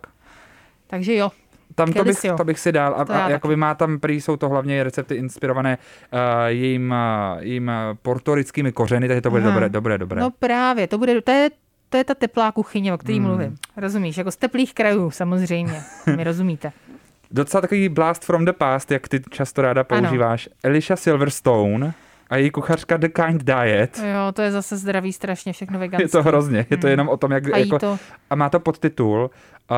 Takže 0.87 1.15
jo. 1.15 1.31
Tam 1.75 1.93
to 1.93 2.05
bych, 2.05 2.19
to 2.37 2.45
bych 2.45 2.59
si 2.61 2.73
dal. 2.73 2.95
A, 2.95 3.03
a 3.25 3.29
jakoby 3.29 3.57
má 3.57 3.75
tam 3.75 3.99
prý, 4.01 4.21
jsou 4.21 4.37
to 4.37 4.49
hlavně 4.49 4.85
recepty 4.85 5.15
inspirované 5.15 5.79
uh, 6.13 6.19
jejím, 6.47 6.91
uh, 7.37 7.43
jejím 7.43 7.69
uh, 7.69 7.75
portorickými 8.03 8.73
kořeny, 8.73 9.09
takže 9.09 9.21
to 9.21 9.31
bude 9.31 9.43
Aha. 9.43 9.51
dobré, 9.51 9.69
dobré, 9.69 9.99
dobré. 9.99 10.21
No 10.21 10.31
právě, 10.39 10.87
to 10.87 10.99
bude, 10.99 11.21
to 11.23 11.31
je, 11.31 11.51
to 11.89 11.97
je 11.97 12.05
ta 12.05 12.15
teplá 12.15 12.53
kuchyně, 12.53 12.95
o 12.95 12.99
který 12.99 13.19
Hmm. 13.19 13.27
mluvím. 13.29 13.57
Rozumíš, 13.77 14.17
jako 14.17 14.31
z 14.31 14.37
teplých 14.37 14.75
krajů 14.75 15.11
samozřejmě, 15.11 15.83
mi 16.17 16.25
rozumíte. 16.25 16.73
Docela 17.31 17.61
takový 17.61 17.89
blast 17.89 18.25
from 18.25 18.45
the 18.45 18.53
past, 18.53 18.91
jak 18.91 19.09
ty 19.09 19.23
často 19.31 19.63
ráda 19.63 19.85
Ano. 19.91 20.01
používáš. 20.03 20.49
Alicia 20.65 20.97
Silverstone 20.97 21.95
a 22.31 22.37
její 22.37 22.51
kuchařka 22.51 22.97
The 22.97 23.09
Kind 23.09 23.45
Diet. 23.45 23.99
Jo, 23.99 24.33
to 24.33 24.43
je 24.43 24.53
zase 24.53 24.77
zdraví 24.77 25.13
strašně 25.13 25.53
všechno 25.53 25.79
veganské. 25.79 26.03
Je 26.05 26.09
to 26.09 26.23
hrozně, 26.23 26.67
je 26.71 26.77
to 26.77 26.87
Hmm. 26.87 26.91
jenom 26.91 27.09
o 27.09 27.17
tom, 27.17 27.33
jak... 27.33 27.53
A 27.55 27.59
Jako, 27.59 27.79
to, 27.79 27.99
a 28.31 28.35
má 28.35 28.49
to 28.51 28.61
podtitul 28.61 29.31
uh, 29.71 29.77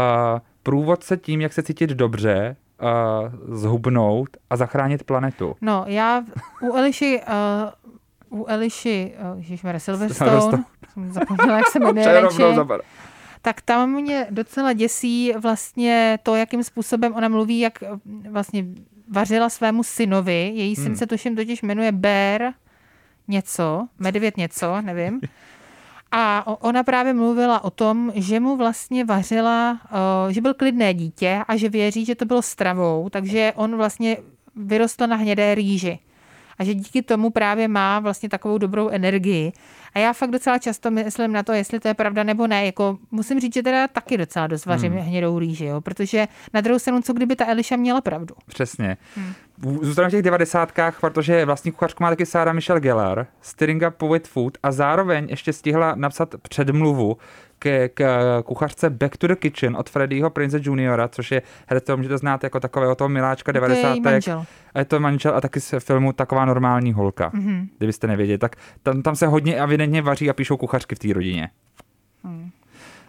Průvodce 0.67 1.17
tím, 1.17 1.41
jak 1.41 1.53
se 1.53 1.63
cítit 1.63 1.91
dobře, 1.91 2.57
uh, 2.83 3.57
zhubnout 3.57 4.29
a 4.51 4.57
zachránit 4.57 5.03
planetu. 5.03 5.57
no 5.61 5.85
já 5.87 6.25
u 6.63 6.75
Eliši, 6.75 7.21
uh, 8.31 8.41
u 8.41 8.47
Eliši, 8.49 9.15
uh, 9.33 9.39
ježišmarja, 9.39 9.81
Silverstone. 9.81 10.65
Jsem 10.93 11.13
zapomněla, 11.13 11.57
jak 11.59 11.67
se 11.67 11.79
jmenuje 11.79 12.07
zabar- 12.55 12.81
tak 13.43 13.61
tam 13.61 13.91
mě 13.91 14.27
docela 14.31 14.73
děsí 14.73 15.33
vlastně 15.43 16.19
to, 16.23 16.37
jakým 16.37 16.65
způsobem 16.65 17.15
ona 17.15 17.29
mluví, 17.29 17.61
jak 17.61 17.83
eh, 17.83 17.89
vlastně 18.31 18.65
vařila 19.13 19.49
svému 19.49 19.83
synovi. 19.83 20.53
Její 20.55 20.77
syn 20.77 20.85
Hmm. 20.87 20.97
se 20.97 21.07
tuším 21.07 21.37
totiž 21.37 21.63
jmenuje 21.63 21.93
Bear 21.93 22.43
něco, 23.29 23.89
medvěd 23.99 24.37
něco, 24.37 24.81
nevím. 24.81 25.21
A 26.13 26.45
ona 26.63 26.83
právě 26.83 27.15
mluvila 27.15 27.65
o 27.65 27.71
tom, 27.71 28.13
že 28.15 28.41
mu 28.41 28.57
vlastně 28.57 29.05
vařila, 29.05 29.81
že 30.31 30.41
byl 30.41 30.55
klidné 30.55 30.95
dítě 30.95 31.43
a 31.49 31.57
že 31.57 31.69
věří, 31.69 32.05
že 32.05 32.15
to 32.15 32.25
bylo 32.25 32.43
stravou, 32.43 33.09
takže 33.09 33.53
on 33.57 33.77
vlastně 33.77 34.17
vyrostl 34.57 35.07
na 35.07 35.17
hnědé 35.17 35.55
rýži. 35.55 35.99
A 36.59 36.65
že 36.65 36.75
díky 36.75 37.03
tomu 37.03 37.31
právě 37.31 37.69
má 37.69 38.01
vlastně 38.01 38.29
takovou 38.29 38.59
dobrou 38.59 38.89
energii. 38.89 39.53
A 39.95 39.99
já 39.99 40.13
fakt 40.13 40.31
docela 40.31 40.59
často 40.59 40.91
myslím 40.91 41.33
na 41.33 41.43
to, 41.43 41.53
jestli 41.53 41.81
to 41.81 41.89
je 41.89 41.95
pravda 41.95 42.23
nebo 42.23 42.47
ne. 42.47 42.67
Jako 42.67 42.99
musím 43.11 43.41
říct, 43.41 43.55
že 43.55 43.63
teda 43.63 43.89
taky 43.89 44.17
docela 44.17 44.47
dost 44.47 44.67
vařím 44.67 44.93
hmm. 44.93 45.01
hnědou 45.01 45.39
rýži, 45.39 45.65
jo? 45.65 45.81
protože 45.81 46.29
na 46.55 46.61
druhou 46.61 46.79
stranu, 46.79 47.03
co 47.03 47.13
kdyby 47.13 47.37
ta 47.37 47.47
Eliša 47.47 47.77
měla 47.77 48.01
pravdu? 48.01 48.35
Přesně. 48.47 48.97
Hmm. 49.17 49.33
Zůstanu 49.83 50.09
v 50.09 50.11
těch 50.11 50.23
devadesátkách, 50.23 51.01
protože 51.01 51.45
vlastní 51.45 51.73
kuchařku 51.73 52.03
má 52.03 52.11
taky 52.11 52.27
Sarah 52.27 52.55
Michelle 52.55 52.81
Gellar, 52.81 53.27
Stirring 53.41 53.83
Up 53.89 54.11
with 54.13 54.29
Food 54.29 54.59
a 54.63 54.73
zároveň 54.73 55.27
ještě 55.31 55.53
stihla 55.53 55.95
napsat 55.95 56.35
předmluvu 56.43 57.17
k, 57.59 57.89
k 57.95 58.43
kuchařce 58.45 58.91
Back 58.91 59.17
to 59.17 59.27
the 59.27 59.35
Kitchen 59.35 59.77
od 59.77 59.91
Freddyho 59.91 60.31
Prince 60.31 60.59
Juniora, 60.63 61.09
což 61.09 61.31
je 61.31 61.43
herec, 61.67 61.85
to 61.85 61.97
můžete 61.97 62.19
znát 62.19 62.45
jako 62.45 62.61
takového 62.61 62.95
toho 62.95 63.09
miláčka 63.09 63.53
To 63.53 63.59
je 63.59 63.61
90. 63.61 63.89
její 63.89 64.01
manžel. 64.01 64.45
A 64.75 64.79
je 64.79 64.85
to 64.85 65.01
manžel 65.01 65.37
a 65.37 65.41
taky 65.41 65.61
z 65.61 65.75
filmu 65.79 66.13
Taková 66.13 66.45
normální 66.45 66.93
holka. 66.93 67.31
Mm-hmm. 67.31 67.69
Kdybyste 67.79 68.07
nevěděli, 68.07 68.39
tak 68.39 68.57
tam, 68.83 69.03
tam 69.03 69.17
se 69.17 69.27
hodně 69.27 69.57
evidentně 69.57 70.03
vaří 70.03 70.31
a 70.31 70.33
píšou 70.33 70.57
kuchařky 70.57 70.95
v 70.95 70.99
té 70.99 71.13
rodině. 71.13 71.51
Hmm. 72.25 72.51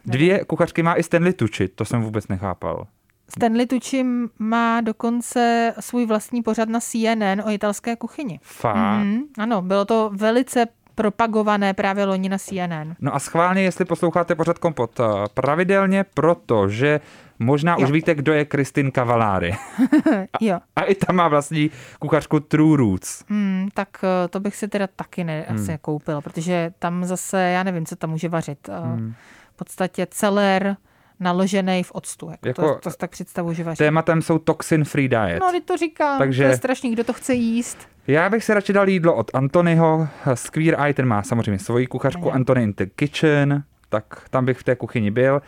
Dvě 0.06 0.46
kuchařky 0.46 0.84
má 0.84 0.94
i 0.94 1.04
Stanley 1.04 1.34
Tucci, 1.34 1.68
to 1.68 1.86
jsem 1.86 2.02
vůbec 2.02 2.28
nechápal. 2.28 2.88
Stanley 3.30 3.66
Tucci 3.68 4.06
má 4.40 4.82
dokonce 4.82 5.74
svůj 5.80 6.06
vlastní 6.06 6.44
pořad 6.44 6.70
na 6.70 6.80
CNN 6.80 7.42
o 7.46 7.50
italské 7.50 7.96
kuchyni. 7.96 8.40
Fakt. 8.44 9.04
Mm, 9.04 9.20
ano, 9.38 9.62
bylo 9.62 9.86
to 9.86 10.12
velice 10.14 10.66
propagované 10.96 11.74
právě 11.74 12.06
loni 12.06 12.30
na 12.30 12.38
CNN. 12.38 12.96
No 13.00 13.16
a 13.16 13.20
schválně, 13.20 13.62
jestli 13.64 13.86
posloucháte 13.86 14.36
pořad 14.36 14.58
Kompot 14.60 15.00
eh, 15.00 15.04
pravidelně, 15.34 16.06
protože 16.14 17.00
možná 17.40 17.76
Jo. 17.80 17.84
už 17.86 17.92
víte, 17.92 18.16
kdo 18.16 18.34
je 18.34 18.46
Kristin 18.46 18.92
Cavallari. 18.92 19.52
Jo, 20.42 20.60
A 20.76 20.82
i 20.82 20.96
tam 20.96 21.16
má 21.16 21.28
vlastní 21.28 21.72
kuchařku 22.00 22.40
True 22.40 22.78
Roots. 22.78 23.24
mm, 23.30 23.68
tak 23.74 23.90
eh, 24.04 24.28
to 24.28 24.40
bych 24.40 24.56
si 24.56 24.68
teda 24.68 24.88
taky 24.96 25.24
ne, 25.24 25.46
Hmm. 25.50 25.60
asi 25.60 25.78
koupil, 25.82 26.22
protože 26.22 26.72
tam 26.80 27.06
zase, 27.06 27.42
já 27.42 27.64
nevím, 27.64 27.86
co 27.86 27.96
tam 27.96 28.10
může 28.10 28.30
vařit. 28.30 28.70
Hmm. 28.84 29.14
V 29.54 29.58
podstatě 29.58 30.08
celer 30.12 30.78
naložený 31.20 31.84
v 31.84 31.92
octu. 31.92 32.30
Jako 32.30 32.48
Jako- 32.48 32.62
to, 32.62 32.80
to 32.80 32.92
si 32.92 32.98
tak 32.98 33.12
představuji, 33.12 33.56
že 33.56 33.64
vaří. 33.64 33.78
Tématem 33.78 34.22
jsou 34.22 34.40
toxin 34.40 34.84
free 34.84 35.08
diet. 35.08 35.40
No, 35.40 35.52
to 35.66 35.78
říkám, 35.78 36.18
Takže- 36.18 36.44
to 36.44 36.50
je 36.50 36.58
strašný, 36.58 36.92
kdo 36.92 37.04
to 37.04 37.14
chce 37.14 37.34
jíst. 37.34 37.78
Já 38.08 38.30
bych 38.30 38.44
si 38.44 38.54
radši 38.54 38.74
dal 38.74 38.90
jídlo 38.90 39.16
od 39.16 39.32
Antonyho. 39.34 40.08
Square 40.34 40.76
Eye, 40.86 40.94
ten 40.94 41.06
má 41.06 41.24
samozřejmě 41.24 41.60
svoji 41.60 41.88
kuchařku. 41.88 42.32
Antony 42.32 42.64
in 42.64 42.74
the 42.78 42.86
Kitchen, 42.96 43.64
tak 43.90 44.24
tam 44.30 44.46
bych 44.46 44.58
v 44.60 44.64
té 44.64 44.76
kuchyni 44.76 45.12
byl. 45.12 45.42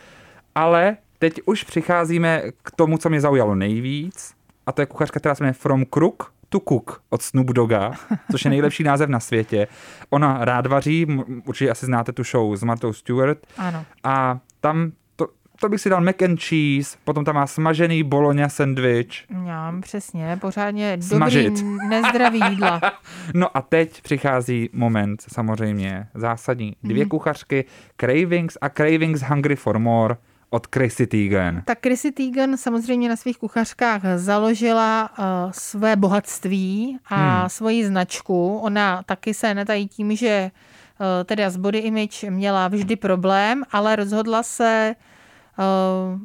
Ale 0.54 0.96
teď 1.18 1.40
už 1.46 1.64
přicházíme 1.64 2.42
k 2.62 2.70
tomu, 2.70 2.98
co 2.98 3.10
mě 3.10 3.20
zaujalo 3.20 3.54
nejvíc. 3.54 4.34
A 4.66 4.72
to 4.72 4.82
je 4.82 4.86
kuchařka, 4.86 5.20
která 5.20 5.34
se 5.34 5.44
jmenuje 5.44 5.52
From 5.52 5.84
Crook 5.84 6.32
to 6.48 6.60
Cook 6.68 7.02
od 7.10 7.22
Snoop 7.22 7.46
Dogga, 7.46 7.92
což 8.32 8.44
je 8.44 8.50
nejlepší 8.50 8.82
název 8.84 9.08
na 9.08 9.20
světě. 9.20 9.66
Ona 10.10 10.44
rád 10.44 10.66
vaří, 10.66 11.06
určitě 11.46 11.70
asi 11.70 11.86
znáte 11.86 12.12
tu 12.12 12.24
show 12.24 12.56
s 12.56 12.62
Martou 12.62 12.92
Stewart. 12.92 13.38
Ano. 13.58 13.84
A 14.04 14.38
tam 14.60 14.92
to, 15.60 15.68
bych 15.68 15.80
si 15.80 15.90
dal 15.90 16.00
mac 16.00 16.22
and 16.22 16.40
cheese, 16.40 16.96
potom 17.04 17.24
tam 17.24 17.34
má 17.34 17.46
smažený 17.46 18.02
bologna 18.02 18.48
sandwich, 18.48 19.24
Já, 19.46 19.74
přesně, 19.82 20.38
pořádně 20.40 20.98
Smažit. 21.00 21.52
dobrý, 21.60 21.88
nezdravý 21.88 22.40
jídla. 22.50 22.80
No 23.34 23.56
a 23.56 23.62
teď 23.62 24.02
přichází 24.02 24.70
moment, 24.72 25.22
samozřejmě 25.32 26.06
zásadní. 26.14 26.76
Dvě 26.82 27.06
kuchařky, 27.06 27.64
Cravings 28.00 28.58
a 28.60 28.68
Cravings 28.68 29.20
Hungry 29.22 29.56
for 29.56 29.78
More 29.78 30.16
od 30.50 30.66
Chrissy 30.74 31.06
Teigen. 31.06 31.62
Tak 31.64 31.78
Chrissy 31.82 32.12
Teigen 32.12 32.56
samozřejmě 32.56 33.08
na 33.08 33.16
svých 33.16 33.38
kuchařkách 33.38 34.02
založila 34.16 35.10
uh, 35.18 35.24
své 35.50 35.96
bohatství 35.96 36.98
a 37.10 37.40
Hmm. 37.40 37.48
svoji 37.48 37.86
značku. 37.86 38.58
Ona 38.58 39.02
taky 39.06 39.34
se 39.34 39.54
netají 39.54 39.88
tím, 39.88 40.16
že 40.16 40.50
uh, 41.00 41.06
teda 41.24 41.50
s 41.50 41.56
body 41.56 41.78
image 41.78 42.30
měla 42.30 42.68
vždy 42.68 42.96
problém, 42.96 43.62
ale 43.72 43.96
rozhodla 43.96 44.42
se 44.42 44.94
uh, 44.96 45.09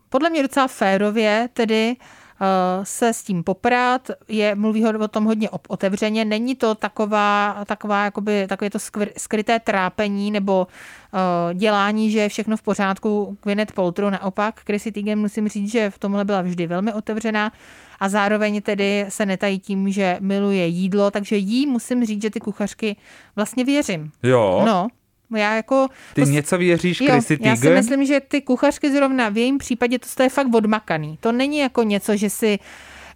podle 0.09 0.29
mě 0.29 0.41
docela 0.41 0.67
férově 0.67 1.49
tedy 1.53 1.95
uh, 1.99 2.83
se 2.83 3.13
s 3.13 3.23
tím 3.23 3.43
poprat, 3.43 4.11
je, 4.27 4.55
mluví 4.55 4.83
ho 4.83 4.99
o 4.99 5.07
tom 5.07 5.25
hodně 5.25 5.49
otevřeně, 5.49 6.25
není 6.25 6.55
to 6.55 6.75
taková, 6.75 7.57
taková 7.65 8.03
jakoby, 8.03 8.47
takové 8.47 8.69
to 8.69 8.79
skvr, 8.79 9.09
skryté 9.17 9.59
trápení 9.59 10.31
nebo 10.31 10.67
uh, 10.67 11.53
dělání, 11.53 12.11
že 12.11 12.19
je 12.19 12.29
všechno 12.29 12.57
v 12.57 12.61
pořádku 12.61 13.37
Gwyneth 13.43 13.73
Paltrow, 13.73 14.11
naopak. 14.11 14.61
Chrissy 14.65 14.91
Teigen 14.91 15.19
musím 15.19 15.47
říct, 15.47 15.71
že 15.71 15.89
v 15.89 15.99
tomhle 15.99 16.25
byla 16.25 16.41
vždy 16.41 16.67
velmi 16.67 16.93
otevřená 16.93 17.51
a 17.99 18.09
zároveň 18.09 18.61
tedy 18.61 19.05
se 19.09 19.25
netají 19.25 19.59
tím, 19.59 19.91
že 19.91 20.17
miluje 20.19 20.67
jídlo, 20.67 21.11
takže 21.11 21.35
jí 21.35 21.67
musím 21.67 22.05
říct, 22.05 22.21
že 22.21 22.29
ty 22.29 22.39
kuchařky 22.39 22.95
vlastně 23.35 23.63
věřím. 23.63 24.11
Jo, 24.23 24.63
No, 24.65 24.87
já 25.35 25.55
jako... 25.55 25.87
ty 26.13 26.21
to 26.23 26.29
něco 26.29 26.57
věříš 26.57 27.01
Jo, 27.01 27.11
Chrissy 27.11 27.37
já 27.41 27.55
si 27.55 27.61
Teigen? 27.61 27.79
myslím, 27.79 28.05
že 28.05 28.19
ty 28.19 28.41
kuchařky 28.41 28.91
zrovna 28.91 29.29
v 29.29 29.37
jejím 29.37 29.57
případě 29.57 29.99
to 30.15 30.23
je 30.23 30.29
fakt 30.29 30.53
odmakaný. 30.55 31.17
To 31.21 31.31
není 31.31 31.57
jako 31.57 31.83
něco, 31.83 32.15
že 32.17 32.29
si 32.29 32.59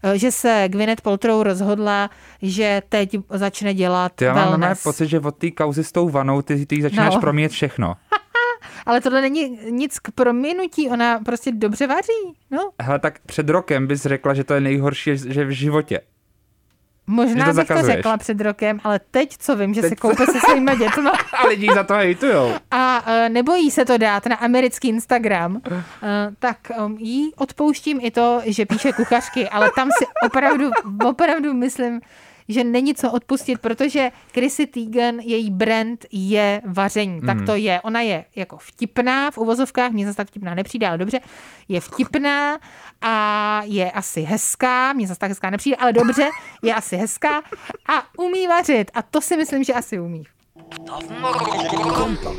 eh, 0.04 0.18
že 0.18 0.32
se 0.32 0.64
Gwyneth 0.68 1.02
Paltrow 1.02 1.42
rozhodla, 1.42 2.10
že 2.42 2.82
teď 2.90 3.16
začne 3.30 3.74
dělat 3.74 4.22
já 4.22 4.34
mám 4.34 4.50
wellness. 4.50 4.84
pocit, 4.84 5.08
že 5.08 5.20
od 5.20 5.36
té 5.38 5.52
kauzy 5.52 5.84
s 5.84 5.92
tou 5.92 6.10
vanou 6.10 6.42
ty, 6.42 6.66
ty 6.66 6.82
začínáš 6.82 7.14
No. 7.16 7.22
promět 7.22 7.52
všechno. 7.52 7.96
Ale 8.86 9.02
tohle 9.02 9.22
není 9.22 9.60
nic 9.70 10.00
k 10.00 10.12
prominutí, 10.12 10.90
ona 10.90 11.20
prostě 11.20 11.52
dobře 11.52 11.88
vaří. 11.88 12.36
No, 12.52 12.70
Hele, 12.82 13.00
tak 13.00 13.20
před 13.26 13.50
rokem 13.50 13.88
bys 13.88 14.02
řekla, 14.02 14.34
že 14.34 14.44
to 14.44 14.54
je 14.54 14.62
nejhorší, 14.62 15.12
že 15.16 15.46
v 15.46 15.50
životě. 15.50 16.02
Možná 17.10 17.46
Že 17.46 17.52
to 17.52 17.58
bych 17.58 17.68
zakazuješ. 17.68 17.86
to 17.96 17.98
řekla 17.98 18.18
před 18.18 18.42
rokem, 18.42 18.80
ale 18.84 19.00
teď 19.12 19.38
co 19.38 19.56
vím, 19.56 19.74
že 19.74 19.82
Teď 19.82 19.90
se 19.90 19.96
koupe 19.96 20.26
se 20.26 20.40
svýma 20.52 20.76
dětma 20.76 21.12
A 21.44 21.48
lidi 21.48 21.68
za 21.76 21.84
to 21.84 21.94
hejtujou. 21.94 22.54
a 22.72 23.04
eh, 23.08 23.30
nebojí 23.30 23.72
se 23.72 23.86
to 23.86 23.98
dát 23.98 24.26
na 24.26 24.36
americký 24.36 24.88
Instagram, 24.90 25.62
eh, 25.72 25.80
tak 26.40 26.58
um, 26.86 26.98
jí 26.98 27.32
odpouštím 27.38 28.00
i 28.02 28.12
to, 28.12 28.42
že 28.46 28.66
píše 28.66 28.92
kuchařky, 28.94 29.50
ale 29.50 29.72
tam 29.76 29.90
si 30.00 30.06
opravdu, 30.26 30.70
opravdu 31.06 31.54
myslím, 31.54 32.02
že 32.50 32.64
není 32.64 32.96
co 32.96 33.12
odpustit, 33.12 33.60
protože 33.60 34.12
Chrissy 34.34 34.68
Teigen, 34.68 35.20
její 35.20 35.52
brand 35.52 36.06
je 36.12 36.62
vaření. 36.66 37.22
Tak 37.22 37.38
to 37.46 37.56
je. 37.56 37.82
Ona 37.82 38.02
je 38.02 38.26
jako 38.36 38.58
vtipná 38.58 39.32
v 39.32 39.38
uvozovkách, 39.38 39.92
mně 39.92 40.06
zase 40.06 40.18
tak 40.18 40.28
vtipná 40.28 40.56
nepřijde, 40.56 40.88
ale 40.88 40.98
dobře. 40.98 41.20
Je 41.68 41.82
vtipná 41.82 42.60
a 43.02 43.62
je 43.66 43.92
asi 43.92 44.22
hezká, 44.22 44.94
mně 44.94 45.08
zase 45.08 45.20
tak 45.20 45.30
hezká 45.30 45.50
nepřijde, 45.50 45.76
ale 45.76 45.94
dobře, 45.94 46.30
je 46.62 46.74
asi 46.76 46.98
hezká 46.98 47.42
a 47.90 48.04
umí 48.18 48.48
vařit. 48.48 48.92
A 48.94 49.02
to 49.02 49.22
si 49.22 49.38
myslím, 49.38 49.64
že 49.64 49.74
asi 49.74 50.00
umí. 50.00 50.24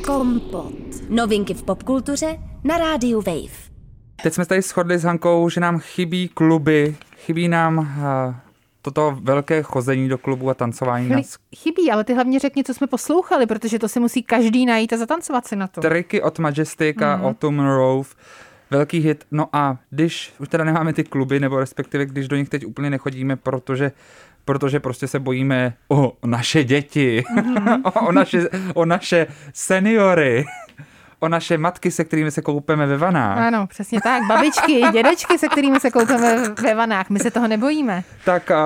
Kompot. 0.06 0.72
Novinky 1.08 1.54
v 1.54 1.62
popkultuře 1.62 2.38
na 2.64 2.78
rádiu 2.78 3.20
Wave. 3.20 3.70
Teď 4.22 4.34
jsme 4.34 4.44
se 4.44 4.48
tady 4.48 4.62
shodli 4.62 4.98
s 4.98 5.04
Hankou, 5.04 5.48
že 5.48 5.60
nám 5.60 5.78
chybí 5.78 6.28
kluby, 6.28 6.96
chybí 7.16 7.48
nám 7.48 7.78
uh, 7.78 8.49
toto 8.82 9.18
velké 9.22 9.62
chození 9.62 10.08
do 10.08 10.18
klubu 10.18 10.50
a 10.50 10.54
tancování 10.54 11.08
na 11.08 11.16
Chli- 11.16 11.38
Chybí, 11.56 11.90
ale 11.90 12.04
ty 12.04 12.14
hlavně 12.14 12.38
řekni, 12.38 12.64
co 12.64 12.74
jsme 12.74 12.86
poslouchali, 12.86 13.46
protože 13.46 13.78
to 13.78 13.88
si 13.88 14.00
musí 14.00 14.22
každý 14.22 14.66
najít 14.66 14.92
a 14.92 14.96
zatancovat 14.96 15.46
si 15.46 15.56
na 15.56 15.66
to. 15.66 15.80
triky 15.80 16.22
od 16.22 16.38
Majestic 16.38 17.02
a 17.02 17.16
mm. 17.16 17.24
Autumn 17.24 17.66
Rove. 17.66 18.08
Velký 18.70 18.98
hit. 18.98 19.24
No 19.30 19.48
a 19.52 19.78
když 19.90 20.32
už 20.38 20.48
teda 20.48 20.64
nemáme 20.64 20.92
ty 20.92 21.04
kluby, 21.04 21.40
nebo 21.40 21.60
respektive 21.60 22.06
když 22.06 22.28
do 22.28 22.36
nich 22.36 22.48
teď 22.48 22.66
úplně 22.66 22.90
nechodíme, 22.90 23.36
protože 23.36 23.92
protože 24.44 24.80
prostě 24.80 25.06
se 25.06 25.18
bojíme 25.18 25.74
o 25.88 26.12
naše 26.26 26.64
děti, 26.64 27.24
mm. 27.42 27.84
o, 27.84 27.92
o, 28.08 28.12
naše, 28.12 28.48
o 28.74 28.84
naše 28.84 29.26
seniory, 29.54 30.44
o 31.20 31.28
naše 31.28 31.58
matky, 31.58 31.90
se 31.90 32.04
kterými 32.04 32.30
se 32.30 32.42
koupeme 32.42 32.86
ve 32.86 32.96
vanách. 32.96 33.38
Ano, 33.38 33.66
přesně 33.66 34.00
tak. 34.00 34.22
Babičky, 34.28 34.82
dědečky, 34.92 35.38
se 35.38 35.48
kterými 35.48 35.80
se 35.80 35.90
koupíme 35.90 36.48
ve 36.62 36.74
vanách. 36.74 37.10
My 37.10 37.18
se 37.18 37.30
toho 37.30 37.48
nebojíme. 37.48 38.04
tak, 38.24 38.50
a, 38.50 38.64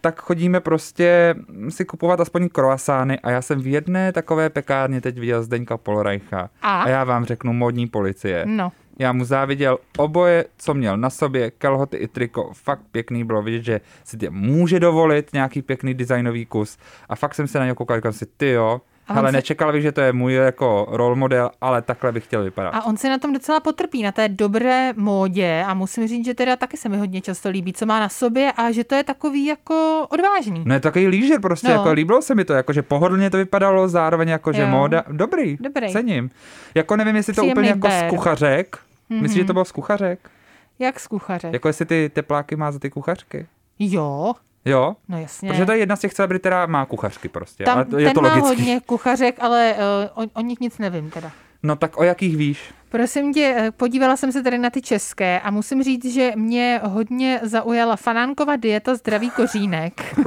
tak 0.00 0.20
chodíme 0.20 0.60
prostě 0.60 1.34
si 1.68 1.84
kupovat 1.84 2.20
aspoň 2.20 2.48
kroasány 2.48 3.18
a 3.18 3.30
já 3.30 3.42
jsem 3.42 3.60
v 3.60 3.66
jedné 3.66 4.12
takové 4.12 4.50
pekárně 4.50 5.00
teď 5.00 5.18
viděl 5.18 5.42
Zdeňka 5.42 5.76
Polreicha. 5.76 6.50
A? 6.62 6.82
a 6.82 6.88
já 6.88 7.04
vám 7.04 7.24
řeknu 7.24 7.52
modní 7.52 7.86
policie. 7.86 8.44
No. 8.46 8.72
Já 8.98 9.12
mu 9.12 9.24
záviděl 9.24 9.78
oboje, 9.98 10.44
co 10.56 10.74
měl 10.74 10.96
na 10.96 11.10
sobě, 11.10 11.50
kalhoty 11.50 11.96
i 11.96 12.08
triko, 12.08 12.50
fakt 12.54 12.82
pěkný, 12.92 13.24
bylo 13.24 13.42
vidět, 13.42 13.62
že 13.62 13.80
si 14.04 14.16
tě 14.16 14.30
může 14.30 14.80
dovolit 14.80 15.32
nějaký 15.32 15.62
pěkný 15.62 15.94
designový 15.94 16.46
kus 16.46 16.78
a 17.08 17.16
fakt 17.16 17.34
jsem 17.34 17.46
se 17.46 17.58
na 17.58 17.64
něj 17.64 17.74
koukal, 17.74 17.96
říkal 17.96 18.12
si, 18.12 18.26
ty 18.26 18.50
jo, 18.50 18.80
A 19.10 19.26
se- 19.26 19.32
nečekal 19.32 19.72
bych, 19.72 19.82
že 19.82 19.92
to 19.92 20.00
je 20.00 20.12
můj 20.12 20.32
jako 20.34 20.86
role 20.90 21.16
model, 21.16 21.50
ale 21.60 21.82
takhle 21.82 22.12
bych 22.12 22.24
chtěl 22.24 22.44
vypadat. 22.44 22.70
A 22.70 22.84
on 22.86 22.96
se 22.96 23.08
na 23.08 23.18
tom 23.18 23.32
docela 23.32 23.60
potrpí, 23.60 24.02
na 24.02 24.12
té 24.12 24.28
dobré 24.28 24.92
módě 24.96 25.64
a 25.66 25.74
musím 25.74 26.08
říct, 26.08 26.24
že 26.24 26.34
teda 26.34 26.56
taky 26.56 26.76
se 26.76 26.88
mi 26.88 26.96
hodně 26.98 27.20
často 27.20 27.48
líbí, 27.48 27.72
co 27.72 27.86
má 27.86 28.00
na 28.00 28.08
sobě 28.08 28.52
a 28.56 28.70
že 28.70 28.84
to 28.84 28.94
je 28.94 29.04
takový 29.04 29.46
jako 29.46 30.06
odvážný. 30.10 30.62
No 30.66 30.74
je 30.74 30.80
takový 30.80 31.06
lížer 31.08 31.40
prostě, 31.40 31.68
No. 31.68 31.74
jako 31.74 31.92
líbilo 31.92 32.22
se 32.22 32.34
mi 32.34 32.44
to, 32.44 32.52
jako 32.52 32.72
že 32.72 32.82
pohodlně 32.82 33.30
to 33.30 33.36
vypadalo, 33.36 33.88
zároveň 33.88 34.28
jako 34.28 34.52
že 34.52 34.62
Jo. 34.62 34.68
móda, 34.68 35.04
dobrý, 35.12 35.56
Dobrý. 35.60 35.92
cením. 35.92 36.30
Jako 36.74 36.96
nevím, 36.96 37.16
jestli 37.16 37.32
to 37.32 37.40
Příjemný 37.42 37.52
úplně 37.58 37.68
jako 37.68 37.88
bér. 37.88 38.06
z 38.06 38.10
kuchařek, 38.10 38.78
myslíš, 39.10 39.38
že 39.40 39.44
to 39.44 39.52
bylo 39.52 39.64
z 39.64 39.72
kuchařek? 39.72 40.30
Jak 40.78 41.00
z 41.00 41.06
kuchaře. 41.06 41.50
Jako 41.52 41.68
jestli 41.68 41.84
ty 41.86 42.10
tepláky 42.14 42.56
má 42.56 42.72
za 42.72 42.78
ty 42.78 42.90
kuchařky? 42.90 43.46
Jo, 43.78 44.32
Jo? 44.64 44.96
no 45.08 45.20
jasně. 45.20 45.48
Protože 45.50 45.66
to 45.66 45.72
je 45.72 45.78
jedna 45.78 45.96
z 45.96 46.00
těch 46.00 46.14
celebrit, 46.14 46.40
která 46.42 46.66
má 46.66 46.86
kuchařky 46.86 47.28
prostě. 47.28 47.64
Tam, 47.64 47.76
ale 47.76 47.84
to, 47.84 47.98
je 47.98 48.06
ten 48.06 48.14
to 48.14 48.20
má 48.20 48.28
logický. 48.28 48.48
hodně 48.48 48.80
kuchařek, 48.86 49.36
ale 49.40 49.74
uh, 50.14 50.24
o, 50.24 50.26
o 50.34 50.40
nich 50.40 50.60
nic 50.60 50.78
nevím 50.78 51.10
teda. 51.10 51.32
No 51.62 51.76
tak 51.76 51.98
o 51.98 52.02
jakých 52.02 52.36
víš? 52.36 52.74
Prosím 52.88 53.32
tě, 53.34 53.54
eh, 53.58 53.70
podívala 53.70 54.16
jsem 54.16 54.32
se 54.32 54.42
tady 54.42 54.58
na 54.58 54.70
ty 54.70 54.82
české 54.82 55.40
a 55.40 55.50
musím 55.50 55.82
říct, 55.82 56.14
že 56.14 56.32
mě 56.36 56.80
hodně 56.84 57.40
zaujala 57.42 57.96
fanánkova 57.96 58.56
dieta 58.56 58.94
zdravý 58.94 59.30
kořínek. 59.30 60.14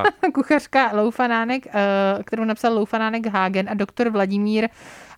Kuchařka 0.34 0.90
Loufanánek, 0.92 1.66
eh, 1.66 2.22
kterou 2.24 2.44
napsal 2.44 2.74
Loufanánek 2.74 3.26
Hagen 3.26 3.68
a 3.70 3.74
doktor 3.74 4.08
Vladimír 4.08 4.68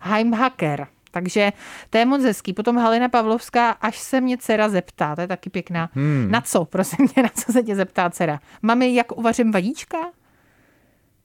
Heimhacker. 0.00 0.86
Takže 1.14 1.52
to 1.90 1.98
je 1.98 2.04
moc 2.04 2.22
hezký. 2.24 2.52
Potom 2.52 2.76
Halina 2.76 3.08
Pavlovská, 3.08 3.70
až 3.70 3.98
se 3.98 4.20
mě 4.20 4.38
dcera 4.38 4.68
zeptá, 4.68 5.14
to 5.14 5.20
je 5.20 5.26
taky 5.28 5.50
pěkná. 5.50 5.90
Hmm. 5.94 6.26
Na 6.30 6.40
co, 6.40 6.64
prosím 6.64 7.08
tě, 7.08 7.22
na 7.22 7.28
co 7.28 7.52
se 7.52 7.62
tě 7.62 7.76
zeptá 7.76 8.10
dcera? 8.10 8.40
Mami, 8.62 8.94
jak 8.94 9.12
uvařím 9.18 9.52
vajíčka? 9.52 9.98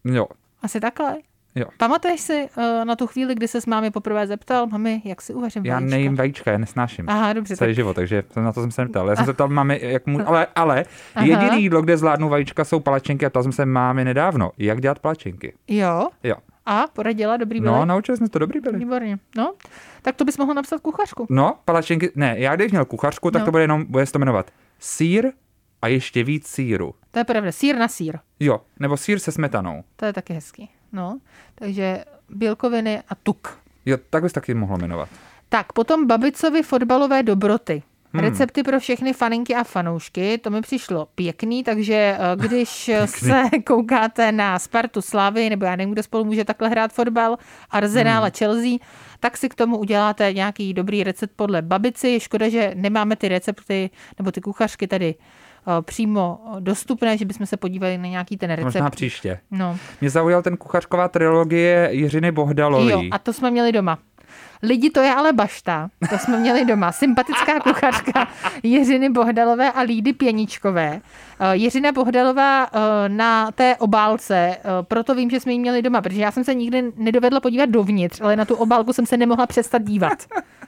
Jo, 0.05 0.25
Asi 0.61 0.79
takhle? 0.79 1.15
jo. 1.55 1.65
Pamatuješ 1.77 2.21
si 2.21 2.49
uh, 2.57 2.85
na 2.85 2.95
tu 2.95 3.07
chvíli, 3.07 3.35
kdy 3.35 3.47
se 3.47 3.61
s 3.61 3.65
mámi 3.65 3.91
poprvé 3.91 4.27
zeptal, 4.27 4.67
mami, 4.67 5.01
jak 5.05 5.21
si 5.21 5.33
uvařím 5.33 5.65
Já 5.65 5.73
vajíčka? 5.75 5.89
nejím 5.95 6.15
vajíčka, 6.15 6.51
já 6.51 6.57
nesnáším. 6.57 7.09
Aha, 7.09 7.33
dobře, 7.33 7.55
Celý 7.57 7.69
tak 7.69 7.75
život, 7.75 7.93
takže 7.93 8.23
na 8.35 8.53
to 8.53 8.61
jsem 8.61 8.71
se 8.71 8.81
neptal. 8.81 9.09
Já 9.09 9.15
jsem 9.15 9.25
se 9.25 9.33
ptal 9.33 9.47
mámy, 9.47 9.79
jak 9.83 10.05
mu, 10.07 10.29
ale, 10.29 10.47
ale 10.55 10.85
Aha. 11.15 11.25
jediný 11.25 11.61
jídlo, 11.61 11.81
kde 11.81 11.97
zvládnu 11.97 12.29
vajíčka, 12.29 12.65
jsou 12.65 12.79
palačinky 12.79 13.25
a 13.25 13.29
ptal 13.29 13.43
jsem 13.43 13.51
se 13.51 13.65
mámy 13.65 14.05
nedávno, 14.05 14.51
jak 14.57 14.81
dělat 14.81 14.99
palačinky. 14.99 15.53
jo. 15.67 16.07
Jo. 16.23 16.35
A 16.69 16.87
poradila, 16.93 17.37
dobrý 17.37 17.59
byly? 17.61 17.71
No, 17.75 17.85
naučili 17.85 18.17
jsme 18.17 18.29
to, 18.29 18.39
dobrý 18.39 18.59
byli. 18.59 18.77
Výborně. 18.79 19.19
No, 19.35 19.53
tak 20.01 20.15
to 20.15 20.25
bys 20.25 20.37
mohl 20.37 20.53
napsat 20.53 20.81
kuchařku. 20.81 21.27
No, 21.29 21.57
palačinky, 21.65 22.11
ne, 22.15 22.35
já 22.37 22.55
když 22.55 22.71
měl 22.71 22.85
kuchařku, 22.85 23.31
tak 23.31 23.39
No. 23.41 23.45
to 23.45 23.51
bude 23.51 23.63
jenom, 23.63 23.85
bude 23.89 24.05
se 24.05 24.11
to 24.11 24.19
jmenovat 24.19 24.51
sír 24.79 25.31
a 25.81 25.87
ještě 25.87 26.23
víc 26.23 26.47
síru. 26.47 26.95
To 27.11 27.19
je 27.19 27.25
pravda, 27.25 27.51
sír 27.51 27.75
na 27.77 27.87
sír. 27.87 28.17
Jo, 28.39 28.61
nebo 28.79 28.97
sír 28.97 29.19
se 29.19 29.31
smetanou. 29.31 29.83
To 29.95 30.05
je 30.05 30.13
taky 30.13 30.33
hezký. 30.33 30.69
No, 30.91 31.19
takže 31.55 32.03
bílkoviny 32.29 33.01
a 33.09 33.15
tuk. 33.15 33.59
Jo, 33.85 33.97
tak 34.09 34.23
bys 34.23 34.33
taky 34.33 34.53
mohlo 34.53 34.77
jmenovat. 34.77 35.09
Tak, 35.49 35.73
potom 35.73 36.07
babicovi 36.07 36.63
fotbalové 36.63 37.23
dobroty. 37.23 37.83
Hmm. 38.17 38.29
Recepty 38.29 38.63
pro 38.63 38.79
všechny 38.79 39.13
faninky 39.13 39.55
a 39.55 39.63
fanoušky, 39.63 40.37
to 40.37 40.49
mi 40.49 40.61
přišlo 40.61 41.07
pěkný, 41.15 41.63
takže 41.63 41.93
eh, 41.93 42.35
když 42.35 42.91
se 43.05 43.43
koukáte 43.67 44.31
na 44.31 44.59
Spartu 44.59 45.01
Slavy, 45.01 45.49
nebo 45.49 45.65
já 45.65 45.75
nevím, 45.75 45.93
kdo 45.93 46.03
spolu 46.03 46.25
může 46.25 46.45
takhle 46.45 46.69
hrát 46.69 46.93
fotbal, 46.93 47.37
Arsenal 47.69 48.15
Hmm. 48.17 48.23
a 48.25 48.29
Chelsea, 48.37 48.77
tak 49.19 49.37
si 49.37 49.49
k 49.49 49.55
tomu 49.55 49.77
uděláte 49.77 50.33
nějaký 50.33 50.73
dobrý 50.73 51.03
recept 51.03 51.31
podle 51.35 51.61
babici. 51.61 52.07
Je 52.07 52.19
Škoda, 52.19 52.49
že 52.49 52.71
nemáme 52.75 53.15
ty 53.15 53.27
recepty 53.27 53.89
nebo 54.17 54.31
ty 54.31 54.41
kuchařky 54.41 54.87
tady 54.87 55.15
eh, 55.15 55.81
přímo 55.81 56.39
dostupné, 56.59 57.17
že 57.17 57.25
bychom 57.25 57.45
se 57.45 57.57
podívali 57.57 57.97
na 57.97 58.07
nějaký 58.07 58.37
ten 58.37 58.49
recept. 58.49 58.65
Možná 58.65 58.89
příště. 58.89 59.39
No. 59.51 59.77
Mě 60.01 60.09
zaujal 60.09 60.41
ten 60.41 60.57
kuchařková 60.57 61.07
trilogie 61.07 61.89
Jiřiny 61.91 62.31
Bohdalový. 62.31 62.89
Jo, 62.89 63.03
a 63.11 63.17
to 63.19 63.33
jsme 63.33 63.51
měli 63.51 63.71
doma. 63.71 63.97
Lidi, 64.63 64.89
to 64.89 64.99
je 64.99 65.13
ale 65.13 65.33
bašta. 65.33 65.89
To 66.09 66.17
jsme 66.17 66.39
měli 66.39 66.65
doma. 66.65 66.91
Sympatická 66.91 67.59
kuchařka 67.59 68.27
Jiřiny 68.63 69.09
Bohdalové 69.09 69.71
a 69.71 69.81
Lídy 69.81 70.13
Pěničkové. 70.13 71.01
Eh, 71.39 71.55
Jiřina 71.55 71.91
Bohdalová 71.91 72.63
eh, 72.65 72.69
na 73.09 73.51
té 73.51 73.75
obálce, 73.75 74.35
eh, 74.35 74.61
proto 74.81 75.15
vím, 75.15 75.29
že 75.29 75.39
jsme 75.39 75.51
ji 75.51 75.59
měli 75.59 75.81
doma, 75.81 76.01
protože 76.01 76.21
já 76.21 76.31
jsem 76.31 76.43
se 76.43 76.53
nikdy 76.53 76.91
nedovedla 76.95 77.39
podívat 77.39 77.69
dovnitř, 77.69 78.21
ale 78.21 78.35
na 78.35 78.45
tu 78.45 78.55
obálku 78.55 78.93
jsem 78.93 79.05
se 79.05 79.17
nemohla 79.17 79.47
přestat 79.47 79.81
dívat. 79.81 80.23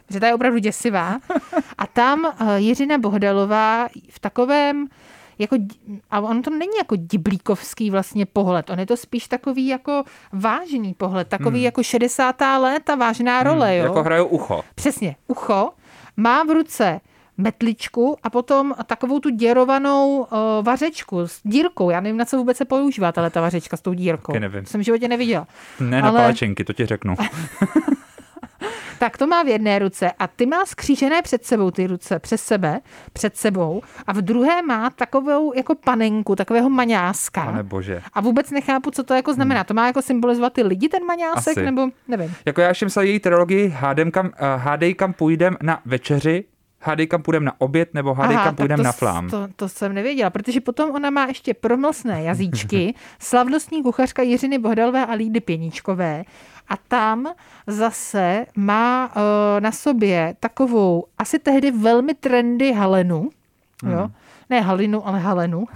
Že 0.09 0.19
ta 0.19 0.27
je 0.27 0.33
opravdu 0.33 0.59
děsivá. 0.59 1.19
A 1.77 1.87
tam 1.87 2.33
Jiřina 2.55 2.97
Bohdalová 2.97 3.87
v 4.09 4.19
takovém 4.19 4.87
jako, 5.39 5.55
a 6.11 6.19
on 6.19 6.41
to 6.41 6.49
není 6.49 6.77
jako 6.77 6.95
diblíkovský 6.97 7.91
vlastně 7.91 8.25
pohled, 8.25 8.69
on 8.69 8.79
je 8.79 8.85
to 8.85 8.97
spíš 8.97 9.27
takový 9.27 9.67
jako 9.67 10.03
vážný 10.33 10.93
pohled, 10.93 11.27
takový 11.27 11.61
jako 11.61 11.83
60. 11.83 12.41
léta 12.41 12.95
vážná 12.95 13.43
role, 13.43 13.77
jo. 13.77 13.83
Jako 13.83 14.03
hrajou 14.03 14.25
ucho. 14.25 14.61
Přesně, 14.75 15.15
ucho, 15.27 15.69
má 16.17 16.43
v 16.43 16.49
ruce 16.49 17.01
metličku 17.37 18.17
a 18.23 18.29
potom 18.29 18.73
takovou 18.85 19.19
tu 19.19 19.29
děrovanou 19.29 20.17
uh, 20.17 20.27
vařečku 20.61 21.27
s 21.27 21.39
dírkou. 21.43 21.89
Já 21.89 21.99
nevím, 21.99 22.17
na 22.17 22.25
co 22.25 22.37
vůbec 22.37 22.57
se 22.57 22.65
používá 22.65 23.11
tahle 23.11 23.29
ta 23.29 23.41
vařečka 23.41 23.77
s 23.77 23.81
tou 23.81 23.93
dírkou. 23.93 24.31
Taky 24.31 24.39
nevím. 24.39 24.65
Jsem 24.65 24.81
v 24.81 24.83
životě 24.83 25.07
neviděla. 25.07 25.47
Ne 25.79 26.01
na 26.01 26.09
Ale- 26.09 26.19
palačinky, 26.19 26.63
to 26.63 26.73
ti 26.73 26.85
řeknu. 26.85 27.15
Tak 28.99 29.17
to 29.17 29.27
má 29.27 29.43
v 29.43 29.47
jedné 29.47 29.79
ruce 29.79 30.11
a 30.19 30.27
ty 30.27 30.45
má 30.45 30.65
skřížené 30.65 31.21
před 31.21 31.45
sebou 31.45 31.71
ty 31.71 31.87
ruce, 31.87 32.19
přes 32.19 32.43
sebe, 32.43 32.79
před 33.13 33.37
sebou 33.37 33.81
a 34.07 34.13
v 34.13 34.21
druhé 34.21 34.61
má 34.61 34.89
takovou 34.89 35.53
jako 35.55 35.75
panenku, 35.75 36.35
takového 36.35 36.69
maňáska. 36.69 37.45
Pane 37.45 37.63
bože. 37.63 38.01
A 38.13 38.21
vůbec 38.21 38.51
nechápu, 38.51 38.91
co 38.91 39.03
to 39.03 39.13
jako 39.13 39.33
znamená. 39.33 39.63
To 39.63 39.73
má 39.73 39.87
jako 39.87 40.01
symbolizovat 40.01 40.53
ty 40.53 40.63
lidi, 40.63 40.89
ten 40.89 41.05
maňásek, 41.05 41.57
Asi. 41.57 41.65
nebo 41.65 41.87
nevím. 42.07 42.33
Jako 42.45 42.61
já 42.61 42.69
ještě 42.69 42.85
myslel 42.85 43.05
její 43.05 43.19
trilogii 43.19 43.69
hádem 43.69 44.11
kam, 44.11 44.25
uh, 44.25 44.31
hádej 44.55 44.93
kam 44.93 45.13
půjdem 45.13 45.57
na 45.61 45.81
večeři, 45.85 46.45
hádej 46.81 47.07
kam 47.07 47.21
půjdem 47.21 47.43
na 47.43 47.53
oběd, 47.57 47.93
nebo 47.93 48.13
hádej 48.13 48.37
kam 48.37 48.45
tak 48.45 48.55
půjdem 48.55 48.77
to, 48.77 48.83
na 48.83 48.91
flám. 48.91 49.29
To, 49.29 49.47
to 49.55 49.69
jsem 49.69 49.93
nevěděla, 49.93 50.29
protože 50.29 50.61
potom 50.61 50.91
ona 50.91 51.09
má 51.09 51.25
ještě 51.25 51.53
promlsné 51.53 52.23
jazyčky, 52.23 52.93
slavnostní 53.19 53.83
kuchařka 53.83 54.21
Jiřiny 54.21 54.59
Bohdalové 54.59 55.05
a 55.05 55.13
Lídy 55.13 55.39
Pěničkové. 55.39 56.23
A 56.69 56.77
tam 56.77 57.27
zase 57.67 58.45
má 58.55 59.07
uh, 59.15 59.21
na 59.59 59.71
sobě 59.71 60.35
takovou 60.39 61.05
asi 61.17 61.39
tehdy 61.39 61.71
velmi 61.71 62.13
trendy 62.13 62.73
halenu. 62.73 63.29
Jo? 63.83 63.99
Hmm. 63.99 64.13
Ne 64.49 64.61
halinu, 64.61 65.07
ale 65.07 65.19
halenu. 65.19 65.65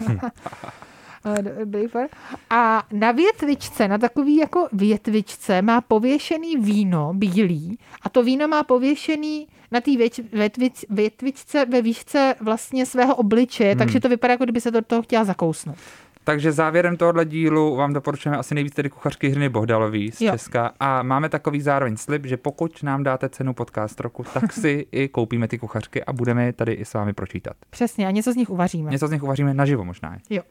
Eh. 1.26 2.08
A 2.50 2.84
na 2.92 3.12
větvičce, 3.12 3.88
na 3.88 3.98
takový 3.98 4.36
jako 4.36 4.68
větvičce 4.74 5.62
má 5.62 5.82
pověšený 5.82 6.58
víno 6.58 7.14
bílý 7.14 7.80
a 8.02 8.10
to 8.10 8.24
víno 8.24 8.48
má 8.48 8.64
pověšený 8.64 9.48
na 9.72 9.82
té 9.82 9.92
větvic, 10.34 10.86
větvičce 10.90 11.66
ve 11.66 11.82
výšce 11.82 12.36
vlastně 12.40 12.86
svého 12.86 13.16
obličeje, 13.16 13.70
Hmm. 13.70 13.80
takže 13.80 14.00
to 14.00 14.10
vypadá, 14.10 14.32
jako 14.32 14.44
kdyby 14.44 14.62
se 14.62 14.72
do 14.72 14.82
toho 14.82 15.02
chtěla 15.02 15.24
zakousnout. 15.24 15.78
Takže 16.24 16.52
závěrem 16.52 16.98
tohohle 16.98 17.26
dílu 17.26 17.76
vám 17.76 17.94
doporučujeme 17.94 18.38
asi 18.38 18.56
nejvíc 18.56 18.74
tedy 18.74 18.90
kuchařky 18.90 19.30
Hriny 19.30 19.50
Bohdalový 19.50 20.12
z 20.12 20.22
Jo. 20.22 20.32
Česka 20.32 20.72
a 20.80 21.04
máme 21.04 21.30
takový 21.30 21.62
zároveň 21.62 21.98
slib, 21.98 22.26
že 22.26 22.38
pokud 22.38 22.84
nám 22.84 23.04
dáte 23.04 23.30
cenu 23.30 23.54
podcast 23.54 24.00
roku, 24.00 24.24
tak 24.34 24.54
si 24.54 24.88
i 24.92 25.08
koupíme 25.08 25.48
ty 25.48 25.58
kuchařky 25.58 26.04
a 26.04 26.14
budeme 26.14 26.46
je 26.46 26.54
tady 26.54 26.74
i 26.74 26.86
s 26.86 26.94
vámi 26.94 27.14
pročítat. 27.14 27.54
Přesně, 27.70 28.08
a 28.08 28.12
něco 28.12 28.34
z 28.34 28.36
nich 28.36 28.50
uvaříme. 28.50 28.92
Něco 28.92 29.08
z 29.08 29.12
nich 29.12 29.24
uvaříme 29.24 29.54
naživo 29.54 29.86
možná. 29.86 30.18
Jo. 30.30 30.42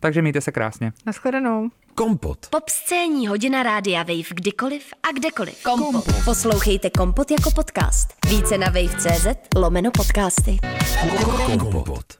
Takže 0.00 0.22
mějte 0.22 0.40
se 0.40 0.52
krásně. 0.52 0.92
Naschledanou. 1.06 1.70
Kompot. 1.94 2.46
Pop 2.50 2.68
scéní 2.68 3.26
hodina 3.26 3.62
rádia 3.62 4.02
Wave 4.02 4.34
kdykoliv 4.34 4.82
a 5.02 5.12
kdekoliv. 5.18 5.62
Kompot. 5.62 6.04
Poslouchejte 6.24 6.90
Kompot 6.90 7.30
jako 7.30 7.50
podcast. 7.50 8.08
Více 8.28 8.58
na 8.58 8.66
wave.cz 8.66 9.26
lomeno 9.56 9.90
podcasty. 9.90 10.58
Kompot. 11.58 12.19